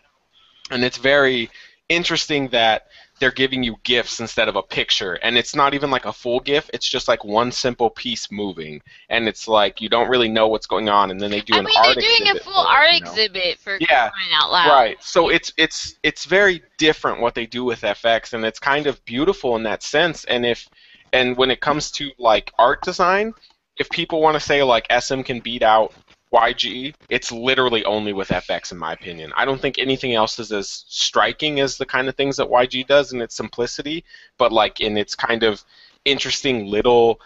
[0.70, 1.50] and it's very
[1.88, 2.86] interesting that
[3.20, 5.14] they're giving you gifs instead of a picture.
[5.14, 8.80] And it's not even like a full gif it's just like one simple piece moving.
[9.08, 11.10] And it's like you don't really know what's going on.
[11.10, 13.00] And then they do I an mean, art they're doing a full for art you
[13.00, 13.10] know?
[13.10, 14.68] exhibit for Yeah, out loud.
[14.68, 15.02] Right.
[15.02, 19.04] So it's it's it's very different what they do with f(x) and it's kind of
[19.04, 20.24] beautiful in that sense.
[20.24, 20.68] And if
[21.12, 23.34] and when it comes to like art design,
[23.76, 25.92] if people want to say like SM can beat out
[26.32, 29.32] YG, it's literally only with f(x) in my opinion.
[29.36, 32.86] I don't think anything else is as striking as the kind of things that YG
[32.86, 34.04] does in its simplicity,
[34.38, 35.64] but like in its kind of
[36.04, 37.20] interesting little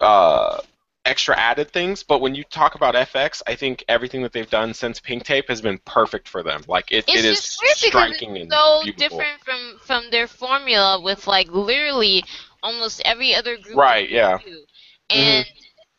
[0.00, 0.60] uh
[1.04, 4.72] extra added things, but when you talk about f(x), I think everything that they've done
[4.74, 6.62] since Pink Tape has been perfect for them.
[6.68, 9.18] Like it, It's it is just weird because striking and it's so beautiful.
[9.18, 12.24] different from from their formula with like literally
[12.62, 13.76] almost every other group.
[13.76, 14.38] Right, yeah.
[14.44, 14.64] do.
[15.10, 15.46] And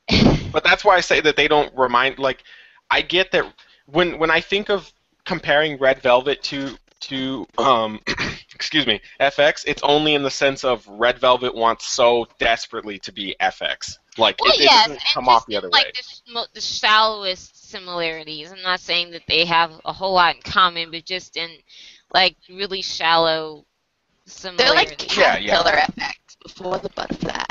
[0.54, 2.44] But that's why I say that they don't remind like
[2.90, 3.52] I get that
[3.88, 4.92] when when I think of
[5.26, 8.00] comparing Red Velvet to to um
[8.56, 13.12] excuse me, f(x), it's only in the sense of Red Velvet wants so desperately to
[13.12, 13.98] be f(x).
[14.18, 15.92] Like well, it, it yes, doesn't come just off the in, other like way.
[15.96, 18.52] the, sm- the shallowest similarities.
[18.52, 21.50] I'm not saying that they have a whole lot in common, but just in
[22.14, 23.66] like really shallow
[24.26, 24.58] similarities.
[24.58, 25.18] They're similarities.
[25.18, 25.58] like Yeah, yeah.
[25.58, 27.44] caterpillar effects before the butterfly.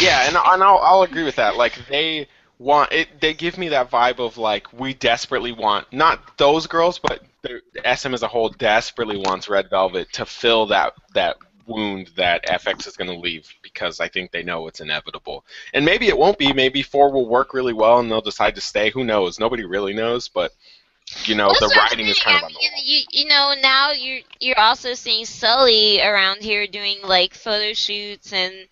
[0.00, 1.56] Yeah, and, and I'll, I'll agree with that.
[1.56, 3.20] Like they want it.
[3.20, 7.60] They give me that vibe of like we desperately want not those girls, but the
[7.96, 12.86] SM as a whole desperately wants Red Velvet to fill that that wound that f(x)
[12.86, 15.44] is going to leave because I think they know it's inevitable.
[15.74, 16.52] And maybe it won't be.
[16.52, 18.90] Maybe four will work really well and they'll decide to stay.
[18.90, 19.38] Who knows?
[19.38, 20.52] Nobody really knows, but.
[21.24, 23.54] You know, That's the writing is kind of I on the mean, you, you know,
[23.62, 28.68] now you're you're also seeing Sulli around here doing like photo shoots and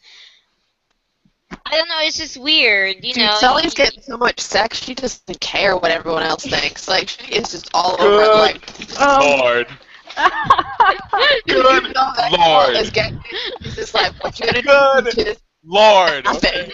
[1.67, 1.99] I don't know.
[2.01, 3.37] It's just weird, you Dude, know.
[3.41, 6.87] Sulli's getting so much sex, she doesn't care what everyone else thinks.
[6.89, 9.67] Like, she is just all Good over, like, Um, Lord.
[11.47, 11.95] Good
[12.39, 12.77] Lord.
[12.77, 13.21] Is getting,
[13.61, 15.25] he's just like, what you gonna Good do?
[15.25, 16.25] Just Lord.
[16.25, 16.71] nothing.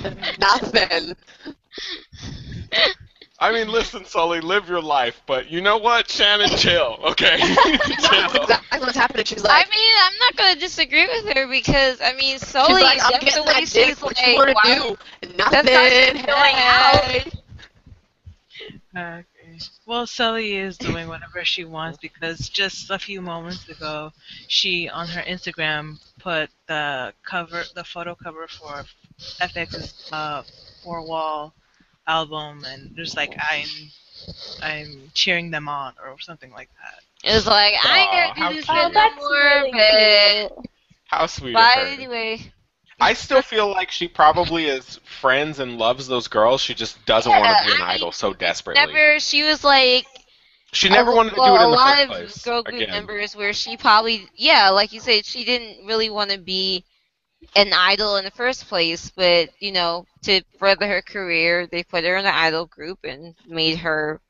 [0.40, 1.14] Nothing.
[3.40, 6.10] I mean, listen, Sulli, live your life, but you know what?
[6.10, 7.38] Shannon, chill, okay?
[7.38, 8.42] That's chill.
[8.42, 9.24] exactly what's happening.
[9.24, 13.00] She's I mean, I'm not gonna disagree with her because I mean, she's Sulli, like,
[13.02, 13.96] I'm that's getting the way that dick.
[13.96, 14.26] she's What like.
[14.26, 14.96] you wanna wow.
[15.22, 15.28] do?
[15.36, 15.64] Nothing.
[15.66, 17.04] That's not going out.
[17.04, 17.32] Hey.
[18.96, 19.24] Okay.
[19.86, 24.12] Well, Sulli is doing whatever she wants because just a few moments ago,
[24.48, 28.84] she on her Instagram put the cover, the photo cover for
[29.40, 30.42] f(x)'s uh,
[30.82, 31.54] Four Wall
[32.10, 33.68] album, and there's like I'm,
[34.62, 37.30] I'm cheering them on or something like that.
[37.30, 38.94] It was like I ain't Aw, gonna do this how Oh, shit cute.
[38.94, 40.66] no that's more, really but.
[41.06, 41.88] How sweet but of her.
[41.94, 42.52] anyway.
[43.02, 46.60] I still feel like she probably is friends and loves those girls.
[46.60, 48.84] She just doesn't want to be an I idol so desperately.
[48.84, 49.18] Never.
[49.20, 50.04] She was like.
[50.72, 52.04] she never a- wanted to well, do it in the first place.
[52.04, 52.90] a the lot first of girl group Again.
[52.90, 56.84] members where she probably, yeah, like you said, she didn't really want to be
[57.54, 62.04] an idol in the first place, but you know, to further her career, they put
[62.04, 64.20] her in the idol group and made her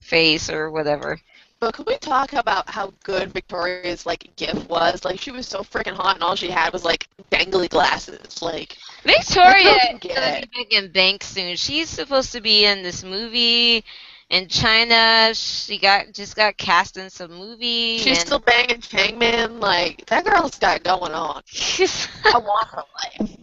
[0.00, 1.18] face or whatever.
[1.60, 5.04] But could we talk about how good Victoria's like gift was?
[5.04, 8.42] Like she was so freaking hot, and all she had was like dangly glasses.
[8.42, 11.56] Like Victoria is gonna get be back in Bank soon.
[11.56, 13.84] She's supposed to be in this movie
[14.32, 15.32] in China.
[15.34, 17.98] She got just got cast in some movie.
[17.98, 19.60] she's and still banging Changman.
[19.60, 21.42] Like that girl's got going on.
[22.24, 22.82] I want her
[23.20, 23.36] life.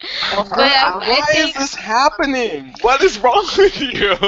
[0.00, 2.74] Her, I- I Why think- is this happening?
[2.80, 4.16] What is wrong with you?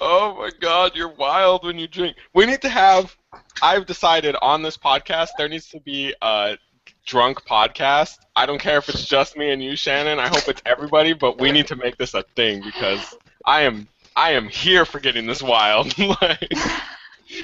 [0.00, 2.16] oh my god, you're wild when you drink.
[2.34, 3.14] We need to have.
[3.62, 6.56] I've decided on this podcast there needs to be a
[7.06, 8.18] drunk podcast.
[8.34, 10.18] I don't care if it's just me and you, Shannon.
[10.18, 13.14] I hope it's everybody, but we need to make this a thing because
[13.44, 15.96] I am I am here for getting this wild.
[16.22, 16.52] like,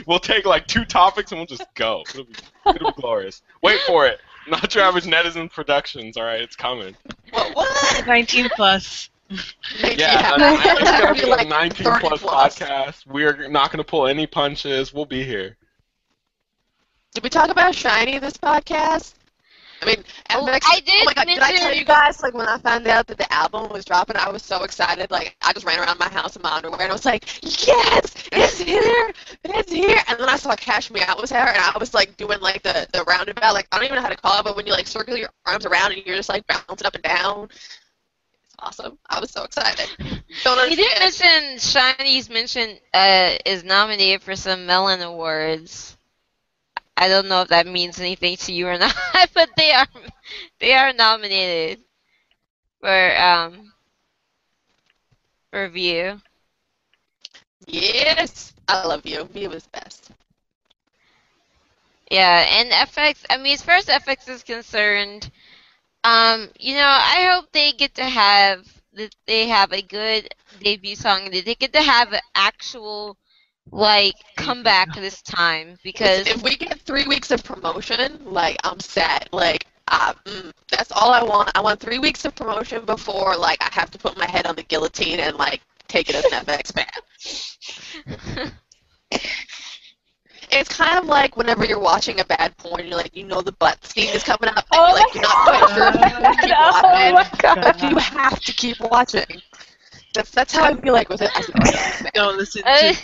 [0.07, 2.03] we'll take like two topics and we'll just go.
[2.11, 2.35] It'll be,
[2.67, 3.43] it'll be glorious.
[3.63, 4.21] Wait for it.
[4.49, 6.17] Not your average netizen productions.
[6.17, 6.97] All right, it's coming.
[7.31, 7.55] What?
[7.55, 8.07] what?
[8.07, 9.09] 19 plus.
[9.31, 10.35] Yeah, Yeah.
[10.79, 12.59] it's gonna be a 19 30 plus, plus.
[12.59, 13.07] podcast.
[13.07, 14.93] We're not gonna pull any punches.
[14.93, 15.57] We'll be here.
[17.15, 19.15] Did we talk about SHINee this podcast?
[19.83, 20.05] I mean,
[20.35, 22.57] Oh, MX, I did oh my god, did I tell you guys, like, when I
[22.59, 25.11] found out that the album was dropping, I was so excited.
[25.11, 27.25] Like, I just ran around my house in my underwear, and I was like,
[27.67, 29.13] yes, it's here,
[29.45, 29.99] it's here.
[30.09, 32.63] And then I saw Cash Me Out was there, and I was, like, doing, like,
[32.63, 33.53] the, the roundabout.
[33.55, 35.31] Like, I don't even know how to call it, but when you, like, circle your
[35.47, 37.49] arms around and you're just, like, bouncing up and down.
[37.51, 38.99] It's awesome.
[39.11, 39.89] I was so excited.
[40.45, 41.47] Don't You did understand.
[41.47, 45.97] mention SHINee's mention uh, is nominated for some Melon Awards.
[47.03, 48.95] I don't know if that means anything to you or not,
[49.35, 49.87] but they are
[50.61, 51.85] they are nominated
[52.81, 53.73] for um
[55.51, 56.21] for View.
[57.67, 59.25] Yes, I love you.
[59.25, 60.11] View was best.
[62.11, 63.25] Yeah, and f(x).
[63.31, 65.31] I mean, as far as f(x) is concerned,
[66.05, 70.97] um, you know, I hope they get to have that they have a good debut
[70.97, 73.17] song and they get to have an actual
[73.71, 78.81] like come back this time because if we get three weeks of promotion, like I'm
[78.81, 79.29] set.
[79.33, 81.51] Like uh, mm, that's all I want.
[81.55, 84.57] I want three weeks of promotion before like I have to put my head on
[84.57, 86.87] the guillotine and like take it as an f(x) fan.
[90.51, 93.53] It's kind of like whenever you're watching a bad porn, you're like, you know, the
[93.53, 95.99] butt scene is coming up, and Oh you're like, my you're not quite sure if
[96.29, 97.57] you keep Oh watching, god.
[97.61, 99.43] but you have to keep watching.
[100.15, 101.31] That's that's how I feel like with it.
[101.37, 102.11] as an f(x) fan.
[102.15, 102.97] Don't listen to.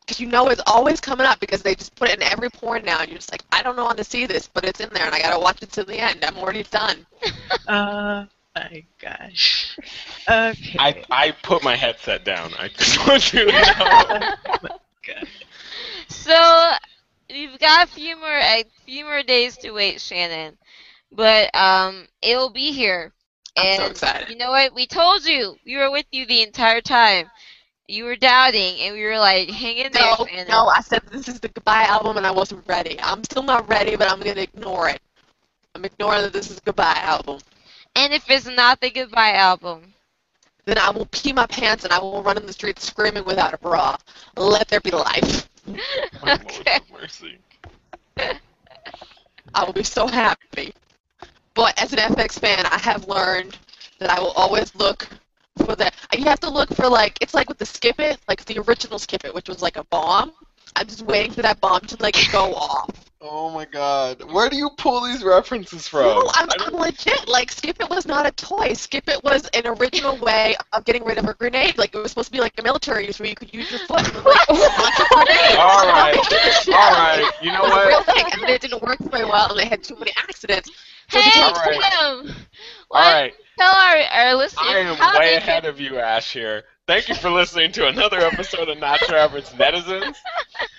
[0.00, 2.84] Because you know it's always coming up because they just put it in every porn
[2.84, 4.88] now, and you're just like, I don't know how to see this, but it's in
[4.90, 6.24] there, and I gotta watch it to the end.
[6.24, 7.06] I'm already done.
[7.66, 8.24] Uh,
[8.54, 9.76] my gosh.
[10.26, 10.76] Okay.
[10.78, 12.52] I I put my headset down.
[12.58, 14.68] I just want you to know.
[15.06, 15.28] God.
[16.08, 16.72] So
[17.30, 20.56] we've got a few more a few more days to wait, Shannon,
[21.12, 23.12] but um, it'll be here.
[23.56, 24.26] I'm so And excited.
[24.26, 24.74] You know what?
[24.74, 25.58] We told you.
[25.64, 27.30] We were with you the entire time.
[27.86, 31.28] You were doubting, and we were like, "Hang in there, No, no, I said this
[31.28, 32.98] is the goodbye album, and I wasn't ready.
[33.00, 35.00] I'm still not ready, but I'm gonna ignore it.
[35.74, 37.40] I'm ignoring that this is a goodbye album.
[37.96, 39.94] And if it's not the goodbye album,
[40.66, 43.52] Then I will pee my pants and I will run in the streets screaming without
[43.54, 43.96] a bra.
[44.36, 45.48] Let there be life.
[46.22, 46.80] Oh, my Lord okay.
[46.90, 47.38] mercy.
[49.54, 50.72] I will be so happy.
[51.58, 53.58] But as an f(x) fan, I have learned
[53.98, 55.08] that I will always look
[55.66, 55.90] for the.
[56.16, 59.00] You have to look for like it's like with the Skip It, like the original
[59.00, 60.30] Skip It, which was like a bomb.
[60.76, 63.10] I'm just waiting for that bomb to like go off.
[63.20, 64.22] Oh my god.
[64.32, 66.04] Where do you pull these references from?
[66.04, 67.26] No, I'm, I I'm legit.
[67.26, 68.74] Like, Skip It was not a toy.
[68.74, 71.76] Skip It was an original way of getting rid of a grenade.
[71.76, 73.80] Like, it was supposed to be like a military use where you could use your
[73.80, 75.58] foot and like launch a grenade.
[75.58, 76.16] All right.
[76.72, 77.28] All All right.
[77.42, 78.06] You know It was a real what?
[78.06, 80.70] thing, and then it didn't work very well, and they had too many accidents.
[81.08, 81.80] Hey, did- right.
[81.90, 82.34] Tim!
[82.90, 85.70] All Why tell our, our listeners I am way ahead can...
[85.70, 86.64] of you, Ashe, here.
[86.86, 90.16] Thank you for listening to another episode of Not Your Average Netizens.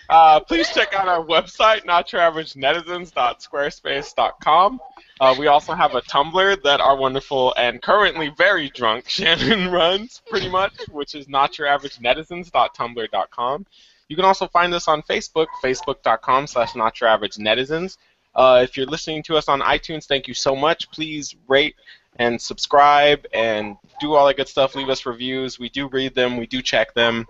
[0.09, 4.79] Uh, please check out our website, notyouraveragenetizens.squarespace.com.
[5.21, 10.23] Uh, we also have a Tumblr that our wonderful and currently very drunk Shannon runs,
[10.27, 13.65] pretty much, which is notyouraveragenetizens.tumblr.com.
[14.07, 17.97] You can also find us on Facebook, facebook.com slash notyouraveragenetizens.
[18.35, 20.89] Uh, if you're listening to us on iTunes, thank you so much.
[20.91, 21.75] Please rate
[22.17, 24.75] and subscribe and do all that good stuff.
[24.75, 25.59] Leave us reviews.
[25.59, 26.37] We do read them.
[26.37, 27.25] We do check them.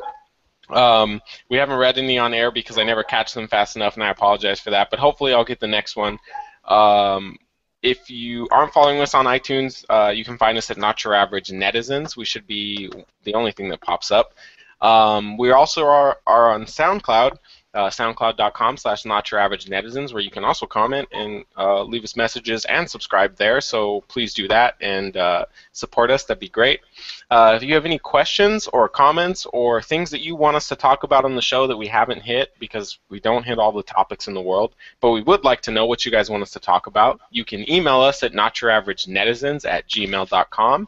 [0.70, 4.04] Um, we haven't read any on air because I never catch them fast enough, and
[4.04, 4.90] I apologize for that.
[4.90, 6.20] But hopefully, I'll get the next one.
[6.66, 7.38] Um,
[7.82, 11.14] if you aren't following us on iTunes, uh, you can find us at Not Your
[11.16, 12.18] Average Netizens.
[12.18, 12.92] We should be
[13.24, 14.34] the only thing that pops up.
[14.82, 17.38] Um, we also are, are on SoundCloud,
[17.74, 22.04] uh, soundcloud.com slash not your average netizens, where you can also comment and uh, leave
[22.04, 23.62] us messages and subscribe there.
[23.62, 26.24] So please do that and uh, support us.
[26.24, 26.82] That'd be great.
[27.30, 30.76] Uh, if you have any questions or comments or things that you want us to
[30.76, 33.84] talk about on the show that we haven't hit, because we don't hit all the
[33.84, 36.52] topics in the world, but we would like to know what you guys want us
[36.52, 40.88] to talk about, you can email us at notyouraveragenetizens at gmail.com.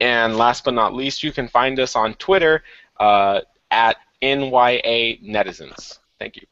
[0.00, 2.62] And last but not least, you can find us on Twitter
[2.98, 5.98] uh, at NYA Netizens.
[6.18, 6.46] Thank you.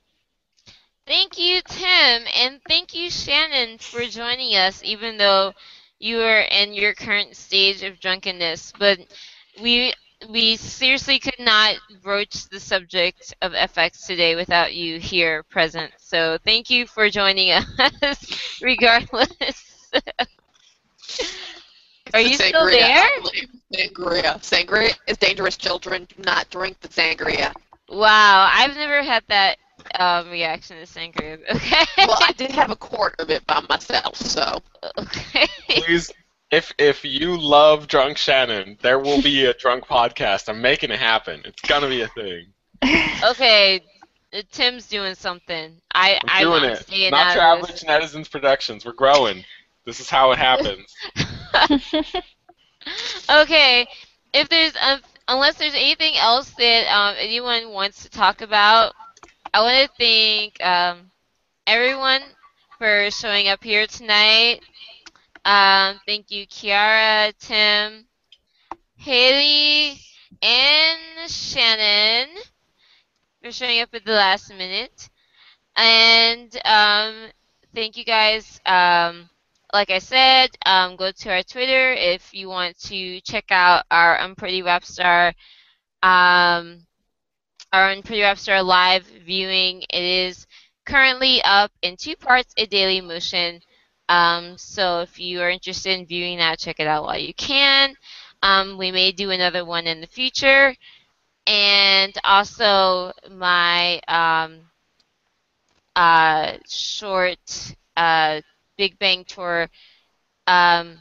[1.06, 5.54] Thank you, Tim, and thank you, Shannon, for joining us, even though
[5.98, 8.72] you are in your current stage of drunkenness.
[8.78, 9.00] But
[9.60, 9.94] we
[10.28, 15.92] we seriously could not broach the subject of f(x) today without you here present.
[15.98, 19.90] So thank you for joining us, regardless.
[22.14, 23.08] Are you still Sangria, there?
[23.72, 24.34] Sangria.
[24.40, 25.56] Sangria is dangerous.
[25.56, 27.52] Children do not drink the sangria.
[27.88, 29.56] Wow, I've never had that
[29.98, 31.38] um, reaction to sangria.
[31.54, 32.06] Okay.
[32.06, 34.60] Well, I did have a quart of it by myself, so.
[34.98, 35.46] okay.
[35.68, 36.10] Please,
[36.50, 40.48] if if you love Drunk Shannon, there will be a drunk podcast.
[40.48, 41.42] I'm making it happen.
[41.44, 42.46] It's gonna be a thing.
[43.24, 43.82] Okay,
[44.32, 45.80] uh, Tim's doing something.
[45.94, 47.10] I I'm doing I'm it.
[47.10, 48.84] Not out your of average netizens productions.
[48.84, 49.44] We're growing.
[49.84, 50.94] This is how it happens.
[53.30, 53.86] okay,
[54.32, 58.92] if there's um, unless there's anything else that um, anyone wants to talk about,
[59.54, 61.10] I want to thank um,
[61.66, 62.22] everyone
[62.78, 64.60] for showing up here tonight.
[65.44, 68.06] Um, thank you, Kiara, Tim,
[68.96, 70.00] Haley,
[70.42, 72.28] and Shannon
[73.42, 75.08] for showing up at the last minute.
[75.76, 77.28] And um,
[77.74, 78.60] thank you guys.
[78.66, 79.28] Um,
[79.72, 84.18] like I said, um, go to our Twitter if you want to check out our
[84.18, 85.28] Unpretty Rap Star,
[86.02, 86.86] um,
[87.72, 89.82] our Unpretty Rap Star live viewing.
[89.90, 90.46] It is
[90.86, 93.60] currently up in two parts a Daily Motion.
[94.08, 97.94] Um, so if you are interested in viewing that, check it out while you can.
[98.42, 100.74] Um, we may do another one in the future.
[101.46, 104.60] And also my um,
[105.94, 108.40] uh, short uh,
[108.78, 109.68] Big Bang Tour
[110.46, 110.98] um,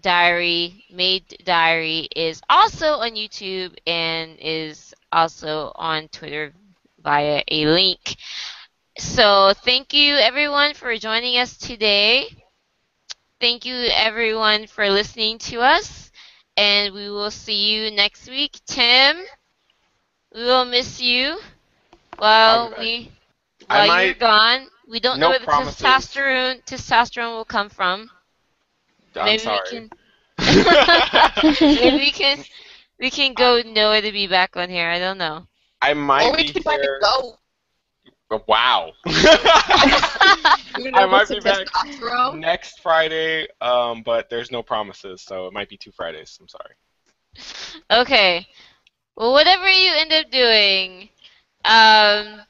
[0.00, 6.54] diary, made diary, is also on YouTube and is also on Twitter
[7.02, 8.16] via a link.
[8.98, 12.26] So thank you everyone for joining us today.
[13.40, 16.10] Thank you everyone for listening to us.
[16.56, 18.60] And we will see you next week.
[18.66, 19.18] Tim,
[20.34, 21.38] we will miss you
[22.16, 23.12] while we
[23.68, 24.68] I while you're gone.
[24.90, 28.10] We don't No know where the testosterone testosterone will come from.
[29.14, 29.60] I'm Maybe sorry.
[29.72, 29.90] we can
[31.60, 32.44] maybe we can
[32.98, 34.88] we can go Noah to be back on here.
[34.88, 35.46] I don't know.
[35.80, 36.96] I might or we be can find here.
[36.96, 37.36] a goat.
[38.32, 38.92] Oh, Wow.
[40.76, 41.66] You I might be back
[42.34, 46.38] next Friday, um, but there's no promises, so it might be two Fridays.
[46.40, 46.74] I'm sorry.
[47.90, 48.46] Okay.
[49.16, 51.08] Well, whatever you end up doing,
[51.64, 52.42] um,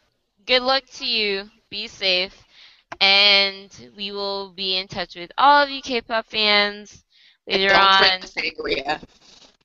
[0.47, 1.49] good luck to you.
[1.71, 2.35] Be safe.
[3.01, 7.05] And we will be in touch with all of you K-pop fans
[7.47, 8.21] later Don't on.
[8.21, 9.01] drink sangria.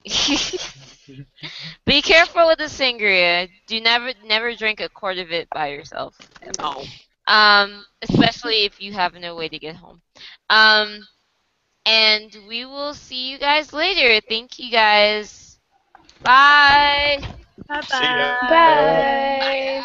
[1.85, 3.49] Be careful with the sangria.
[3.67, 6.17] Do never never drink a quart of it by yourself.
[6.59, 6.83] No.
[7.27, 10.01] Um, especially if you have no way to get home.
[10.49, 11.07] Um,
[11.85, 14.23] and we will see you guys later.
[14.27, 15.59] Thank you guys.
[16.21, 17.19] Bye.
[17.67, 18.37] Bye See ya.
[18.49, 19.83] Bye.